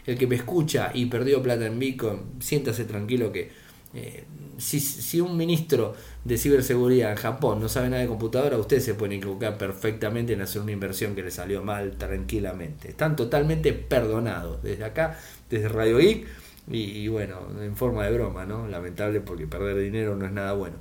El 0.05 0.17
que 0.17 0.25
me 0.25 0.38
escucha 0.38 0.91
y 0.93 1.05
perdió 1.05 1.43
plata 1.43 1.67
en 1.67 1.77
Bitcoin, 1.77 2.21
siéntase 2.39 2.86
tranquilo 2.86 3.32
que 3.32 3.51
eh, 3.93 4.25
si, 4.57 4.79
si, 4.79 5.19
un 5.19 5.35
ministro 5.35 5.95
de 6.23 6.37
ciberseguridad 6.37 7.11
en 7.11 7.17
Japón 7.17 7.59
no 7.59 7.69
sabe 7.69 7.89
nada 7.89 8.01
de 8.01 8.07
computadora, 8.07 8.57
ustedes 8.57 8.85
se 8.85 8.93
pueden 8.93 9.17
equivocar 9.17 9.57
perfectamente 9.57 10.33
en 10.33 10.41
hacer 10.41 10.61
una 10.61 10.71
inversión 10.71 11.15
que 11.15 11.23
le 11.23 11.31
salió 11.31 11.63
mal 11.63 11.97
tranquilamente. 11.97 12.89
Están 12.89 13.15
totalmente 13.15 13.73
perdonados 13.73 14.61
desde 14.61 14.83
acá, 14.83 15.17
desde 15.49 15.69
Radio 15.69 15.97
Geek, 15.97 16.27
y, 16.71 17.07
bueno, 17.07 17.47
en 17.59 17.75
forma 17.75 18.05
de 18.05 18.13
broma, 18.13 18.45
¿no? 18.45 18.67
Lamentable 18.67 19.21
porque 19.21 19.47
perder 19.47 19.77
dinero 19.77 20.15
no 20.15 20.27
es 20.27 20.31
nada 20.31 20.53
bueno. 20.53 20.75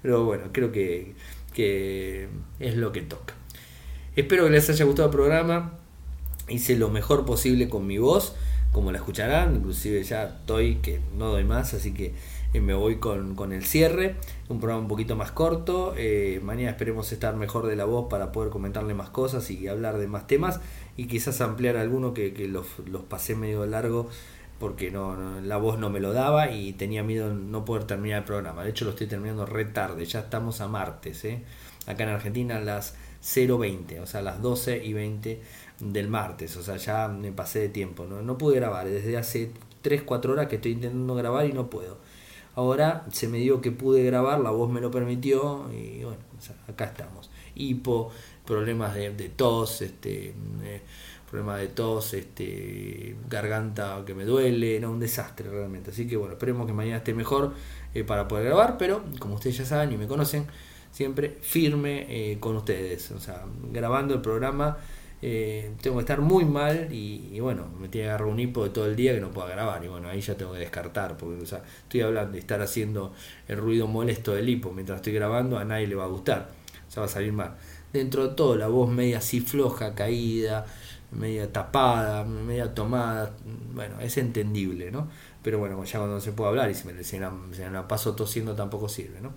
Pero 0.00 0.24
bueno, 0.24 0.44
creo 0.52 0.72
que, 0.72 1.14
que 1.52 2.28
es 2.60 2.76
lo 2.76 2.92
que 2.92 3.02
toca. 3.02 3.34
Espero 4.16 4.44
que 4.44 4.50
les 4.50 4.70
haya 4.70 4.86
gustado 4.86 5.08
el 5.08 5.14
programa. 5.14 5.78
Hice 6.48 6.76
lo 6.76 6.88
mejor 6.88 7.26
posible 7.26 7.68
con 7.68 7.86
mi 7.86 7.98
voz, 7.98 8.34
como 8.72 8.90
la 8.90 8.98
escucharán. 8.98 9.56
Inclusive 9.56 10.02
ya 10.02 10.24
estoy 10.24 10.76
que 10.76 11.00
no 11.14 11.28
doy 11.28 11.44
más, 11.44 11.74
así 11.74 11.92
que 11.92 12.14
y 12.54 12.60
me 12.60 12.72
voy 12.72 12.96
con, 12.96 13.52
el 13.52 13.64
cierre, 13.64 14.14
un 14.48 14.60
programa 14.60 14.82
un 14.82 14.88
poquito 14.88 15.16
más 15.16 15.32
corto, 15.32 15.92
eh, 15.96 16.40
mañana 16.42 16.70
esperemos 16.70 17.10
estar 17.10 17.34
mejor 17.34 17.66
de 17.66 17.74
la 17.74 17.84
voz 17.84 18.08
para 18.08 18.30
poder 18.30 18.50
comentarle 18.50 18.94
más 18.94 19.10
cosas 19.10 19.50
y 19.50 19.66
hablar 19.66 19.98
de 19.98 20.06
más 20.06 20.28
temas 20.28 20.60
y 20.96 21.08
quizás 21.08 21.40
ampliar 21.40 21.76
alguno 21.76 22.14
que, 22.14 22.32
los, 22.48 22.66
pasé 23.08 23.34
medio 23.34 23.66
largo 23.66 24.08
porque 24.60 24.92
no, 24.92 25.40
la 25.40 25.56
voz 25.56 25.80
no 25.80 25.90
me 25.90 25.98
lo 25.98 26.12
daba 26.12 26.52
y 26.52 26.72
tenía 26.74 27.02
miedo 27.02 27.34
no 27.34 27.64
poder 27.64 27.84
terminar 27.84 28.20
el 28.20 28.24
programa. 28.24 28.62
De 28.62 28.70
hecho 28.70 28.84
lo 28.84 28.92
estoy 28.92 29.08
terminando 29.08 29.44
re 29.46 29.64
tarde, 29.64 30.04
ya 30.04 30.20
estamos 30.20 30.60
a 30.60 30.68
martes, 30.68 31.24
¿eh? 31.24 31.42
acá 31.86 32.04
en 32.04 32.10
Argentina 32.10 32.58
a 32.58 32.60
las 32.60 32.94
0.20, 33.20 34.00
o 34.00 34.06
sea, 34.06 34.20
a 34.20 34.22
las 34.22 34.40
12 34.40 34.84
y 34.84 34.92
20 34.92 35.40
del 35.80 36.06
martes, 36.06 36.56
o 36.56 36.62
sea, 36.62 36.76
ya 36.76 37.08
me 37.08 37.32
pasé 37.32 37.58
de 37.58 37.68
tiempo, 37.68 38.06
no, 38.08 38.22
no 38.22 38.38
pude 38.38 38.54
grabar, 38.54 38.88
desde 38.88 39.16
hace 39.16 39.50
3-4 39.82 40.30
horas 40.30 40.46
que 40.46 40.56
estoy 40.56 40.72
intentando 40.72 41.16
grabar 41.16 41.46
y 41.46 41.52
no 41.52 41.68
puedo. 41.68 41.98
Ahora 42.56 43.04
se 43.10 43.28
me 43.28 43.38
dio 43.38 43.60
que 43.60 43.72
pude 43.72 44.04
grabar, 44.04 44.40
la 44.40 44.50
voz 44.50 44.70
me 44.70 44.80
lo 44.80 44.90
permitió 44.90 45.70
y 45.72 46.04
bueno, 46.04 46.20
acá 46.68 46.84
estamos. 46.86 47.30
Hipo, 47.54 48.10
problemas 48.46 48.94
de, 48.94 49.32
tos, 49.34 49.82
este, 49.82 50.34
eh, 50.62 50.82
problema 51.28 51.56
de 51.56 51.68
tos, 51.68 52.14
este, 52.14 53.16
garganta 53.28 54.02
que 54.06 54.14
me 54.14 54.24
duele, 54.24 54.78
no, 54.78 54.92
un 54.92 55.00
desastre 55.00 55.50
realmente. 55.50 55.90
Así 55.90 56.06
que 56.06 56.16
bueno, 56.16 56.34
esperemos 56.34 56.66
que 56.66 56.72
mañana 56.72 56.98
esté 56.98 57.12
mejor 57.14 57.54
eh, 57.92 58.04
para 58.04 58.28
poder 58.28 58.46
grabar, 58.46 58.78
pero 58.78 59.02
como 59.18 59.34
ustedes 59.34 59.58
ya 59.58 59.64
saben 59.64 59.92
y 59.92 59.96
me 59.96 60.06
conocen, 60.06 60.46
siempre 60.92 61.38
firme 61.40 62.06
eh, 62.08 62.38
con 62.38 62.56
ustedes. 62.56 63.10
O 63.10 63.20
sea, 63.20 63.44
grabando 63.72 64.14
el 64.14 64.20
programa 64.20 64.78
eh, 65.26 65.72
tengo 65.80 65.96
que 65.96 66.02
estar 66.02 66.20
muy 66.20 66.44
mal 66.44 66.88
y, 66.92 67.40
bueno, 67.40 67.66
me 67.80 67.88
tiene 67.88 68.04
que 68.04 68.10
agarrar 68.10 68.28
un 68.28 68.38
hipo 68.38 68.62
de 68.62 68.68
todo 68.68 68.84
el 68.84 68.94
día 68.94 69.14
que 69.14 69.22
no 69.22 69.30
pueda 69.30 69.48
grabar. 69.48 69.82
Y 69.82 69.88
bueno, 69.88 70.10
ahí 70.10 70.20
ya 70.20 70.36
tengo 70.36 70.52
que 70.52 70.58
descartar, 70.58 71.16
porque 71.16 71.42
o 71.42 71.46
sea, 71.46 71.62
estoy 71.82 72.02
hablando 72.02 72.32
de 72.32 72.40
estar 72.40 72.60
haciendo 72.60 73.14
el 73.48 73.56
ruido 73.56 73.86
molesto 73.86 74.34
del 74.34 74.46
hipo 74.46 74.70
mientras 74.70 74.96
estoy 74.96 75.14
grabando, 75.14 75.58
a 75.58 75.64
nadie 75.64 75.86
le 75.86 75.94
va 75.94 76.04
a 76.04 76.08
gustar. 76.08 76.50
O 76.86 76.90
sea, 76.90 77.00
va 77.00 77.06
a 77.06 77.10
salir 77.10 77.32
mal. 77.32 77.54
Dentro 77.90 78.28
de 78.28 78.34
todo, 78.34 78.54
la 78.56 78.68
voz 78.68 78.90
media 78.90 79.16
así 79.16 79.40
floja, 79.40 79.94
caída, 79.94 80.66
media 81.10 81.50
tapada, 81.50 82.24
media 82.24 82.74
tomada, 82.74 83.34
bueno, 83.72 84.00
es 84.00 84.18
entendible, 84.18 84.90
¿no? 84.90 85.08
Pero 85.42 85.58
bueno, 85.58 85.82
ya 85.84 86.00
cuando 86.00 86.20
se 86.20 86.32
puede 86.32 86.50
hablar 86.50 86.70
y 86.70 86.74
si 86.74 86.86
me, 86.86 87.02
si 87.02 87.18
la 87.18 87.88
paso 87.88 88.14
tosiendo 88.14 88.54
tampoco 88.54 88.90
sirve, 88.90 89.22
¿no? 89.22 89.32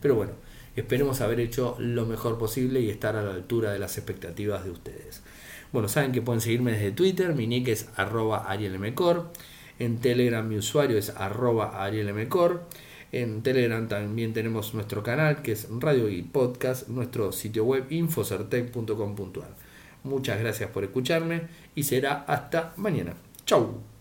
Pero 0.00 0.14
bueno, 0.14 0.32
esperemos 0.76 1.20
haber 1.20 1.40
hecho 1.40 1.76
lo 1.78 2.06
mejor 2.06 2.38
posible 2.38 2.80
y 2.80 2.88
estar 2.88 3.16
a 3.16 3.22
la 3.22 3.34
altura 3.34 3.72
de 3.72 3.78
las 3.78 3.98
expectativas 3.98 4.64
de 4.64 4.70
ustedes. 4.70 5.22
Bueno, 5.76 5.90
saben 5.90 6.10
que 6.10 6.22
pueden 6.22 6.40
seguirme 6.40 6.72
desde 6.72 6.90
Twitter, 6.90 7.34
mi 7.34 7.46
nick 7.46 7.68
es 7.68 7.90
arroba 7.96 8.50
arielmcor, 8.50 9.30
en 9.78 9.98
Telegram 9.98 10.48
mi 10.48 10.56
usuario 10.56 10.96
es 10.96 11.10
arroba 11.10 11.84
arielmcor, 11.84 12.62
en 13.12 13.42
Telegram 13.42 13.86
también 13.86 14.32
tenemos 14.32 14.72
nuestro 14.72 15.02
canal 15.02 15.42
que 15.42 15.52
es 15.52 15.68
Radio 15.68 16.08
y 16.08 16.22
Podcast, 16.22 16.88
nuestro 16.88 17.30
sitio 17.30 17.66
web 17.66 17.84
infocertec.com.ar. 17.90 19.54
Muchas 20.04 20.40
gracias 20.40 20.70
por 20.70 20.82
escucharme 20.82 21.42
y 21.74 21.82
será 21.82 22.24
hasta 22.26 22.72
mañana. 22.78 23.12
Chau. 23.44 23.95